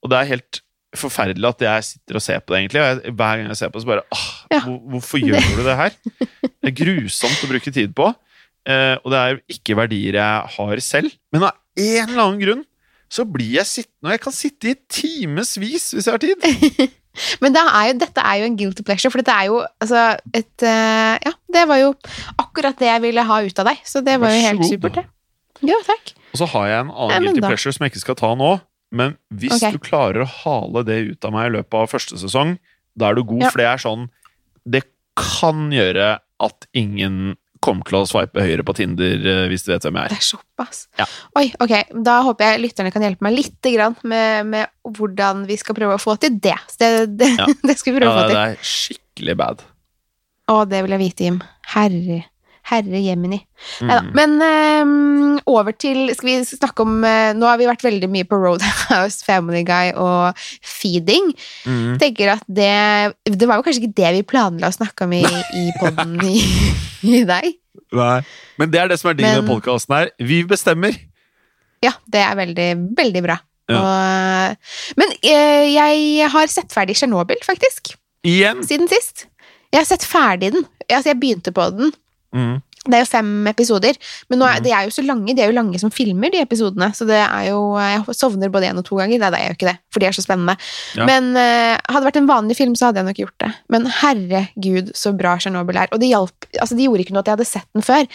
Og 0.05 0.11
det 0.13 0.19
er 0.19 0.31
helt 0.35 0.61
forferdelig 0.95 1.49
at 1.49 1.63
jeg 1.65 1.87
sitter 1.89 2.19
og 2.19 2.23
ser 2.23 2.43
på 2.43 2.53
det, 2.53 2.59
egentlig. 2.61 2.83
Jeg, 2.83 3.15
hver 3.17 3.39
gang 3.39 3.49
jeg 3.49 3.59
ser 3.59 3.71
på 3.71 3.79
det, 3.79 3.85
så 3.85 3.91
bare 3.95 4.05
åh, 4.13 4.27
Ja. 4.53 4.59
hvor, 4.61 4.77
Hvorfor 4.93 5.23
gjør 5.23 5.49
du 5.57 5.63
det 5.65 5.79
her? 5.81 5.97
Det 6.65 6.71
er 6.71 6.77
grusomt 6.79 7.43
å 7.45 7.49
bruke 7.49 7.73
tid 7.73 7.91
på. 7.93 8.07
Eh, 8.65 8.95
og 9.03 9.11
det 9.13 9.19
er 9.21 9.41
ikke 9.53 9.75
verdier 9.77 10.15
jeg 10.17 10.53
har 10.55 10.79
selv. 10.81 11.13
Men 11.29 11.43
av 11.45 11.51
en 11.77 12.07
eller 12.09 12.23
annen 12.23 12.39
grunn 12.41 12.63
så 13.11 13.21
blir 13.29 13.59
jeg 13.59 13.69
sittende, 13.69 14.07
og 14.09 14.13
jeg 14.15 14.21
kan 14.23 14.33
sitte 14.33 14.71
i 14.71 14.77
timevis 14.89 15.91
hvis 15.93 16.07
jeg 16.07 16.15
har 16.15 16.23
tid. 16.23 16.89
Men 17.43 17.55
det 17.55 17.63
er 17.63 17.89
jo, 17.89 17.97
dette 18.03 18.23
er 18.27 18.41
jo 18.41 18.49
en 18.49 18.57
guilty 18.59 18.85
pleasure, 18.87 19.11
for 19.13 19.21
dette 19.21 19.33
er 19.35 19.49
jo 19.49 19.61
altså 19.83 20.05
et 20.35 20.65
eh, 20.67 21.15
Ja, 21.25 21.33
det 21.55 21.65
var 21.69 21.81
jo 21.81 21.93
akkurat 22.41 22.77
det 22.81 22.89
jeg 22.89 23.03
ville 23.07 23.25
ha 23.29 23.41
ut 23.45 23.61
av 23.63 23.69
deg, 23.71 23.83
så 23.87 24.03
det 24.05 24.17
var 24.21 24.33
jo 24.33 24.45
helt 24.45 24.65
supert, 24.67 25.01
det. 25.01 25.05
Ja, 25.65 25.77
takk. 25.87 26.15
Og 26.33 26.41
så 26.41 26.49
har 26.51 26.67
jeg 26.67 26.85
en 26.85 26.91
annen 26.91 27.15
Ja, 27.15 27.21
guilty 27.23 27.43
da. 27.43 27.51
pleasure 27.53 27.75
som 27.75 27.85
jeg 27.85 27.93
ikke 27.93 28.03
skal 28.03 28.19
ta 28.19 28.33
nå. 28.35 28.51
Men 28.95 29.15
hvis 29.33 29.55
okay. 29.57 29.75
du 29.75 29.79
klarer 29.83 30.23
å 30.23 30.29
hale 30.29 30.83
det 30.87 30.99
ut 31.09 31.25
av 31.27 31.33
meg 31.35 31.49
i 31.49 31.55
løpet 31.57 31.79
av 31.79 31.89
første 31.91 32.19
sesong, 32.21 32.57
da 32.95 33.09
er 33.09 33.17
du 33.17 33.23
god, 33.23 33.47
Ja. 33.47 33.49
for 33.51 33.63
det 33.63 33.67
er 33.67 33.81
sånn 33.81 34.05
Det 34.65 34.83
kan 35.15 35.69
gjøre 35.71 36.19
at 36.43 36.67
ingen 36.73 37.37
kommer 37.65 37.87
til 37.89 37.97
å 37.99 38.05
swipe 38.09 38.43
høyre 38.45 38.63
på 38.67 38.75
Tinder, 38.77 39.25
eh, 39.31 39.43
hvis 39.51 39.65
du 39.65 39.71
vet 39.73 39.85
hvem 39.87 39.97
jeg 39.99 40.11
er. 40.11 40.15
Det 40.15 40.21
er. 40.21 40.27
såpass. 40.29 40.81
Ja. 41.01 41.07
Oi, 41.41 41.47
ok. 41.65 41.73
Da 42.05 42.19
håper 42.27 42.53
jeg 42.53 42.63
lytterne 42.67 42.93
kan 42.93 43.05
hjelpe 43.05 43.25
meg 43.25 43.35
litt 43.39 43.69
grann 43.73 43.97
med, 44.07 44.51
med 44.53 44.93
hvordan 44.97 45.43
vi 45.49 45.57
skal 45.61 45.77
prøve 45.77 45.97
å 45.97 46.01
få 46.01 46.15
til 46.21 46.37
det. 46.43 46.57
Det, 46.79 46.91
det, 47.17 47.31
Ja. 47.39 47.49
det 47.67 47.77
skal 47.81 47.95
vi 47.95 47.99
Ja, 47.99 48.03
prøve 48.05 48.13
å 48.13 48.21
få 48.21 48.27
til. 48.29 48.37
Ja, 48.37 48.45
det 48.45 48.59
er 48.61 48.69
skikkelig 48.75 49.37
bad. 49.41 49.65
Å, 50.53 50.61
det 50.69 50.83
vil 50.85 50.93
jeg 50.93 51.01
vite, 51.01 51.25
Jim. 51.25 51.41
Herre, 51.73 52.19
Herre 52.65 52.99
jemini. 53.03 53.39
Mm. 53.79 54.07
Men 54.17 54.31
um, 54.41 55.35
over 55.45 55.75
til 55.77 56.09
Skal 56.15 56.27
vi 56.27 56.35
snakke 56.47 56.83
om 56.83 56.97
uh, 57.05 57.31
Nå 57.37 57.47
har 57.47 57.59
vi 57.61 57.67
vært 57.69 57.85
veldig 57.85 58.09
mye 58.11 58.25
på 58.27 58.39
Roadhouse, 58.41 59.21
Family 59.25 59.61
Guy 59.67 59.93
og 59.93 60.39
feeding. 60.65 61.29
Mm. 61.69 61.99
Tenker 62.01 62.33
at 62.35 62.45
det 62.49 63.13
Det 63.29 63.49
var 63.49 63.61
jo 63.61 63.67
kanskje 63.67 63.85
ikke 63.85 63.99
det 64.01 64.13
vi 64.17 64.25
planla 64.33 64.71
å 64.71 64.75
snakke 64.75 65.05
om 65.05 65.13
i, 65.15 65.23
i 65.25 65.67
poden 65.79 66.17
i, 66.33 66.39
i 67.05 67.21
deg. 67.27 67.53
Nei. 67.95 68.21
Men 68.59 68.71
det 68.73 68.81
er 68.81 68.89
det 68.91 68.99
som 69.01 69.11
er 69.11 69.19
digg 69.19 69.29
med 69.29 69.49
podkasten 69.49 69.99
her. 69.99 70.13
Vi 70.19 70.41
bestemmer. 70.47 70.97
Ja, 71.85 71.93
det 72.09 72.23
er 72.23 72.39
veldig, 72.39 72.69
veldig 72.97 73.21
bra. 73.25 73.37
Ja. 73.71 73.81
Og, 73.81 74.73
men 74.99 75.13
eh, 75.25 75.73
jeg 75.73 76.29
har 76.33 76.49
sett 76.53 76.73
ferdig 76.73 76.97
Tsjernobyl, 76.97 77.41
faktisk. 77.45 77.95
Igjen. 78.25 78.63
Siden 78.65 78.89
sist. 78.89 79.27
Jeg 79.73 79.81
har 79.81 79.87
sett 79.89 80.05
ferdig 80.07 80.53
den. 80.55 80.67
Altså, 80.87 81.11
jeg 81.11 81.19
begynte 81.21 81.53
på 81.55 81.67
den. 81.77 81.93
Mm. 82.35 82.55
Det 82.85 82.99
er 82.99 83.01
jo 83.01 83.07
fem 83.09 83.29
episoder, 83.49 83.97
men 84.29 84.37
nå 84.37 84.45
er, 84.45 84.59
mm. 84.59 84.65
de 84.65 84.73
er 84.77 84.85
jo 84.85 84.93
så 84.93 85.01
lange. 85.05 85.33
De 85.33 85.41
er 85.41 85.49
jo 85.49 85.55
lange 85.57 85.79
som 85.81 85.89
filmer, 85.93 86.29
de 86.29 86.41
episodene. 86.43 86.91
Så 86.93 87.07
det 87.09 87.17
er 87.17 87.47
jo 87.49 87.61
Jeg 87.81 88.15
sovner 88.17 88.51
både 88.53 88.69
én 88.69 88.77
og 88.77 88.85
to 88.85 88.99
ganger. 88.99 89.17
Nei, 89.21 89.31
det 89.33 89.39
er 89.41 89.49
jo 89.49 89.57
ikke 89.57 89.69
det, 89.71 89.75
for 89.93 90.03
de 90.03 90.09
er 90.09 90.15
så 90.15 90.23
spennende. 90.25 90.53
Ja. 90.97 91.07
Men 91.09 91.31
uh, 91.33 91.73
hadde 91.81 92.03
det 92.03 92.09
vært 92.11 92.21
en 92.21 92.29
vanlig 92.29 92.59
film, 92.59 92.75
så 92.77 92.89
hadde 92.89 93.01
jeg 93.01 93.09
nok 93.09 93.23
gjort 93.23 93.37
det. 93.41 93.49
Men 93.73 93.89
herregud, 94.01 94.93
så 94.97 95.15
bra 95.17 95.33
Tsjernobyl 95.41 95.81
er. 95.81 95.91
Og 95.95 96.03
det 96.03 96.11
hjalp 96.11 96.49
Altså, 96.61 96.77
de 96.77 96.85
gjorde 96.85 97.03
ikke 97.03 97.15
noe 97.15 97.25
at 97.25 97.27
jeg 97.27 97.35
hadde 97.35 97.49
sett 97.49 97.67
den 97.75 97.83
før. 97.83 98.05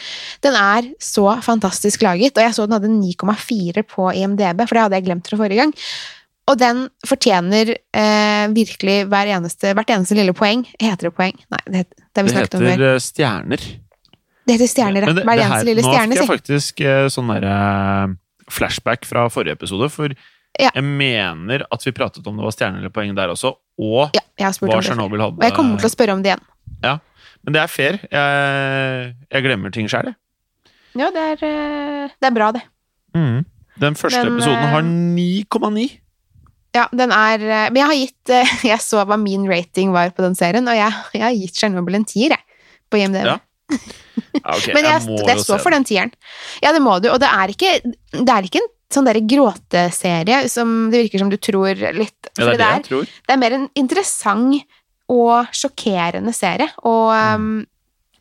Den 0.47 0.55
er 0.57 0.87
så 1.03 1.27
fantastisk 1.45 2.07
laget, 2.07 2.39
og 2.39 2.47
jeg 2.47 2.57
så 2.57 2.65
den 2.65 2.79
hadde 2.79 2.95
9,4 2.95 3.85
på 3.91 4.07
IMDb, 4.17 4.65
for 4.65 4.79
det 4.79 4.87
hadde 4.87 5.01
jeg 5.01 5.09
glemt 5.11 5.29
fra 5.29 5.41
forrige 5.43 5.61
gang. 5.61 5.75
Og 6.51 6.57
den 6.59 6.87
fortjener 7.07 7.75
eh, 7.77 8.47
virkelig 8.55 8.97
hver 9.11 9.35
eneste, 9.37 9.75
hvert 9.77 9.93
eneste 9.93 10.17
lille 10.19 10.35
poeng. 10.37 10.65
Heter 10.81 11.11
det 11.11 11.15
poeng? 11.19 11.37
Nei, 11.53 11.63
det, 11.67 11.85
det 12.17 12.25
Det 12.27 12.39
heter 12.39 12.87
eh, 12.95 12.99
Stjerner. 13.03 13.69
Det 14.51 14.57
heter 14.59 14.71
stjerner, 14.73 15.05
ja. 15.07 15.13
Men 15.13 15.17
det- 15.21 15.25
Hver 15.29 15.43
eneste 15.45 15.69
lille 15.69 15.83
Nå 15.87 15.95
fikk 15.95 16.17
jeg 16.19 16.29
faktisk 16.29 16.81
eh, 16.85 17.07
sånn 17.15 17.31
derre 17.31 18.17
flashback 18.51 19.07
fra 19.07 19.29
forrige 19.31 19.55
episode, 19.55 19.91
for 19.95 20.11
Ja. 20.59 20.71
jeg 20.75 20.83
mener 20.83 21.63
at 21.71 21.85
vi 21.87 21.93
pratet 21.95 22.27
om 22.27 22.37
det 22.37 22.43
var 22.43 22.51
stjerner 22.51 22.81
eller 22.83 22.91
poeng 22.91 23.15
der 23.15 23.29
også, 23.31 23.55
og 23.79 24.11
Ja, 24.17 24.51
hva 24.51 24.81
Tsjernobyl 24.83 25.21
hadde. 25.23 25.39
Og 25.39 25.45
jeg 25.47 25.55
kommer 25.55 25.79
til 25.79 25.87
å 25.89 25.95
spørre 25.95 26.13
om 26.17 26.23
det 26.23 26.35
igjen. 26.35 27.01
Men 27.43 27.55
det 27.55 27.63
er 27.63 27.71
fair. 27.73 27.97
Jeg, 28.11 29.15
jeg 29.31 29.45
glemmer 29.47 29.73
ting 29.73 29.87
sjæl, 29.89 30.11
jeg. 30.11 30.17
Ja, 30.99 31.09
det 31.15 31.23
er, 31.23 31.45
eh, 31.47 32.09
det 32.21 32.27
er 32.29 32.35
bra, 32.35 32.51
det. 32.53 32.63
Den 33.81 33.95
første 33.97 34.25
Men, 34.25 34.35
episoden 34.35 34.59
eh, 34.61 34.73
har 34.75 34.83
9,9. 34.83 36.01
Ja, 36.77 36.85
den 36.95 37.11
er 37.11 37.43
eh, 37.43 37.71
Men 37.71 37.81
jeg 37.81 37.87
har 37.89 37.99
gitt 37.99 38.31
eh, 38.31 38.51
Jeg 38.71 38.83
så 38.85 39.03
hva 39.09 39.17
min 39.19 39.47
rating 39.51 39.91
var 39.95 40.13
på 40.15 40.23
den 40.23 40.37
serien, 40.39 40.69
og 40.71 40.77
jeg, 40.77 40.93
jeg 41.17 41.23
har 41.25 41.33
gitt 41.39 41.57
Tsjernobyl 41.57 41.97
en 42.01 42.05
tier, 42.05 42.35
jeg. 42.37 42.45
På 42.91 42.99
IMDb. 43.01 43.25
Ja, 43.25 43.39
Ja, 44.31 44.53
ok, 44.55 44.67
Men 44.77 44.85
jeg, 44.87 45.03
jeg 45.27 45.37
jo 45.41 45.43
står 45.43 45.59
for 45.63 45.75
den 45.75 45.85
tieren. 45.89 46.11
Ja, 46.63 46.71
det 46.77 46.81
må 46.85 46.99
du. 47.03 47.09
Og 47.11 47.19
det 47.23 47.27
er 47.31 47.51
ikke, 47.51 47.71
det 48.13 48.31
er 48.31 48.47
ikke 48.47 48.61
en 48.63 48.69
sånn 48.95 49.07
derre 49.09 49.23
gråteserie 49.27 50.43
som 50.51 50.91
det 50.93 51.01
virker 51.05 51.23
som 51.23 51.31
du 51.33 51.37
tror 51.43 51.75
litt 51.97 52.29
Ja, 52.39 52.45
det 52.45 52.53
er 52.55 52.61
det 52.61 52.69
er, 52.69 52.85
tror. 52.87 53.09
det 53.27 53.35
er 53.35 53.41
mer 53.43 53.57
en 53.57 53.67
interessant 53.79 54.61
og 55.11 55.51
sjokkerende 55.57 56.35
serie. 56.37 56.69
Og 56.87 57.11
Mm. 57.11 57.35
um, 57.35 57.67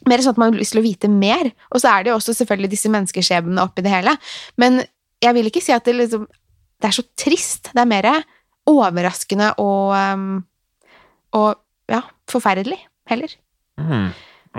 mer 0.10 0.24
sånn 0.24 0.34
at 0.34 0.42
man 0.42 0.54
har 0.54 0.60
lyst 0.62 0.74
til 0.74 0.82
å 0.82 0.86
vite 0.88 1.10
mer. 1.12 1.52
Og 1.74 1.82
så 1.84 1.92
er 1.92 2.04
det 2.08 2.12
jo 2.14 2.18
også 2.18 2.34
selvfølgelig 2.40 2.72
disse 2.74 2.90
menneskeskjebnene 2.90 3.62
oppi 3.68 3.84
det 3.86 3.92
hele. 3.94 4.16
Men 4.58 4.80
jeg 5.22 5.36
vil 5.38 5.50
ikke 5.52 5.62
si 5.66 5.74
at 5.76 5.86
det 5.86 5.96
liksom 6.00 6.26
Det 6.80 6.88
er 6.88 6.96
så 6.96 7.04
trist. 7.20 7.70
Det 7.76 7.82
er 7.84 7.90
mer 7.92 8.08
overraskende 8.70 9.52
og 9.60 9.94
um, 9.94 10.44
Og 11.36 11.56
ja, 11.92 12.02
forferdelig 12.32 12.80
heller. 13.10 13.30
Mhm. 13.78 14.10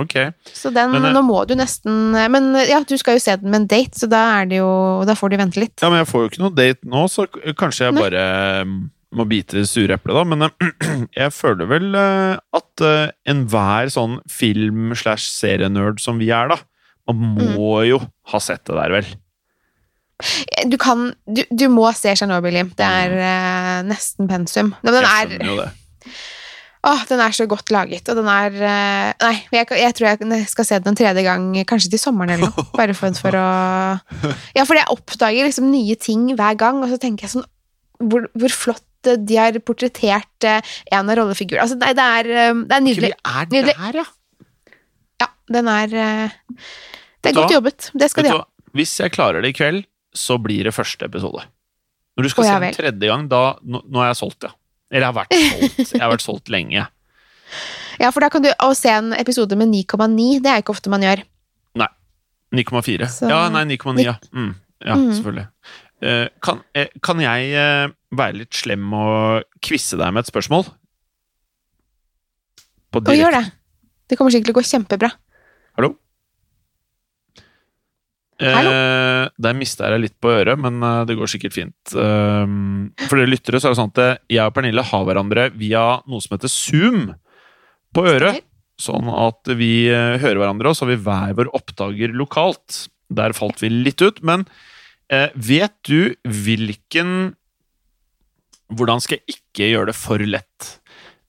Ok. 0.00 0.14
Så 0.48 0.70
den, 0.72 0.92
Men, 0.94 1.04
eh, 1.10 1.12
nå 1.16 1.20
må 1.26 1.42
du 1.48 1.54
nesten 1.58 2.14
Men 2.32 2.50
ja, 2.64 2.78
du 2.86 2.96
skal 3.00 3.18
jo 3.18 3.22
se 3.22 3.34
den 3.40 3.50
med 3.52 3.62
en 3.62 3.66
date, 3.70 3.98
så 4.00 4.08
da 4.10 4.22
er 4.40 4.48
det 4.50 4.60
jo 4.62 4.70
Da 5.08 5.16
får 5.18 5.30
du 5.34 5.36
vente 5.40 5.60
litt. 5.60 5.76
Ja, 5.82 5.90
men 5.92 6.00
jeg 6.02 6.08
får 6.10 6.24
jo 6.24 6.30
ikke 6.32 6.42
noe 6.46 6.56
date 6.56 6.88
nå, 6.88 7.04
så 7.12 7.26
kanskje 7.60 7.88
jeg 7.90 7.96
Nei. 7.98 8.02
bare 8.06 8.24
mm, 8.64 8.80
må 9.20 9.24
bite 9.26 9.58
det 9.58 9.66
sure 9.66 9.96
eplet, 9.98 10.14
da. 10.14 10.22
Men 10.32 10.46
eh, 10.46 11.06
jeg 11.24 11.34
føler 11.34 11.66
vel 11.70 11.88
eh, 11.98 12.36
at 12.60 12.84
eh, 12.86 13.10
enhver 13.32 13.90
sånn 13.90 14.20
film- 14.30 14.94
slash 14.94 15.26
serienerd 15.34 15.98
som 16.02 16.20
vi 16.22 16.30
er, 16.34 16.52
da, 16.54 16.60
man 17.10 17.18
Mm. 17.34 17.56
må 17.58 17.72
jo 17.88 17.96
ha 18.30 18.38
sett 18.38 18.62
det 18.70 18.76
der, 18.78 18.92
vel. 19.00 19.06
Du 20.70 20.76
kan 20.78 21.08
Du, 21.26 21.42
du 21.50 21.64
må 21.72 21.88
se 21.96 22.12
Tsjernobyl, 22.14 22.54
Jim. 22.60 22.70
Det 22.76 22.86
er 22.86 23.14
mm. 23.16 23.88
nesten 23.90 24.28
pensum. 24.30 24.74
Men 24.84 24.94
den 25.00 25.08
er. 25.08 25.72
Åh, 26.80 27.00
den 27.10 27.20
er 27.20 27.34
så 27.36 27.44
godt 27.44 27.68
laget, 27.74 28.08
og 28.08 28.16
den 28.16 28.28
er 28.32 28.54
eh, 28.56 29.08
Nei, 29.20 29.34
jeg, 29.52 29.66
jeg 29.76 29.96
tror 29.96 30.06
jeg 30.08 30.44
skal 30.48 30.64
se 30.64 30.78
den 30.80 30.94
en 30.94 30.96
tredje 30.96 31.24
gang, 31.26 31.48
kanskje 31.68 31.90
til 31.92 32.00
sommeren 32.00 32.32
eller 32.32 32.48
noe. 32.48 32.64
Bare 32.72 32.94
for, 32.96 33.12
for 33.20 33.36
å 33.36 33.48
Ja, 34.56 34.64
fordi 34.64 34.80
jeg 34.80 34.94
oppdager 34.94 35.48
liksom 35.48 35.68
nye 35.68 35.96
ting 36.00 36.30
hver 36.38 36.56
gang, 36.60 36.80
og 36.80 36.88
så 36.88 36.96
tenker 37.02 37.26
jeg 37.26 37.34
sånn 37.34 37.44
Hvor, 38.00 38.30
hvor 38.32 38.54
flott 38.56 39.10
eh, 39.12 39.20
de 39.20 39.36
har 39.36 39.60
portrettert 39.60 40.48
eh, 40.48 40.72
en 40.96 41.12
av 41.12 41.20
rollefigurene. 41.20 41.66
Altså, 41.66 41.76
nei, 41.82 41.92
det 41.98 42.06
er, 42.16 42.32
det 42.64 42.78
er 42.78 42.86
nydelig. 42.86 43.12
er 43.28 43.52
Nydelig. 43.52 43.76
her, 43.82 44.00
ja. 44.00 44.08
Ja, 45.20 45.28
den 45.52 45.68
er 45.68 45.92
Det 45.92 47.28
er 47.34 47.36
godt 47.36 47.52
jobbet. 47.58 47.90
Det 47.92 48.08
skal 48.08 48.24
de 48.24 48.32
ha. 48.38 48.44
Hvis 48.72 48.94
jeg 49.02 49.12
klarer 49.12 49.44
det 49.44 49.52
i 49.52 49.58
kveld, 49.58 49.84
så 50.16 50.38
blir 50.40 50.64
det 50.64 50.72
første 50.74 51.04
episode. 51.06 51.44
Når 52.16 52.24
du 52.24 52.32
skal 52.32 52.46
Å, 52.46 52.48
ja 52.48 52.56
se 52.56 52.64
den 52.64 52.78
tredje 52.78 53.10
gang, 53.12 53.28
da 53.30 53.42
Nå, 53.60 53.82
nå 53.84 54.00
er 54.02 54.10
jeg 54.14 54.20
solgt, 54.22 54.48
ja. 54.48 54.54
Eller 54.90 55.06
jeg 55.06 55.10
har 55.12 55.18
vært 55.20 55.34
solgt. 55.34 55.92
Jeg 55.94 56.02
har 56.02 56.10
vært 56.12 56.24
solgt 56.26 56.50
lenge. 56.52 56.86
Ja, 58.00 58.08
for 58.10 58.24
da 58.24 58.30
kan 58.32 58.42
du 58.42 58.48
Å 58.50 58.70
se 58.78 58.90
en 58.94 59.12
episode 59.18 59.56
med 59.58 59.68
9,9, 59.72 60.40
det 60.42 60.50
er 60.50 60.62
ikke 60.62 60.74
ofte 60.74 60.90
man 60.92 61.04
gjør. 61.04 61.22
Nei. 61.78 61.88
9,4. 62.56 63.06
Ja, 63.30 63.40
nei, 63.54 63.64
9,9, 63.76 64.02
ja. 64.06 64.16
Mm, 64.34 64.54
ja, 64.82 64.96
Mm. 64.96 65.12
selvfølgelig. 65.14 65.46
Uh, 66.00 66.26
kan, 66.40 66.62
eh, 66.74 66.88
kan 67.04 67.20
jeg 67.20 67.50
uh, 67.52 67.92
være 68.16 68.38
litt 68.40 68.56
slem 68.56 68.86
og 68.96 69.44
quize 69.60 69.98
deg 70.00 70.14
med 70.16 70.24
et 70.24 70.30
spørsmål? 70.32 70.64
På 72.90 73.02
Og 73.04 73.14
gjør 73.14 73.36
det. 73.36 73.44
Det 74.08 74.16
kommer 74.18 74.32
sikkert 74.34 74.48
til 74.50 74.56
å 74.56 74.58
gå 74.58 74.66
kjempebra. 74.66 75.10
Hallo? 75.78 75.92
Eh, 78.40 79.24
der 79.36 79.56
mista 79.56 79.84
jeg 79.84 79.96
deg 79.96 80.04
litt 80.06 80.16
på 80.22 80.30
øret, 80.32 80.60
men 80.60 80.80
eh, 80.80 81.02
det 81.08 81.16
går 81.18 81.28
sikkert 81.28 81.56
fint. 81.56 81.92
Um, 81.92 82.88
for 83.04 83.20
dere 83.20 83.28
lyttere 83.28 83.60
så 83.60 83.68
er 83.68 83.74
det 83.74 83.80
sånn 83.80 83.92
at 83.92 84.00
eh, 84.04 84.20
jeg 84.36 84.48
og 84.48 84.54
Pernille 84.56 84.84
har 84.90 85.04
hverandre 85.08 85.50
via 85.60 85.82
noe 86.08 86.24
som 86.24 86.36
heter 86.36 86.52
Zoom 86.52 87.10
på 87.94 88.06
øret. 88.08 88.40
Sånn 88.80 89.10
at 89.12 89.50
vi 89.58 89.90
eh, 89.92 90.16
hører 90.22 90.40
hverandre, 90.40 90.70
og 90.70 90.78
så 90.78 90.86
har 90.86 90.94
vi 90.94 91.02
hver 91.04 91.34
vår 91.36 91.52
oppdager 91.56 92.14
lokalt. 92.16 92.86
Der 93.12 93.34
falt 93.36 93.60
vi 93.60 93.68
litt 93.72 94.00
ut, 94.00 94.22
men 94.24 94.46
eh, 95.12 95.28
vet 95.34 95.76
du 95.88 96.14
hvilken 96.24 97.34
Hvordan 98.70 99.00
skal 99.02 99.18
jeg 99.18 99.34
ikke 99.34 99.66
gjøre 99.66 99.88
det 99.88 99.96
for 99.98 100.22
lett? 100.22 100.66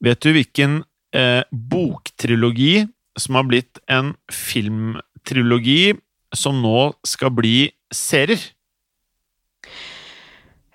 Vet 0.06 0.22
du 0.22 0.28
hvilken 0.36 0.76
eh, 1.18 1.42
boktrilogi 1.50 2.84
som 3.18 3.40
har 3.40 3.48
blitt 3.50 3.80
en 3.90 4.12
filmtrilogi 4.30 5.96
som 6.34 6.62
nå 6.64 6.92
skal 7.08 7.32
bli 7.36 7.72
serier? 7.94 8.40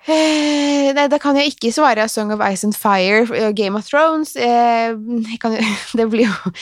Eh, 0.06 0.92
nei, 0.94 1.08
da 1.10 1.18
kan 1.18 1.34
jeg 1.34 1.50
ikke 1.56 1.72
svare 1.74 2.04
Song 2.08 2.30
of 2.30 2.42
Ice 2.46 2.62
and 2.68 2.76
Fire 2.78 3.24
og 3.26 3.56
Game 3.58 3.74
of 3.78 3.88
Thrones. 3.88 4.36
Eh, 4.38 4.94
kan, 5.42 5.56
det 5.98 6.06
blir 6.12 6.28
jo 6.28 6.52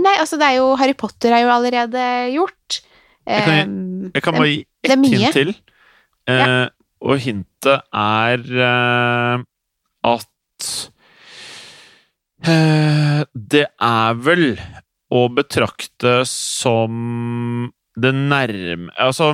Nei, 0.00 0.14
altså, 0.22 0.38
det 0.40 0.46
er 0.48 0.56
jo 0.62 0.70
Harry 0.80 0.94
Potter 0.96 1.34
er 1.36 1.44
jo 1.44 1.50
allerede 1.52 2.06
gjort. 2.36 2.80
Jeg 3.28 3.44
kan- 3.44 3.74
Eh, 4.04 4.10
Jeg 4.14 4.22
kan 4.22 4.34
bare 4.34 4.48
gi 4.48 4.64
ett 4.84 5.04
hint 5.04 5.32
til. 5.36 5.54
Eh, 6.28 6.68
Og 7.04 7.18
hintet 7.20 7.82
er 7.92 8.40
eh, 8.64 9.42
at 10.04 10.68
eh, 12.48 13.24
Det 13.36 13.66
er 13.80 14.14
vel 14.14 14.56
å 15.12 15.26
betrakte 15.28 16.22
som 16.26 17.70
det 18.00 18.10
nærme 18.14 18.90
Altså, 18.98 19.32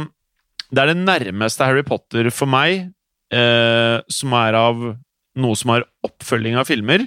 det 0.70 0.82
er 0.82 0.90
det 0.92 0.98
nærmeste 1.02 1.64
Harry 1.66 1.82
Potter 1.86 2.28
for 2.34 2.46
meg, 2.50 2.90
eh, 3.32 3.96
som 4.12 4.34
er 4.38 4.54
av 4.58 4.82
noe 5.40 5.56
som 5.56 5.72
har 5.74 5.86
oppfølging 6.06 6.58
av 6.60 6.66
filmer. 6.68 7.06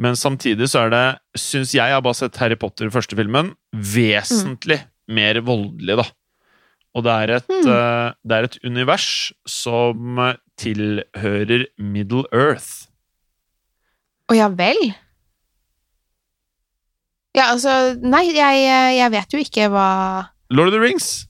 Men 0.00 0.14
samtidig 0.16 0.68
så 0.70 0.86
er 0.86 0.90
det, 0.94 1.04
syns 1.38 1.74
jeg, 1.74 1.82
jeg 1.90 1.96
har 1.98 2.02
bare 2.06 2.16
sett 2.18 2.38
Harry 2.40 2.56
Potter 2.56 2.86
i 2.88 2.94
første 2.94 3.18
filmen, 3.18 3.52
vesentlig 3.74 4.80
mer 5.10 5.40
voldelig, 5.44 5.98
da. 6.00 6.06
Og 6.96 7.04
det 7.06 7.12
er, 7.22 7.30
et, 7.36 7.48
Mm. 7.50 7.68
uh, 7.68 8.12
det 8.26 8.36
er 8.38 8.46
et 8.48 8.58
univers 8.66 9.32
som 9.46 10.18
tilhører 10.58 11.66
Middle 11.78 12.24
Earth. 12.32 12.88
Å 14.30 14.34
ja 14.38 14.48
vel? 14.48 14.78
Ja, 17.36 17.50
altså 17.52 17.94
Nei, 18.02 18.24
jeg, 18.34 18.64
jeg 18.98 19.12
vet 19.14 19.34
jo 19.36 19.42
ikke 19.42 19.68
hva 19.70 19.86
Lord 20.50 20.68
of 20.70 20.74
the 20.74 20.80
Rings! 20.82 21.26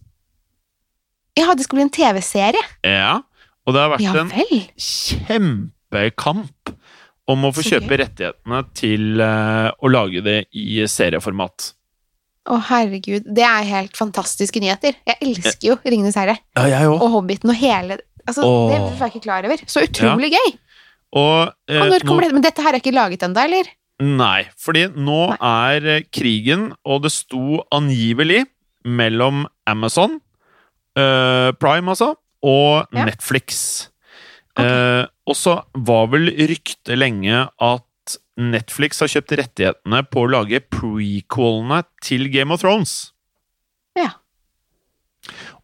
Ja, 1.39 1.53
det 1.55 1.64
skal 1.66 1.79
bli 1.79 1.87
en 1.87 1.93
TV-serie? 1.95 2.62
Ja. 2.87 3.21
Og 3.68 3.75
det 3.77 3.83
har 3.83 3.93
vært 3.93 4.05
Ja 4.05 4.14
en 4.18 4.31
kjempekamp 4.81 6.73
om 7.31 7.45
å 7.47 7.53
få 7.55 7.62
Så 7.62 7.77
kjøpe 7.77 8.01
rettighetene 8.01 8.62
til 8.77 9.21
uh, 9.23 9.71
å 9.79 9.91
lage 9.93 10.23
det 10.25 10.39
i 10.57 10.81
serieformat. 10.91 11.71
Å, 12.51 12.57
herregud. 12.71 13.29
Det 13.29 13.45
er 13.47 13.68
helt 13.68 13.99
fantastiske 13.99 14.62
nyheter. 14.62 14.97
Jeg 15.07 15.21
elsker 15.29 15.68
jo 15.68 15.77
Ringenes 15.85 16.16
herre 16.18 16.39
Ja, 16.57 16.64
jeg 16.73 16.89
også. 16.89 17.05
og 17.05 17.14
Hobbiten 17.18 17.53
og 17.53 17.61
hele 17.61 18.01
Altså, 18.29 18.45
Åh. 18.45 18.71
Det 18.71 18.79
var 19.01 19.09
jeg 19.09 19.14
ikke 19.14 19.25
klar 19.25 19.47
over. 19.49 19.62
Så 19.71 19.83
utrolig 19.87 20.29
gøy! 20.35 20.51
Og, 21.16 21.53
eh, 21.66 21.81
Og 21.81 21.89
nå- 22.05 22.21
det? 22.21 22.33
Men 22.37 22.43
dette 22.45 22.62
her 22.62 22.77
er 22.77 22.79
ikke 22.79 22.93
laget 22.95 23.23
ennå, 23.27 23.41
eller? 23.43 23.71
Nei, 24.05 24.45
fordi 24.61 24.83
nå 24.93 25.23
er 25.41 25.87
eh, 25.97 26.03
krigen, 26.12 26.68
og 26.85 27.03
det 27.03 27.11
sto 27.14 27.62
angivelig 27.75 28.45
mellom 28.85 29.45
Amazon, 29.68 30.18
uh, 30.99 31.53
Prime 31.61 31.93
altså, 31.93 32.14
og 32.43 32.87
Ja. 32.95 33.05
Netflix. 33.05 33.89
Okay. 34.57 34.66
Uh, 34.66 35.07
og 35.26 35.37
så 35.37 35.61
var 35.74 36.09
vel 36.12 36.31
ryktet 36.51 36.99
lenge 36.99 37.47
at 37.47 38.16
Netflix 38.41 39.01
har 39.03 39.11
kjøpt 39.12 39.37
rettighetene 39.39 40.03
på 40.09 40.24
å 40.24 40.31
lage 40.31 40.62
prequelene 40.72 41.83
til 42.03 42.28
Game 42.33 42.55
of 42.55 42.62
Thrones. 42.64 43.12
Ja. 43.99 44.14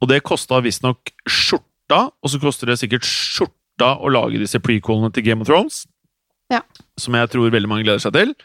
Og 0.00 0.10
det 0.10 0.22
kosta 0.26 0.60
visstnok 0.64 1.10
skjorta, 1.26 2.10
og 2.12 2.30
så 2.30 2.40
koster 2.42 2.70
det 2.70 2.78
sikkert 2.82 3.06
skjorta 3.08 3.94
å 3.96 4.12
lage 4.12 4.40
disse 4.42 4.60
prequelene 4.62 5.12
til 5.14 5.24
Game 5.26 5.42
of 5.42 5.50
Thrones. 5.50 5.86
Ja. 6.52 6.60
Som 7.00 7.16
jeg 7.18 7.32
tror 7.32 7.50
veldig 7.50 7.70
mange 7.70 7.86
gleder 7.86 8.04
seg 8.04 8.14
til. 8.14 8.36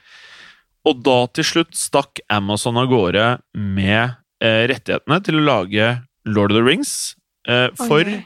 Og 0.88 1.04
da 1.06 1.20
til 1.36 1.46
slutt 1.46 1.78
stakk 1.78 2.24
Amazon 2.32 2.80
av 2.82 2.90
gårde 2.90 3.26
med 3.54 4.16
rettighetene 4.42 5.22
til 5.26 5.36
å 5.40 5.44
lage 5.46 5.88
Lord 6.26 6.52
of 6.52 6.56
the 6.58 6.64
Rings 6.66 7.16
eh, 7.48 7.70
for 7.78 8.02
oi. 8.06 8.26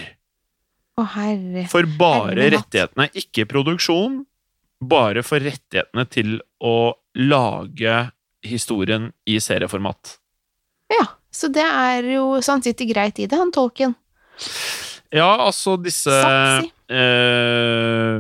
Å, 0.97 1.03
herre. 1.17 1.67
for 1.73 1.83
bare 1.99 2.35
Herre 2.37 2.51
rettighetene. 2.57 3.09
Ikke 3.19 3.45
produksjon, 3.51 4.23
bare 4.83 5.23
for 5.27 5.39
rettighetene 5.45 6.05
til 6.13 6.41
å 6.63 6.95
lage 7.19 7.97
historien 8.47 9.11
i 9.29 9.39
serieformat. 9.43 10.17
Ja, 10.93 11.05
så 11.33 11.49
det 11.53 11.65
er 11.65 12.03
jo 12.13 12.41
Så 12.43 12.53
han 12.57 12.63
sitter 12.65 12.85
greit 12.91 13.19
i 13.23 13.27
det, 13.27 13.37
han 13.39 13.53
tolken. 13.55 13.95
Ja, 15.13 15.37
altså 15.47 15.77
disse 15.81 16.11
Satsi. 16.11 16.71
eh, 16.93 18.19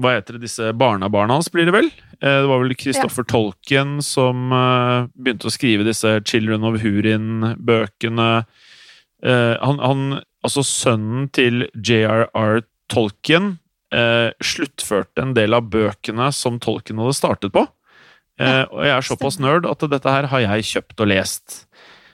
Hva 0.00 0.14
heter 0.16 0.36
det, 0.36 0.46
disse 0.46 0.70
barnebarna 0.76 1.36
hans, 1.36 1.50
blir 1.52 1.68
det 1.68 1.74
vel? 1.74 1.90
Eh, 2.20 2.40
det 2.42 2.48
var 2.48 2.62
vel 2.62 2.76
Christopher 2.80 3.26
Tolkien 3.28 3.98
som 4.04 4.52
eh, 4.54 5.08
begynte 5.12 5.50
å 5.50 5.52
skrive 5.52 5.84
disse 5.84 6.14
Children 6.24 6.64
of 6.64 6.80
Hurin-bøkene. 6.80 8.30
Eh, 9.20 9.54
han, 9.60 9.82
han, 9.84 10.06
altså 10.46 10.64
sønnen 10.64 11.28
til 11.36 11.66
JRR 11.76 12.64
Tolkien 12.92 13.56
eh, 13.92 14.32
sluttførte 14.40 15.26
en 15.26 15.36
del 15.36 15.56
av 15.56 15.68
bøkene 15.72 16.30
som 16.32 16.60
Tolkien 16.62 17.02
hadde 17.02 17.18
startet 17.18 17.56
på. 17.56 17.66
Ja, 18.36 18.66
og 18.68 18.82
jeg 18.84 18.92
er 18.92 19.04
såpass 19.04 19.38
nerd 19.40 19.64
at 19.64 19.80
dette 19.88 20.12
her 20.12 20.26
har 20.28 20.42
jeg 20.42 20.66
kjøpt 20.68 20.98
og 21.00 21.08
lest. 21.08 21.62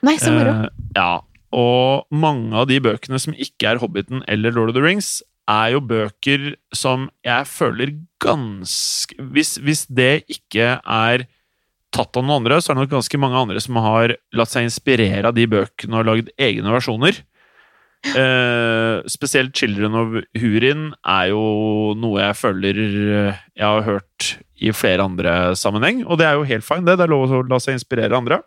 Nei, 0.07 0.13
så 0.23 0.31
moro. 0.31 0.53
Ja, 0.95 1.09
og 1.53 2.07
mange 2.15 2.55
av 2.57 2.69
de 2.69 2.79
bøkene 2.81 3.19
som 3.21 3.35
ikke 3.37 3.73
er 3.73 3.81
Hobbiten 3.81 4.23
eller 4.31 4.55
Lord 4.55 4.71
of 4.71 4.77
the 4.77 4.83
Rings, 4.83 5.17
er 5.49 5.73
jo 5.73 5.83
bøker 5.83 6.53
som 6.75 7.09
jeg 7.25 7.47
føler 7.49 7.95
ganske 8.23 9.17
Hvis, 9.35 9.57
hvis 9.59 9.85
det 9.91 10.23
ikke 10.31 10.77
er 10.79 11.25
tatt 11.93 12.17
av 12.17 12.23
noen 12.25 12.41
andre, 12.41 12.57
så 12.61 12.71
er 12.71 12.77
det 12.77 12.85
nok 12.85 12.95
ganske 12.95 13.19
mange 13.21 13.41
andre 13.43 13.61
som 13.61 13.77
har 13.83 14.15
latt 14.33 14.49
seg 14.49 14.65
inspirere 14.65 15.29
av 15.29 15.35
de 15.37 15.45
bøkene 15.49 15.99
og 15.99 16.07
lagd 16.09 16.31
egne 16.41 16.73
versjoner. 16.73 17.19
Eh, 18.03 18.95
spesielt 19.07 19.55
Children 19.55 19.93
of 19.95 20.15
Hurin 20.41 20.89
er 21.07 21.29
jo 21.31 21.93
noe 21.95 22.19
jeg 22.19 22.35
føler 22.35 22.79
jeg 22.83 23.63
har 23.63 23.85
hørt 23.85 24.33
i 24.59 24.73
flere 24.75 25.05
andre 25.05 25.53
sammenheng, 25.59 26.01
og 26.07 26.19
det 26.19 26.27
er 26.27 26.39
jo 26.39 26.47
helt 26.49 26.65
fine, 26.65 26.87
det. 26.87 26.97
Det 26.99 27.05
er 27.05 27.13
lov 27.13 27.31
å 27.31 27.43
la 27.47 27.59
seg 27.63 27.77
inspirere 27.77 28.17
andre. 28.17 28.41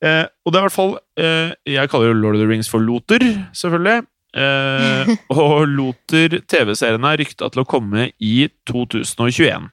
Eh, 0.00 0.24
og 0.44 0.52
det 0.52 0.58
er 0.58 0.62
i 0.62 0.64
hvert 0.64 0.72
fall 0.72 0.94
eh, 1.20 1.50
Jeg 1.68 1.90
kaller 1.92 2.08
jo 2.08 2.16
Lord 2.16 2.38
of 2.38 2.40
the 2.40 2.48
Rings 2.48 2.70
for 2.72 2.80
Loter, 2.80 3.20
selvfølgelig. 3.56 4.06
Eh, 4.36 5.10
og 5.34 5.64
Loter 5.68 6.38
TV-serien 6.46 7.04
er 7.08 7.18
rykta 7.18 7.48
til 7.50 7.62
å 7.64 7.66
komme 7.68 8.10
i 8.22 8.48
2021. 8.70 9.68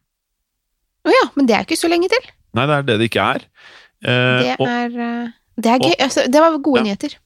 Å 1.07 1.13
ja, 1.13 1.25
men 1.37 1.45
det 1.47 1.55
er 1.55 1.67
ikke 1.67 1.77
så 1.79 1.89
lenge 1.91 2.09
til. 2.11 2.25
Nei, 2.57 2.65
det 2.67 2.75
er 2.79 2.87
det 2.87 2.97
det 3.01 3.09
ikke 3.11 3.27
er. 3.37 3.45
Eh, 4.01 4.41
Det 4.43 4.55
og, 4.59 4.67
er, 4.67 4.97
eh, 5.07 5.29
det 5.61 5.71
er 5.75 5.85
gøy. 5.85 5.95
Altså, 6.07 6.25
det 6.31 6.41
var 6.41 6.57
gode 6.57 6.79
Ja. 6.81 6.83
nyheter. 6.89 7.17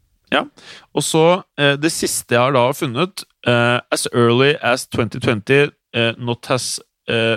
og 0.96 1.04
så 1.04 1.44
eh, 1.60 1.76
det 1.76 1.92
siste 1.92 2.32
jeg 2.36 2.40
har 2.40 2.54
da 2.56 2.72
funnet 2.72 3.24
eh, 3.46 3.80
As 3.92 4.08
early 4.14 4.56
as 4.62 4.86
2020, 4.88 5.72
eh, 5.94 6.14
not, 6.18 6.46
has, 6.48 6.80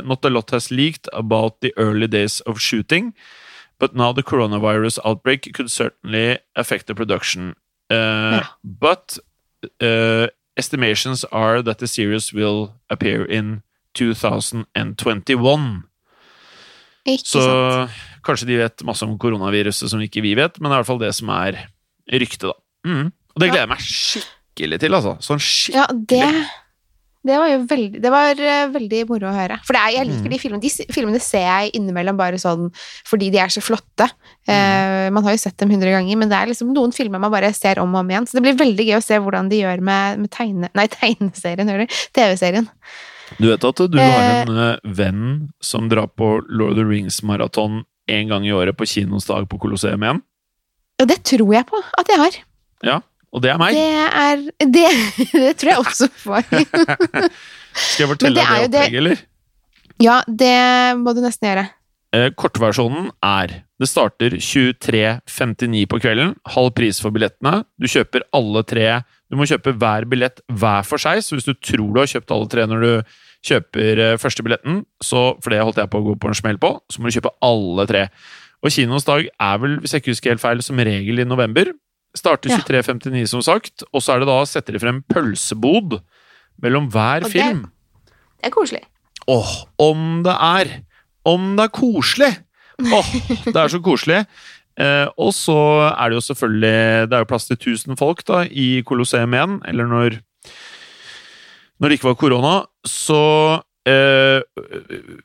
not 0.04 0.24
a 0.24 0.28
lot 0.30 0.50
has 0.50 0.70
leaked 0.70 1.08
about 1.12 1.60
the 1.60 1.72
early 1.76 2.06
days 2.06 2.40
of 2.46 2.60
shooting, 2.60 3.12
but 3.80 3.94
now 3.96 4.12
the 4.12 4.22
coronavirus 4.22 4.98
outbreak 5.04 5.52
could 5.54 5.70
certainly 5.70 6.38
affect 6.54 6.86
the 6.86 6.94
production. 6.94 7.54
Uh, 7.90 8.38
Ja. 8.38 8.42
But 8.62 9.18
uh, 9.82 10.26
estimations 10.56 11.24
are 11.32 11.62
that 11.62 11.78
the 11.78 11.86
series 11.86 12.32
will 12.34 12.72
appear 12.90 13.24
in 13.24 13.62
2021. 13.98 15.82
Ikke 17.06 17.28
Så 17.28 17.40
sant. 17.42 17.90
kanskje 18.24 18.46
de 18.48 18.58
vet 18.62 18.84
masse 18.88 19.04
om 19.04 19.18
koronaviruset 19.20 19.90
som 19.90 20.00
ikke 20.00 20.22
vi 20.24 20.34
vet, 20.38 20.56
men 20.60 20.70
det 20.70 20.74
er 20.74 20.78
i 20.78 20.82
hvert 20.82 20.92
fall 20.92 21.02
det 21.02 21.12
som 21.14 21.28
er 21.34 21.58
ryktet, 22.12 22.48
da. 22.48 22.54
Mm. 22.88 23.10
Og 23.34 23.40
det 23.42 23.50
gleder 23.50 23.64
jeg 23.66 23.72
meg 23.74 23.82
skikkelig 23.84 24.78
til, 24.80 24.94
altså. 24.96 25.16
Sånn 25.24 25.42
skikkelig. 25.42 25.82
Ja, 25.82 25.86
det 25.92 26.46
det 27.24 27.36
var 27.40 27.48
jo 27.48 27.58
veldig 27.70 28.00
Det 28.04 28.10
var 28.12 28.40
eh, 28.40 28.66
veldig 28.74 28.98
moro 29.08 29.30
å 29.30 29.34
høre. 29.34 29.56
For 29.64 29.72
det 29.76 29.80
er, 29.80 29.92
jeg 29.96 30.08
liker 30.10 30.26
Mm. 30.28 30.32
de 30.34 30.38
filmene. 30.42 30.60
De 30.60 30.92
filmene 30.92 31.20
ser 31.24 31.44
jeg 31.46 31.70
innimellom 31.78 32.16
bare 32.20 32.36
sånn 32.40 32.66
fordi 33.08 33.30
de 33.32 33.38
er 33.40 33.48
så 33.52 33.62
flotte. 33.64 34.10
Eh, 34.46 35.08
man 35.14 35.24
har 35.24 35.32
jo 35.32 35.40
sett 35.40 35.56
dem 35.58 35.70
hundre 35.72 35.90
ganger, 35.94 36.16
men 36.20 36.28
det 36.28 36.36
er 36.36 36.50
liksom 36.52 36.74
noen 36.76 36.92
filmer 36.92 37.18
man 37.22 37.32
bare 37.32 37.52
ser 37.56 37.80
om 37.80 37.94
og 37.94 38.02
om 38.04 38.10
igjen. 38.12 38.26
Så 38.28 38.36
det 38.36 38.42
blir 38.44 38.58
veldig 38.60 38.86
gøy 38.90 38.98
å 38.98 39.02
se 39.06 39.16
hvordan 39.18 39.48
de 39.48 39.62
gjør 39.62 39.80
med, 39.80 40.20
med 40.20 40.30
tegne... 40.36 40.68
Nei, 40.76 40.86
tegneserien, 40.98 41.68
hører 41.72 41.88
du. 41.88 41.96
TV-serien. 42.14 42.68
Du 43.40 43.48
vet 43.48 43.64
at 43.64 43.80
du 43.90 43.96
har 43.98 44.44
en 44.44 44.58
eh, 44.66 44.76
venn 44.84 45.24
som 45.64 45.88
drar 45.88 46.10
på 46.12 46.36
Lord 46.48 46.76
of 46.76 46.82
the 46.82 46.84
Rings-maraton 46.84 47.82
én 48.12 48.28
gang 48.28 48.44
i 48.44 48.52
året 48.52 48.76
på 48.76 48.84
kinosdag 48.84 49.48
på 49.48 49.56
Colosseum 49.62 50.02
igjen? 50.04 50.20
Ja, 51.00 51.06
det 51.08 51.22
tror 51.24 51.54
jeg 51.56 51.64
på 51.66 51.80
at 51.98 52.10
jeg 52.12 52.20
har. 52.20 52.36
Ja, 52.84 52.98
og 53.34 53.42
det 53.42 53.50
er 53.50 53.58
meg. 53.60 53.74
Det 53.74 54.08
er 54.24 54.42
Det, 54.78 54.88
det 55.44 55.52
tror 55.60 55.72
jeg 55.72 55.82
også 55.82 56.08
var. 56.30 56.44
Skal 57.74 58.04
jeg 58.04 58.10
fortelle 58.12 58.38
deg 58.38 58.46
det 58.46 58.70
det- 58.70 58.84
opplegget, 58.84 59.00
eller? 59.02 59.24
Ja, 60.02 60.20
det 60.26 60.54
må 60.98 61.12
du 61.14 61.20
nesten 61.22 61.48
gjøre. 61.50 61.64
Eh, 62.14 62.28
kortversjonen 62.38 63.08
er 63.26 63.60
Det 63.82 63.88
starter 63.90 64.36
23.59 64.38 65.86
på 65.90 65.98
kvelden. 66.02 66.34
Halv 66.54 66.70
pris 66.78 67.00
for 67.02 67.10
billettene. 67.14 67.64
Du 67.80 67.86
kjøper 67.90 68.22
alle 68.34 68.62
tre 68.70 68.88
Du 69.30 69.36
må 69.38 69.46
kjøpe 69.50 69.72
hver 69.74 70.06
billett 70.06 70.38
hver 70.52 70.84
for 70.86 71.02
seg, 71.02 71.18
så 71.26 71.34
hvis 71.34 71.46
du 71.48 71.54
tror 71.58 71.90
du 71.94 71.98
har 72.02 72.10
kjøpt 72.10 72.30
alle 72.34 72.46
tre 72.52 72.66
når 72.70 72.84
du 72.84 73.16
kjøper 73.44 74.02
eh, 74.04 74.16
første 74.20 74.44
billetten, 74.46 74.84
så, 75.02 75.34
for 75.42 75.50
det 75.52 75.58
holdt 75.64 75.80
jeg 75.82 75.90
på 75.90 75.98
å 76.00 76.04
gå 76.06 76.14
på 76.22 76.30
en 76.30 76.38
smell 76.38 76.58
på, 76.62 76.70
så 76.88 77.02
må 77.02 77.10
du 77.10 77.16
kjøpe 77.18 77.32
alle 77.44 77.84
tre. 77.90 78.04
Og 78.64 78.72
kinoens 78.72 79.04
dag 79.08 79.26
er 79.26 79.58
vel, 79.60 79.74
hvis 79.82 79.92
jeg 79.92 80.00
ikke 80.04 80.14
husker 80.14 80.32
helt 80.32 80.44
feil, 80.44 80.62
som 80.64 80.78
regel 80.80 81.20
i 81.20 81.26
november. 81.28 81.72
Starter 82.16 82.50
Ja. 82.50 82.58
23.59, 82.62 83.26
som 83.28 83.42
sagt, 83.42 83.82
og 83.92 84.02
så 84.02 84.14
er 84.14 84.22
det 84.22 84.28
da 84.30 84.36
setter 84.46 84.72
de 84.76 84.78
frem 84.82 85.02
pølsebod 85.10 86.00
mellom 86.62 86.88
hver 86.90 87.24
er- 87.24 87.30
film. 87.32 87.64
Det 88.40 88.50
er 88.50 88.54
koselig. 88.54 88.82
Åh, 89.28 89.54
om 89.80 90.22
det 90.22 90.34
er! 90.36 90.74
Om 91.26 91.56
det 91.56 91.64
er 91.64 91.72
koselig! 91.74 92.32
Åh, 92.78 93.10
det 93.46 93.56
er 93.56 93.68
så 93.72 93.80
koselig. 93.82 94.26
Eh, 94.76 95.06
og 95.18 95.30
så 95.32 95.54
er 95.94 96.10
det 96.10 96.16
jo 96.18 96.22
selvfølgelig 96.34 97.08
Det 97.08 97.14
er 97.14 97.20
jo 97.22 97.28
plass 97.30 97.44
til 97.46 97.56
1000 97.56 97.94
folk 97.96 98.24
da, 98.26 98.40
i 98.50 98.82
Colosseum 98.82 99.30
igjen, 99.36 99.60
eller 99.70 99.86
når 99.86 100.16
Når 101.78 101.88
det 101.88 101.98
ikke 101.98 102.08
var 102.10 102.18
korona, 102.18 102.54
så 102.86 103.62
eh, 103.86 104.42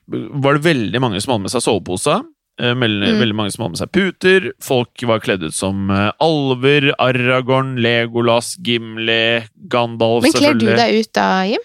var 0.10 0.54
det 0.58 0.64
veldig 0.66 1.02
mange 1.02 1.22
som 1.22 1.34
hadde 1.34 1.46
med 1.48 1.52
seg 1.54 1.62
sovepose. 1.66 2.16
Eh, 2.60 2.74
veldig, 2.76 3.08
Mm. 3.14 3.20
veldig 3.22 3.36
mange 3.36 3.52
som 3.54 3.64
hadde 3.64 3.72
med 3.72 3.80
seg 3.80 3.92
puter. 3.96 4.52
Folk 4.60 5.04
var 5.08 5.22
kledd 5.24 5.44
ut 5.44 5.56
som 5.56 5.90
eh, 5.96 6.12
alver, 6.20 6.90
Aragorn, 7.00 7.78
Legolas, 7.80 8.58
Gimli, 8.60 9.48
Gandalf, 9.72 10.24
Men 10.24 10.34
kler 10.36 10.58
du 10.60 10.66
deg 10.68 11.00
ut 11.00 11.14
da, 11.16 11.28
Jim? 11.48 11.64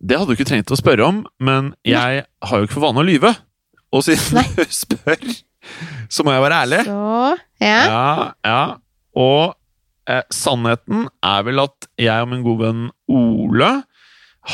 Det 0.00 0.16
hadde 0.16 0.32
du 0.32 0.36
ikke 0.36 0.48
trengt 0.48 0.72
å 0.72 0.78
spørre 0.78 1.06
om, 1.06 1.22
men 1.40 1.74
jeg 1.84 2.24
har 2.24 2.60
jo 2.60 2.66
ikke 2.68 2.76
for 2.78 2.86
vane 2.88 3.02
å 3.02 3.06
lyve. 3.06 3.34
Og 3.92 4.04
siden 4.06 4.38
Nei. 4.40 4.44
du 4.56 4.64
spør, 4.72 5.24
så 6.12 6.24
må 6.24 6.36
jeg 6.36 6.44
være 6.44 6.60
ærlig. 6.64 6.82
Så 6.88 7.38
Ja. 7.60 7.80
Ja, 7.88 8.32
ja. 8.44 8.60
Og 9.16 9.54
eh, 10.08 10.22
sannheten 10.32 11.08
er 11.24 11.42
vel 11.48 11.64
at 11.64 11.88
jeg 12.00 12.24
og 12.24 12.30
min 12.30 12.44
gode 12.46 12.68
venn 12.68 12.84
Ole 13.10 13.72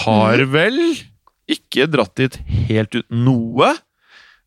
har 0.03 0.43
mm. 0.43 0.55
vel 0.55 0.81
ikke 1.47 1.87
dratt 1.91 2.17
dit 2.19 2.39
helt 2.71 2.95
uten 2.97 3.23
noe. 3.27 3.75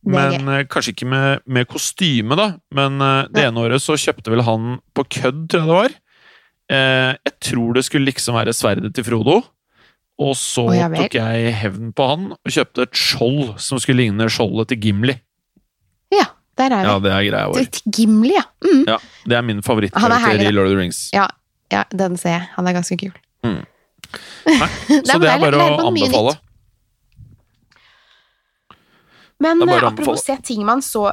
Men 0.06 0.47
eh, 0.47 0.64
Kanskje 0.72 0.93
ikke 0.93 1.08
med, 1.12 1.41
med 1.45 1.68
kostyme, 1.68 2.36
da. 2.39 2.50
Men 2.76 3.02
eh, 3.04 3.28
det 3.34 3.43
Ja. 3.43 3.50
ene 3.52 3.66
året 3.66 3.82
så 3.84 3.97
kjøpte 4.00 4.32
vel 4.32 4.41
han 4.47 4.80
på 4.95 5.04
kødd, 5.20 5.47
tror 5.52 5.60
jeg 5.60 5.68
det 5.68 5.76
var, 5.76 5.95
eh, 6.72 7.16
Jeg 7.26 7.34
tror 7.41 7.74
det 7.76 7.86
skulle 7.86 8.06
liksom 8.08 8.36
være 8.39 8.54
sverdet 8.56 8.93
til 8.95 9.04
Frodo. 9.04 9.41
Og 10.20 10.36
så 10.36 10.66
oh, 10.68 10.76
jeg 10.76 10.91
tok 10.97 11.14
jeg 11.16 11.54
hevn 11.56 11.93
på 11.95 12.08
han 12.10 12.24
og 12.36 12.52
kjøpte 12.52 12.84
et 12.84 12.95
skjold 13.00 13.54
som 13.64 13.80
skulle 13.80 14.02
ligne 14.04 14.26
skjoldet 14.28 14.68
til 14.74 14.80
Gimli. 14.84 15.16
Ja, 16.12 16.26
der 16.60 16.74
er 16.76 16.82
vi. 16.84 16.89
Ja, 16.89 16.95
det 17.00 17.12
er 17.16 17.24
greia 17.30 17.47
vår. 17.47 17.54
Til- 17.62 17.72
til 17.72 17.91
Gimli, 17.95 18.34
ja. 18.36 18.43
Mm. 18.66 18.84
Ja, 18.88 18.97
det 19.26 19.38
er 19.38 19.41
min 19.47 19.60
er 19.60 19.62
favorittkarakter 19.64 20.43
i. 20.43 20.52
Lord 20.52 20.68
of 20.68 20.74
the 20.74 20.80
Rings. 20.82 21.10
Ja, 21.16 21.28
ja, 21.72 21.84
den 21.95 22.18
ser 22.18 22.36
jeg. 22.36 22.50
Han 22.58 22.68
er 22.68 22.74
ganske 22.76 22.97
kul. 23.00 23.14
Mm. 23.47 23.62
Nei, 24.50 24.68
så 25.08 25.20
det 25.22 25.30
er 25.30 25.39
bare 25.39 25.56
å 25.56 25.88
anbefale. 25.88 26.36
Men 29.40 29.62
eh, 29.70 29.84
apropos 29.88 30.20
se 30.26 30.36
ting 30.44 30.66
man 30.68 30.82
så 30.84 31.06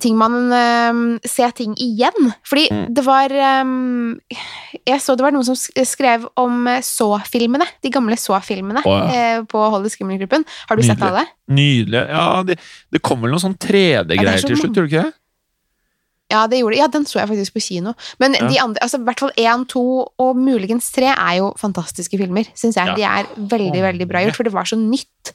ting 0.00 0.14
man, 0.16 0.36
eh, 0.54 1.28
Se 1.28 1.48
ting 1.58 1.74
igjen. 1.76 2.32
Fordi 2.46 2.68
Mm. 2.70 2.94
det 2.94 3.04
var 3.04 3.32
um, 3.62 4.20
Jeg 4.86 5.00
så 5.02 5.16
det 5.16 5.24
var 5.24 5.32
noen 5.34 5.44
som 5.44 5.56
skrev 5.56 6.26
om 6.36 6.66
eh, 6.70 6.80
Så-filmene. 6.86 7.66
De 7.82 7.90
gamle 7.90 8.14
Så-filmene 8.16 8.82
oh, 8.86 8.98
ja. 9.10 9.38
uh, 9.40 9.44
på 9.50 9.58
Hold 9.72 9.86
it 9.86 9.92
skummel-gruppen. 9.96 10.44
Har 10.68 10.76
du 10.76 10.82
Nydelig. 10.82 10.90
sett 10.98 11.02
alle? 11.08 11.26
Nydelig. 11.48 12.04
Ja, 12.08 12.42
det, 12.46 12.58
det 12.94 13.02
kom 13.02 13.20
vel 13.22 13.30
noen 13.34 13.42
sånn 13.42 13.56
3D-greier 13.58 14.36
er 14.36 14.42
så 14.44 14.52
til 14.52 14.60
slutt, 14.60 14.76
gjorde 14.76 14.86
det 14.88 14.92
ikke 14.94 15.06
det? 15.08 15.14
Ja, 16.30 16.42
det 16.46 16.58
gjorde 16.60 16.74
det. 16.76 16.80
Ja, 16.82 16.86
den 16.92 17.06
så 17.08 17.18
jeg 17.22 17.28
faktisk 17.30 17.54
på 17.56 17.62
kino. 17.64 17.94
Men 18.20 18.34
Ja. 18.36 18.46
de 18.52 18.58
andre, 18.60 18.82
altså 18.84 18.98
i 19.00 19.04
hvert 19.08 19.18
fall 19.24 19.32
én, 19.40 19.62
to 19.66 19.82
og 20.20 20.36
muligens 20.36 20.90
tre 20.92 21.08
er 21.14 21.38
jo 21.40 21.54
fantastiske 21.56 22.18
filmer, 22.20 22.44
syns 22.54 22.76
jeg. 22.76 22.86
Ja. 22.86 22.94
De 22.94 23.02
er 23.02 23.24
veldig, 23.48 23.80
veldig 23.82 24.06
bra 24.10 24.20
gjort, 24.26 24.36
for 24.36 24.44
det 24.44 24.52
var 24.52 24.68
så 24.68 24.76
nytt. 24.76 25.32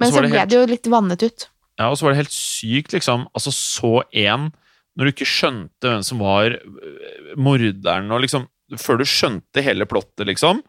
Men 0.00 0.08
så 0.10 0.14
så, 0.14 0.22
det 0.22 0.30
ble 0.30 0.38
helt- 0.38 0.50
det 0.50 0.58
jo 0.60 0.66
litt 0.70 0.86
vannet 0.86 1.22
ut. 1.22 1.48
Ja, 1.78 1.88
og 1.90 1.96
så 1.98 2.02
var 2.06 2.12
det 2.14 2.22
helt 2.24 2.34
sykt, 2.34 2.92
liksom. 2.92 3.26
Altså, 3.34 3.50
så 3.54 4.02
én 4.14 4.50
Når 4.98 5.04
du 5.06 5.10
ikke 5.12 5.26
skjønte 5.30 5.86
hvem 5.86 6.02
som 6.02 6.18
var 6.18 6.50
øh, 6.58 7.36
morderen, 7.36 8.10
og 8.10 8.20
liksom 8.24 8.48
Før 8.76 8.98
du 8.98 9.04
skjønte 9.04 9.62
hele 9.62 9.86
plottet, 9.86 10.26
liksom. 10.26 10.62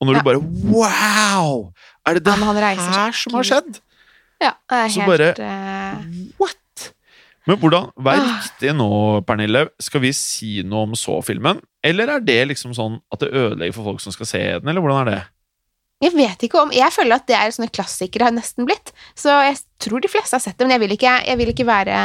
Og 0.00 0.06
når 0.06 0.14
Ja. 0.14 0.20
du 0.20 0.24
bare 0.24 0.42
Wow! 0.72 1.72
Er 2.06 2.14
det 2.14 2.24
det 2.24 2.34
Ja, 2.38 2.38
her 2.38 3.12
som 3.12 3.34
har 3.34 3.42
skjedd? 3.44 3.80
Ja, 4.40 4.52
det 4.70 4.76
er 4.78 4.88
Så 4.88 5.00
helt 5.02 5.36
bare- 5.36 5.44
eh, 5.44 5.96
What? 6.38 6.92
Men 7.46 7.56
hvordan 7.58 7.90
Vær 7.98 8.18
Ah. 8.20 8.38
riktig 8.38 8.74
nå, 8.76 9.24
Pernille. 9.26 9.68
Skal 9.80 10.00
vi 10.00 10.12
si 10.12 10.62
noe 10.62 10.82
om 10.84 10.92
så-filmen? 10.94 11.60
Eller 11.82 12.06
er 12.08 12.20
det 12.20 12.48
liksom 12.48 12.72
sånn 12.74 13.00
at 13.12 13.18
det 13.20 13.32
ødelegger 13.32 13.74
for 13.74 13.84
folk 13.84 14.00
som 14.00 14.12
skal 14.12 14.26
se 14.26 14.38
den, 14.60 14.68
eller 14.68 14.80
hvordan 14.80 15.06
er 15.06 15.10
det? 15.10 15.24
Jeg 15.98 16.14
vet 16.14 16.44
ikke 16.46 16.60
om 16.62 16.70
Jeg 16.74 16.92
føler 16.94 17.18
at 17.18 17.26
det 17.26 17.34
er 17.34 17.50
sånne 17.54 17.70
klassikere 17.74 18.24
har 18.28 18.34
nesten 18.34 18.66
blitt. 18.68 18.92
Så 19.18 19.32
jeg 19.42 19.56
tror 19.82 20.00
de 20.02 20.10
fleste 20.10 20.36
har 20.36 20.42
sett 20.42 20.58
det, 20.58 20.66
men 20.66 20.74
jeg 20.76 20.82
vil 20.84 20.92
ikke, 20.94 21.14
jeg 21.26 21.38
vil 21.40 21.48
ikke 21.50 21.66
være 21.66 21.96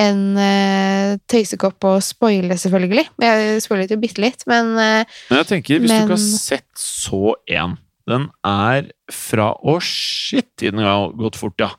en 0.00 0.20
uh, 0.36 1.16
tøysekopp 1.28 1.84
og 1.90 1.98
spoile, 2.04 2.56
selvfølgelig. 2.60 3.06
Jeg 3.20 3.62
spoilet 3.64 3.92
jo 3.92 3.98
bitte 4.00 4.22
litt, 4.24 4.40
men 4.48 4.64
uh, 4.76 5.04
Men 5.28 5.38
jeg 5.42 5.48
tenker, 5.50 5.78
hvis 5.82 5.92
du 5.92 5.96
ikke 5.98 6.16
har 6.16 6.24
sett 6.24 6.72
så 6.80 7.34
en 7.58 7.72
Den 8.08 8.24
er 8.46 8.82
fra 9.12 9.48
Å, 9.58 9.80
shit, 9.82 10.48
tiden 10.56 10.78
har 10.84 11.12
gått 11.18 11.36
fort, 11.40 11.60
ja. 11.60 11.70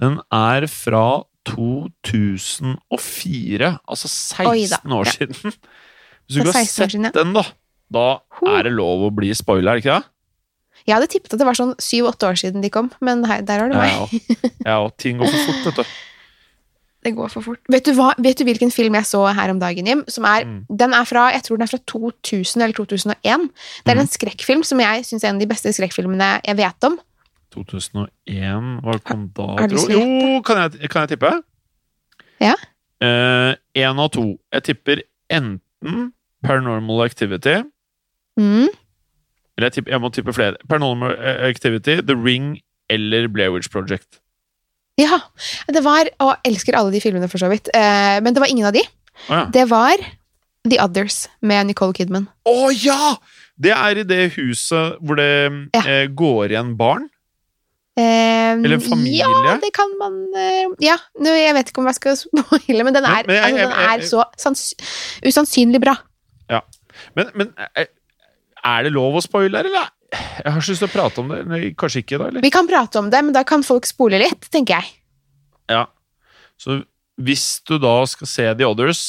Den 0.00 0.20
er 0.34 0.66
fra 0.70 1.22
2004, 1.44 3.78
altså 3.84 4.08
16 4.08 4.46
Oi 4.48 4.66
da, 4.70 4.76
år 4.96 5.06
ja. 5.06 5.12
siden. 5.12 5.34
Hvis 6.24 6.34
du 6.34 6.38
ikke 6.40 6.50
har 6.50 6.64
sett 6.64 6.90
siden, 6.96 7.06
ja. 7.10 7.14
den, 7.14 7.32
da, 7.36 7.44
da 7.92 8.18
er 8.56 8.62
det 8.66 8.72
lov 8.74 9.04
å 9.06 9.10
bli 9.14 9.30
spoiler, 9.36 9.76
ikke 9.78 10.00
det? 10.00 10.04
Jeg 10.86 10.94
hadde 10.96 11.06
tippet 11.12 11.32
at 11.32 11.38
det 11.40 11.46
var 11.48 11.56
sånn 11.58 11.74
syv-åtte 11.80 12.26
år 12.28 12.36
siden 12.40 12.60
de 12.64 12.70
kom, 12.70 12.90
men 13.00 13.24
hei, 13.24 13.40
der 13.42 13.62
har 13.62 13.68
du 13.72 13.76
meg. 13.78 14.18
Ja, 14.66 14.80
og 14.84 14.96
ting 15.00 15.16
går 15.18 15.30
for 15.32 15.46
fort, 15.48 15.64
vet 15.70 15.76
du. 15.80 15.94
Det 17.04 17.10
går 17.12 17.28
for 17.28 17.44
fort. 17.44 17.60
Vet 17.68 17.84
du, 17.84 17.90
hva, 17.98 18.14
vet 18.16 18.38
du 18.40 18.46
hvilken 18.48 18.70
film 18.72 18.94
jeg 18.96 19.04
så 19.04 19.18
her 19.36 19.50
om 19.52 19.58
dagen, 19.60 19.84
Jim? 19.84 20.04
Som 20.08 20.24
er, 20.24 20.46
Mm. 20.48 20.62
den 20.72 20.94
er 20.96 21.04
fra, 21.04 21.26
jeg 21.34 21.42
tror 21.44 21.58
den 21.58 21.66
er 21.66 21.68
fra 21.68 21.80
2000 21.84 22.62
eller 22.64 22.72
2001. 22.72 23.50
Det 23.84 23.92
er 23.92 23.98
Mm. 23.98 24.00
en 24.00 24.08
skrekkfilm 24.08 24.62
som 24.64 24.80
jeg 24.80 25.04
syns 25.04 25.22
er 25.22 25.28
en 25.28 25.36
av 25.36 25.40
de 25.44 25.46
beste 25.50 25.68
skrekkfilmene 25.76 26.40
jeg 26.46 26.56
vet 26.56 26.84
om. 26.88 26.96
2001, 27.52 28.80
hva 28.82 28.96
kom 29.04 29.28
da, 29.36 29.46
har 29.52 29.68
har 29.68 29.90
Jo, 29.92 30.40
kan 30.48 30.56
jeg, 30.72 30.88
kan 30.90 31.04
jeg 31.06 31.18
tippe? 31.18 31.42
Ja. 32.40 32.54
Én 33.02 34.00
av 34.00 34.08
to. 34.10 34.38
Jeg 34.52 34.62
tipper 34.64 35.02
enten 35.30 36.12
Paranormal 36.42 37.04
Activity 37.04 37.62
Mm. 38.40 38.68
Eller 39.58 39.70
jeg, 39.74 39.84
jeg 39.88 40.00
må 40.02 40.10
tippe 40.14 40.32
flere. 40.34 40.56
Paranormal 40.68 41.14
Activity, 41.48 42.00
The 42.02 42.16
Ring 42.18 42.58
eller 42.90 43.28
Blair 43.32 43.52
Witch 43.54 43.70
Project. 43.70 44.20
Ja, 44.98 45.20
det 45.74 45.80
var 45.82 46.06
Og 46.22 46.28
jeg 46.44 46.52
elsker 46.52 46.76
alle 46.78 46.92
de 46.94 47.00
filmene, 47.02 47.28
for 47.30 47.38
så 47.42 47.48
vidt. 47.50 47.68
Eh, 47.74 48.18
men 48.22 48.34
det 48.34 48.42
var 48.42 48.50
ingen 48.50 48.66
av 48.66 48.74
de. 48.76 48.82
Ah, 49.28 49.40
ja. 49.40 49.44
Det 49.54 49.64
var 49.70 50.02
The 50.68 50.78
Others 50.82 51.28
med 51.42 51.66
Nicole 51.70 51.92
Kidman. 51.94 52.28
Å 52.48 52.70
ja! 52.72 53.14
Det 53.60 53.70
er 53.70 54.00
i 54.00 54.04
det 54.06 54.32
huset 54.34 54.96
hvor 55.02 55.18
det 55.20 55.28
Ja. 55.74 55.82
eh, 55.86 56.06
går 56.10 56.50
igjen 56.54 56.76
barn. 56.78 57.08
Eh, 57.96 58.54
Eller 58.58 58.80
familie. 58.82 59.22
Ja, 59.22 59.54
det 59.62 59.70
kan 59.76 59.92
man 60.00 60.16
eh, 60.34 60.64
Ja, 60.82 60.96
nå, 61.22 61.30
jeg 61.30 61.54
vet 61.54 61.68
ikke 61.70 61.78
om 61.84 61.86
jeg 61.86 61.94
skal 62.00 62.16
spoile, 62.22 62.82
men 62.82 62.94
den 62.96 63.04
er, 63.06 63.22
men 63.26 63.36
jeg- 63.36 63.68
altså, 64.02 64.24
den 64.42 64.56
er 64.58 64.58
så 64.58 65.28
usannsynlig 65.30 65.80
bra. 65.84 65.94
Men, 67.14 67.30
men 67.34 67.48
eh, 67.76 67.86
er 68.64 68.86
det 68.86 68.92
lov 68.94 69.18
å 69.18 69.22
spoile 69.24 69.60
her, 69.60 69.68
eller? 69.70 69.90
Jeg 70.14 70.46
har 70.52 70.60
ikke 70.60 70.70
lyst 70.74 70.82
til 70.84 70.88
å 70.88 70.92
prate 70.94 71.20
om 71.24 71.30
det. 71.32 71.40
Nei, 71.50 71.60
Kanskje 71.78 72.02
ikke, 72.04 72.18
da? 72.20 72.28
eller? 72.30 72.44
Vi 72.44 72.50
kan 72.54 72.68
prate 72.70 73.00
om 73.00 73.08
det, 73.10 73.20
men 73.26 73.34
da 73.34 73.42
kan 73.48 73.64
folk 73.66 73.86
spole 73.88 74.20
litt, 74.22 74.46
tenker 74.54 74.78
jeg. 74.78 74.92
Ja. 75.72 75.86
Så 76.60 76.82
hvis 77.20 77.46
du 77.66 77.76
da 77.82 77.96
skal 78.10 78.26
se 78.30 78.46
The 78.58 78.66
Others 78.68 79.00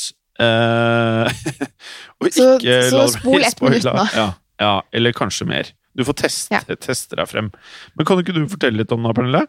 eh, 0.42 1.30
Og 2.22 2.30
Så- 2.34 2.56
ikke 2.58 2.80
så 2.90 3.04
det 3.04 3.14
spol 3.20 3.46
ett 3.46 3.62
minutt 3.62 3.86
nå. 3.86 4.06
Ja, 4.18 4.28
ja, 4.62 4.74
eller 4.96 5.14
kanskje 5.18 5.48
mer. 5.50 5.70
Du 5.96 6.04
får 6.08 6.18
teste, 6.26 6.60
teste 6.84 7.16
deg 7.16 7.30
frem. 7.32 7.52
Men 7.96 8.06
kan 8.08 8.20
ikke 8.20 8.34
du 8.36 8.42
fortelle 8.52 8.82
litt 8.82 8.92
om 8.92 9.06
det, 9.08 9.14
Pernille? 9.16 9.46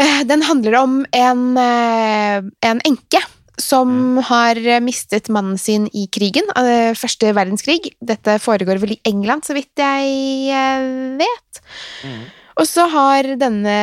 Eh, 0.00 0.22
Den 0.24 0.42
handler 0.48 0.78
om 0.80 0.94
en, 1.12 1.42
eh, 1.60 2.38
en 2.70 2.80
enke 2.88 3.20
som 3.60 4.16
har 4.28 4.56
eh, 4.56 4.80
mistet 4.80 5.28
mannen 5.32 5.58
sin 5.60 5.88
i 5.92 6.06
krigen, 6.12 6.46
eh, 6.56 6.92
første 6.98 7.32
verdenskrig. 7.36 7.92
Dette 8.00 8.38
foregår 8.40 8.80
vel 8.80 8.94
i 8.96 9.00
England, 9.08 9.44
så 9.44 9.54
vidt 9.56 9.76
jeg 9.76 11.18
vet. 11.20 11.60
vet. 12.02 12.30
Og 12.60 12.66
så 12.68 12.84
har 12.92 13.28
denne 13.40 13.76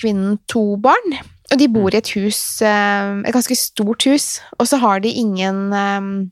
kvinnen 0.00 0.38
to 0.50 0.76
barn, 0.82 1.16
og 1.52 1.58
de 1.60 1.66
bor 1.68 1.90
i 1.94 1.98
et 1.98 2.10
hus, 2.16 2.60
eh, 2.62 3.14
et 3.26 3.34
ganske 3.34 3.56
stort 3.58 4.06
hus, 4.06 4.40
og 4.58 4.66
så 4.70 4.78
har 4.82 5.00
de 5.04 5.10
ingen 5.10 5.72
eh, 5.72 6.30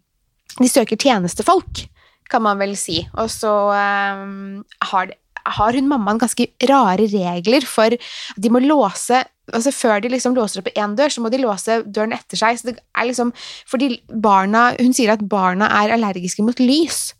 De 0.60 0.68
søker 0.68 0.96
tjenestefolk, 1.00 1.86
kan 2.28 2.42
man 2.44 2.58
vel 2.60 2.74
si. 2.76 3.00
Og 3.16 3.30
så 3.32 3.50
eh, 3.72 4.62
har, 4.90 5.06
de- 5.06 5.16
har 5.56 5.78
hun 5.78 5.88
mammaen 5.90 6.20
ganske 6.22 6.46
rare 6.70 7.06
regler 7.10 7.66
for 7.68 7.94
at 7.94 8.40
de 8.40 8.52
må 8.52 8.62
låse 8.64 9.24
altså 9.52 9.72
Før 9.74 9.98
de 10.00 10.08
liksom 10.08 10.36
låser 10.36 10.60
opp 10.62 10.68
én 10.78 10.92
dør, 10.96 11.10
så 11.10 11.20
må 11.20 11.28
de 11.28 11.40
låse 11.42 11.80
døren 11.84 12.14
etter 12.14 12.38
seg. 12.38 12.56
Så 12.56 12.68
det 12.68 12.76
er 12.94 13.08
liksom, 13.08 13.32
fordi 13.68 13.98
barna, 14.08 14.70
Hun 14.78 14.94
sier 14.94 15.12
at 15.12 15.24
barna 15.28 15.66
er 15.82 15.92
allergiske 15.96 16.44
mot 16.46 16.62
lys. 16.62 17.10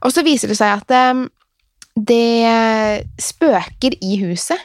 Og 0.00 0.10
så 0.10 0.24
viser 0.26 0.50
det 0.50 0.56
seg 0.58 0.80
at 0.80 1.12
um, 1.12 1.26
det 1.94 3.04
spøker 3.20 3.94
i 4.00 4.16
huset. 4.24 4.58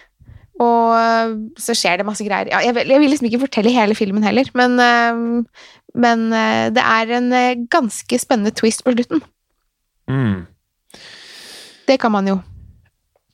Og 0.64 1.52
så 1.60 1.76
skjer 1.76 2.00
det 2.00 2.08
masse 2.08 2.24
greier. 2.24 2.48
Ja, 2.52 2.64
jeg, 2.64 2.76
vil, 2.78 2.96
jeg 2.96 3.04
vil 3.04 3.12
liksom 3.12 3.28
ikke 3.28 3.44
fortelle 3.44 3.76
hele 3.76 3.96
filmen 3.98 4.24
heller, 4.24 4.48
men, 4.56 4.80
eh, 4.80 5.64
men 6.00 6.26
eh, 6.32 6.68
det 6.76 6.84
er 6.84 7.16
en 7.18 7.32
eh, 7.36 7.64
ganske 7.72 8.20
spennende 8.22 8.56
twist 8.56 8.86
på 8.86 8.96
slutten. 8.96 9.24
Mm. 10.08 10.46
Det 11.86 12.00
kan 12.00 12.14
man 12.16 12.32
jo. 12.32 12.40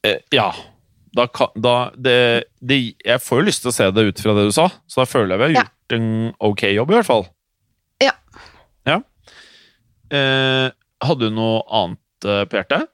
Eh, 0.03 0.17
ja. 0.33 0.49
Da 1.13 1.25
da, 1.59 1.75
det, 1.99 2.15
det, 2.63 2.77
jeg 3.05 3.19
får 3.21 3.41
jo 3.41 3.45
lyst 3.49 3.61
til 3.65 3.69
å 3.71 3.75
se 3.75 3.89
det 3.91 4.05
ut 4.07 4.21
fra 4.23 4.33
det 4.37 4.45
du 4.47 4.53
sa, 4.55 4.69
så 4.87 5.01
da 5.03 5.05
føler 5.11 5.35
jeg 5.35 5.39
vi 5.41 5.43
har 5.43 5.51
Ja. 5.57 5.63
gjort 5.67 5.97
en 5.97 6.07
ok 6.39 6.61
jobb, 6.71 6.91
i 6.93 6.95
hvert 6.95 7.09
fall. 7.09 7.25
Ja. 8.01 8.13
Ja. 8.87 9.01
Eh, 10.11 10.69
hadde 11.03 11.27
du 11.29 11.35
noe 11.35 11.61
annet 11.67 12.27
eh, 12.27 12.45
på 12.47 12.57
hjertet? 12.59 12.87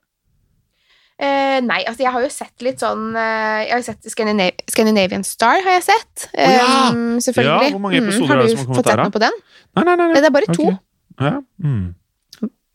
Eh, 1.18 1.60
nei, 1.66 1.80
altså 1.90 2.04
jeg 2.06 2.12
har 2.14 2.22
jo 2.22 2.30
sett 2.30 2.62
litt 2.62 2.78
sånn 2.84 3.08
eh, 3.18 3.64
Jeg 3.66 3.72
har 3.74 3.82
sett 3.88 4.06
Scandinav 4.14 4.60
Scandinavian 4.70 5.24
Star, 5.26 5.64
har 5.66 5.78
jeg 5.80 5.86
sett. 5.88 6.28
Oh, 6.34 6.42
ja! 6.46 6.66
Eh, 6.92 7.22
selvfølgelig. 7.26 7.70
Ja, 7.70 7.72
hvor 7.74 7.82
mange 7.82 8.02
Mm, 8.02 8.10
episoder 8.10 8.28
har 8.34 8.38
er 8.38 8.44
det 8.44 8.50
du 8.50 8.52
som 8.52 8.60
har 8.60 8.68
kommet 8.68 8.78
fått 8.84 8.92
sett 8.92 9.02
noe 9.02 9.16
på 9.16 9.24
den? 9.24 9.40
Nei, 9.78 9.84
nei, 9.88 9.96
nei. 9.96 10.08
nei. 10.12 10.20
Det 10.22 10.30
er 10.30 10.36
bare 10.36 10.52
to. 10.54 10.68
Ok. 10.74 11.24
Ja. 11.26 11.32
Mm. 11.64 11.88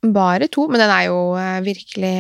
Bare 0.03 0.49
to, 0.51 0.67
men 0.67 0.83
den 0.83 0.91
er 0.91 1.05
jo 1.07 1.19
eh, 1.39 1.61
virkelig 1.63 2.17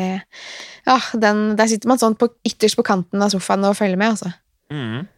Ja, 0.87 0.99
den, 1.19 1.57
der 1.59 1.71
sitter 1.71 1.91
man 1.91 1.99
sånn 1.99 2.15
på, 2.19 2.29
ytterst 2.47 2.79
på 2.79 2.85
kanten 2.87 3.23
av 3.23 3.33
sofaen 3.35 3.67
og 3.67 3.75
følger 3.79 3.99
med, 3.99 4.15
altså. 4.15 4.31
Mm. 4.73 5.09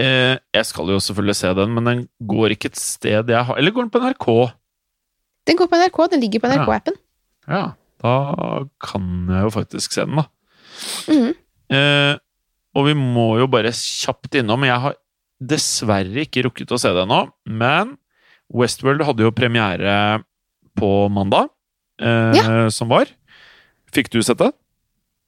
Eh, 0.00 0.34
jeg 0.56 0.66
skal 0.66 0.90
jo 0.90 0.98
selvfølgelig 1.02 1.36
se 1.38 1.52
den, 1.58 1.76
men 1.76 1.86
den 1.86 2.02
går 2.30 2.56
ikke 2.56 2.72
et 2.72 2.80
sted 2.80 3.30
jeg 3.30 3.46
har 3.46 3.60
Eller 3.60 3.74
går 3.74 3.86
den 3.86 3.92
på 3.94 4.02
NRK? 4.02 4.26
Den 5.48 5.60
går 5.60 5.70
på 5.70 5.80
NRK, 5.80 6.00
den 6.12 6.22
ligger 6.24 6.42
på 6.42 6.50
NRK-appen. 6.50 6.98
Ja, 7.50 7.62
da 8.02 8.16
kan 8.82 9.06
jeg 9.30 9.46
jo 9.46 9.52
faktisk 9.54 9.94
se 9.94 10.04
den, 10.04 10.20
da. 10.20 10.26
Mm. 11.10 11.30
Eh, 11.76 12.14
og 12.76 12.86
vi 12.86 12.96
må 12.98 13.32
jo 13.40 13.48
bare 13.50 13.72
kjapt 13.74 14.36
innom 14.40 14.64
Jeg 14.66 14.82
har 14.84 14.96
dessverre 15.40 16.24
ikke 16.26 16.44
rukket 16.46 16.74
å 16.74 16.78
se 16.80 16.90
det 16.92 17.04
ennå, 17.06 17.22
men 17.48 17.94
Westworld 18.50 19.04
hadde 19.06 19.24
jo 19.24 19.34
premiere 19.34 19.94
på 20.78 21.08
mandag, 21.12 21.48
eh, 22.00 22.68
som 22.68 22.88
var. 22.92 23.10
Fikk 23.94 24.10
du 24.12 24.20
sett 24.22 24.38
det? 24.38 24.52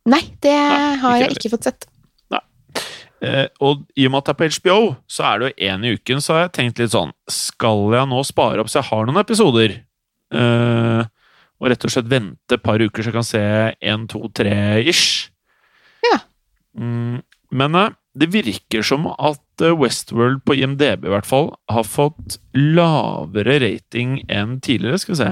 Nei, 0.07 0.23
det 0.43 0.53
Nei, 0.55 0.97
har 0.99 1.17
jeg 1.17 1.25
heller. 1.29 1.39
ikke 1.39 1.51
fått 1.57 1.69
sett. 1.71 1.89
Eh, 3.23 3.47
og 3.63 3.85
i 3.95 4.09
og 4.09 4.11
med 4.11 4.19
at 4.19 4.27
det 4.27 4.33
er 4.33 4.39
på 4.41 4.47
HBO, 4.51 4.77
så 5.07 5.23
er 5.29 5.39
det 5.39 5.49
jo 5.53 5.67
én 5.71 5.85
i 5.87 5.93
uken, 5.95 6.19
så 6.19 6.35
har 6.35 6.41
jeg 6.49 6.55
tenkt 6.57 6.81
litt 6.83 6.91
sånn 6.91 7.13
Skal 7.31 7.93
jeg 7.95 8.09
nå 8.11 8.19
spare 8.27 8.59
opp 8.59 8.67
så 8.73 8.81
jeg 8.81 8.89
har 8.89 9.07
noen 9.07 9.21
episoder? 9.21 9.77
Eh, 10.35 11.03
og 11.63 11.71
rett 11.71 11.87
og 11.87 11.93
slett 11.95 12.11
vente 12.11 12.57
et 12.57 12.65
par 12.65 12.83
uker 12.83 12.99
så 13.05 13.13
jeg 13.13 13.15
kan 13.15 13.29
se 13.29 13.43
én, 13.79 14.09
to, 14.11 14.25
tre 14.35 14.83
ish? 14.91 15.29
Ja. 16.03 16.19
Mm, 16.75 17.21
men 17.55 17.79
eh, 17.79 17.95
det 18.19 18.29
virker 18.33 18.85
som 18.85 19.07
at 19.13 19.65
eh, 19.65 19.75
Westworld 19.79 20.43
på 20.47 20.57
IMDb 20.61 21.07
i 21.07 21.13
hvert 21.13 21.29
fall 21.29 21.53
har 21.73 21.87
fått 21.89 22.39
lavere 22.57 23.59
rating 23.63 24.19
enn 24.29 24.59
tidligere, 24.65 25.01
skal 25.01 25.15
vi 25.15 25.21
se. 25.23 25.31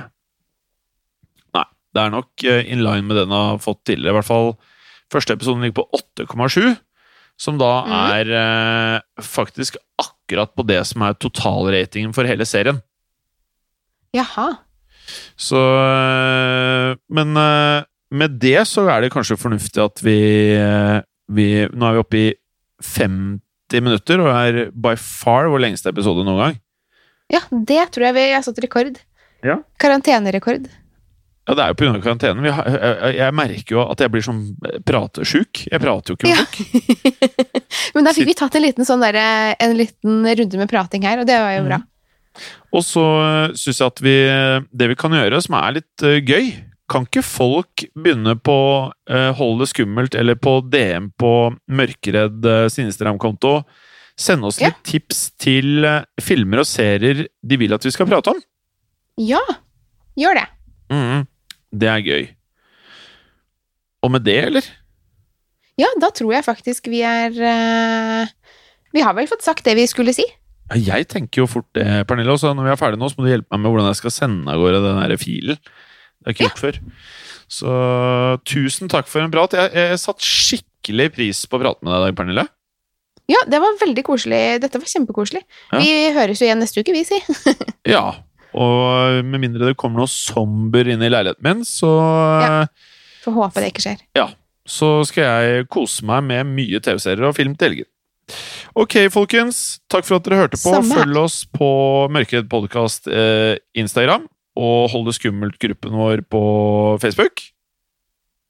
Nei, 1.56 1.66
det 1.94 2.04
er 2.04 2.14
nok 2.14 2.46
eh, 2.48 2.62
in 2.72 2.84
line 2.84 3.04
med 3.08 3.20
den 3.20 3.34
har 3.36 3.60
fått 3.60 3.82
tidligere. 3.88 4.14
I 4.14 4.18
hvert 4.20 4.30
fall 4.30 4.54
første 5.12 5.36
episoden 5.36 5.66
ligger 5.66 5.82
på 5.82 6.02
8,7 6.24 6.78
som 7.40 7.60
da 7.60 7.70
mm. 7.84 7.94
er 8.16 8.32
eh, 8.40 9.24
faktisk 9.24 9.78
akkurat 10.00 10.52
på 10.56 10.64
det 10.68 10.80
som 10.88 11.04
er 11.04 11.20
totalratingen 11.20 12.16
for 12.16 12.28
hele 12.28 12.48
serien. 12.48 12.80
Jaha. 14.16 14.52
Så 15.38 15.58
eh, 15.58 16.96
Men 17.12 17.36
med 18.10 18.36
det 18.42 18.60
så 18.68 18.88
er 18.88 19.04
det 19.04 19.12
kanskje 19.12 19.38
fornuftig 19.38 19.82
at 19.82 20.00
vi, 20.02 20.18
vi 21.30 21.46
Nå 21.70 21.86
er 21.86 21.96
vi 21.96 22.02
oppe 22.02 22.18
i 22.18 22.28
50 22.84 23.84
minutter, 23.84 24.20
og 24.24 24.30
er 24.34 24.70
by 24.74 24.96
far 24.98 25.48
vår 25.52 25.64
lengste 25.68 25.92
episode 25.92 26.24
noen 26.26 26.40
gang. 26.44 26.58
Ja, 27.30 27.40
det 27.50 27.84
tror 27.94 28.08
jeg 28.08 28.16
vi 28.16 28.26
har 28.34 28.42
satt 28.42 28.58
rekord. 28.64 28.98
Ja. 29.46 29.60
Karantenerekord. 29.80 30.66
Ja, 31.48 31.54
det 31.56 31.62
er 31.64 31.70
jo 31.72 31.76
pga. 31.80 32.00
karantenen. 32.04 32.42
Vi 32.44 32.50
har, 32.54 32.66
jeg, 32.68 33.14
jeg 33.16 33.34
merker 33.34 33.74
jo 33.74 33.84
at 33.90 34.02
jeg 34.04 34.12
blir 34.12 34.22
sånn 34.22 34.40
pratesjuk. 34.86 35.62
Jeg 35.70 35.82
prater 35.82 36.12
jo 36.12 36.18
ikke 36.18 36.28
med 36.28 36.36
Ja. 36.36 36.44
folk. 36.44 37.30
Men 37.96 38.06
da 38.06 38.12
fikk 38.14 38.28
vi 38.28 38.34
tatt 38.38 38.58
en 38.58 38.62
liten, 38.66 38.86
sånn 38.86 39.02
der, 39.02 39.18
en 39.58 39.74
liten 39.78 40.26
runde 40.26 40.60
med 40.60 40.70
prating 40.70 41.06
her, 41.08 41.22
og 41.22 41.26
det 41.30 41.38
var 41.40 41.54
jo 41.56 41.64
bra. 41.66 41.80
Og 42.76 42.84
så 42.86 43.02
syns 43.58 43.80
jeg 43.80 43.88
at 43.90 44.00
vi 44.04 44.12
Det 44.70 44.86
vi 44.92 44.94
kan 45.00 45.10
gjøre, 45.16 45.40
som 45.42 45.56
er 45.58 45.80
litt 45.80 46.04
eh, 46.06 46.20
gøy 46.22 46.52
Kan 46.90 47.04
ikke 47.06 47.22
folk 47.22 47.84
begynne 47.94 48.34
på 48.42 48.56
uh, 48.90 49.30
Hold 49.38 49.60
det 49.62 49.68
skummelt 49.70 50.16
eller 50.18 50.34
på 50.42 50.56
DM 50.72 51.10
på 51.20 51.30
Mørkeredd 51.70 52.44
uh, 52.50 52.64
sin 52.72 52.88
Instagram-konto? 52.90 53.60
Sende 54.20 54.50
oss 54.50 54.58
Ja. 54.60 54.68
litt 54.68 54.82
tips 54.84 55.20
til 55.40 55.84
eh, 55.86 56.02
filmer 56.20 56.60
og 56.60 56.66
serier 56.68 57.22
de 57.40 57.56
vil 57.56 57.72
at 57.72 57.86
vi 57.86 57.92
skal 57.94 58.04
prate 58.10 58.34
om. 58.34 58.40
Ja, 59.16 59.40
gjør 60.18 60.36
det. 60.36 60.42
Mm, 60.92 61.22
Det 61.72 61.88
er 61.88 62.02
gøy. 62.04 62.26
Og 64.04 64.12
med 64.12 64.26
det, 64.26 64.36
eller? 64.50 64.66
Ja, 65.80 65.88
da 66.02 66.10
tror 66.12 66.34
jeg 66.34 66.44
faktisk 66.44 66.90
vi 66.92 67.00
er 67.06 67.32
eh, 67.32 68.28
Vi 68.92 69.00
har 69.06 69.16
vel 69.16 69.28
fått 69.30 69.46
sagt 69.46 69.64
det 69.64 69.76
vi 69.78 69.86
skulle 69.88 70.12
si. 70.12 70.26
Jeg 70.76 71.08
tenker 71.10 71.42
jo 71.42 71.48
fort 71.50 71.70
det, 71.74 71.86
Pernille. 72.06 72.30
Også. 72.36 72.52
når 72.54 72.68
vi 72.68 72.74
er 72.74 72.78
ferdige 72.82 73.00
nå, 73.00 73.08
så 73.10 73.16
må 73.18 73.24
du 73.24 73.32
hjelpe 73.32 73.50
meg 73.56 73.64
med 73.64 73.72
hvordan 73.72 73.88
jeg 73.90 74.02
skal 74.02 74.14
sende 74.14 74.52
av 74.52 74.60
gårde 74.60 74.82
den 74.84 75.00
der 75.00 75.16
filen. 75.22 75.58
Det 76.20 76.28
har 76.28 76.32
jeg 76.32 76.36
ikke 76.36 76.48
gjort 76.48 76.62
før. 76.62 76.78
Så 77.50 77.74
tusen 78.46 78.90
takk 78.92 79.08
for 79.10 79.24
en 79.24 79.32
prat. 79.32 79.54
Jeg, 79.56 79.72
jeg 79.74 80.00
satt 80.02 80.22
skikkelig 80.22 81.08
pris 81.16 81.44
på 81.50 81.58
å 81.58 81.62
prate 81.64 81.82
med 81.86 81.92
deg 81.94 82.00
i 82.00 82.04
dag, 82.10 82.16
Pernille. 82.20 82.44
Ja, 83.30 83.40
det 83.46 83.60
var 83.62 83.76
veldig 83.80 84.02
koselig. 84.06 84.40
Dette 84.62 84.80
var 84.82 84.90
kjempekoselig. 84.90 85.42
Ja. 85.70 85.78
Vi 85.80 85.90
høres 86.16 86.40
jo 86.42 86.48
igjen 86.48 86.60
neste 86.62 86.82
uke, 86.82 86.94
vi, 86.94 87.04
si. 87.06 87.20
Ja. 87.94 88.04
Og 88.50 89.20
med 89.30 89.44
mindre 89.44 89.68
det 89.70 89.76
kommer 89.78 90.02
noe 90.02 90.10
somber 90.10 90.88
inn 90.90 91.02
i 91.06 91.10
leiligheten 91.12 91.44
min, 91.46 91.60
så, 91.66 91.90
Ja. 92.42 92.64
Får 93.22 93.36
håpe 93.36 93.62
det 93.62 93.68
ikke 93.70 93.84
skjer. 93.84 94.00
Ja. 94.18 94.28
så 94.70 94.88
skal 95.06 95.26
jeg 95.44 95.66
kose 95.70 96.04
meg 96.08 96.24
med 96.26 96.50
mye 96.56 96.80
TV-serier 96.82 97.26
og 97.28 97.36
film 97.36 97.54
til 97.58 97.68
helgen. 97.68 97.88
Ok, 98.78 98.96
folkens. 99.10 99.80
Takk 99.90 100.06
for 100.06 100.18
at 100.18 100.26
dere 100.26 100.38
hørte 100.44 100.58
på. 100.58 100.70
Samme. 100.72 100.94
Følg 101.00 101.18
oss 101.20 101.40
på 101.50 101.70
Mørkeredd 102.14 102.46
podkast 102.50 103.08
eh, 103.10 103.56
Instagram. 103.78 104.26
Og 104.56 104.90
Hold 104.90 105.06
det 105.06 105.14
skummelt-gruppen 105.18 105.94
vår 105.94 106.22
på 106.30 106.40
Facebook. 107.00 107.40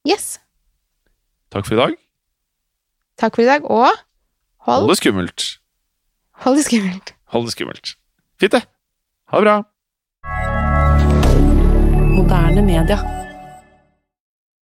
Yes. 0.09 0.39
Takk 1.53 1.67
for 1.67 1.75
i 1.77 1.81
dag. 1.83 1.97
Takk 3.21 3.35
for 3.37 3.43
i 3.45 3.49
dag, 3.51 3.65
og 3.69 3.91
Hold 4.65 4.85
hold, 4.85 4.89
det 4.89 4.97
skummelt. 5.01 5.59
hold 6.45 6.57
det 6.57 6.65
skummelt. 6.65 7.15
Hold 7.33 7.45
det 7.45 7.53
skummelt. 7.53 7.95
Fint, 8.41 8.53
det. 8.53 8.63
Ha 9.29 9.37
det 9.41 9.45
bra. 9.45 9.57
Moderne 12.17 12.63
media. 12.65 13.20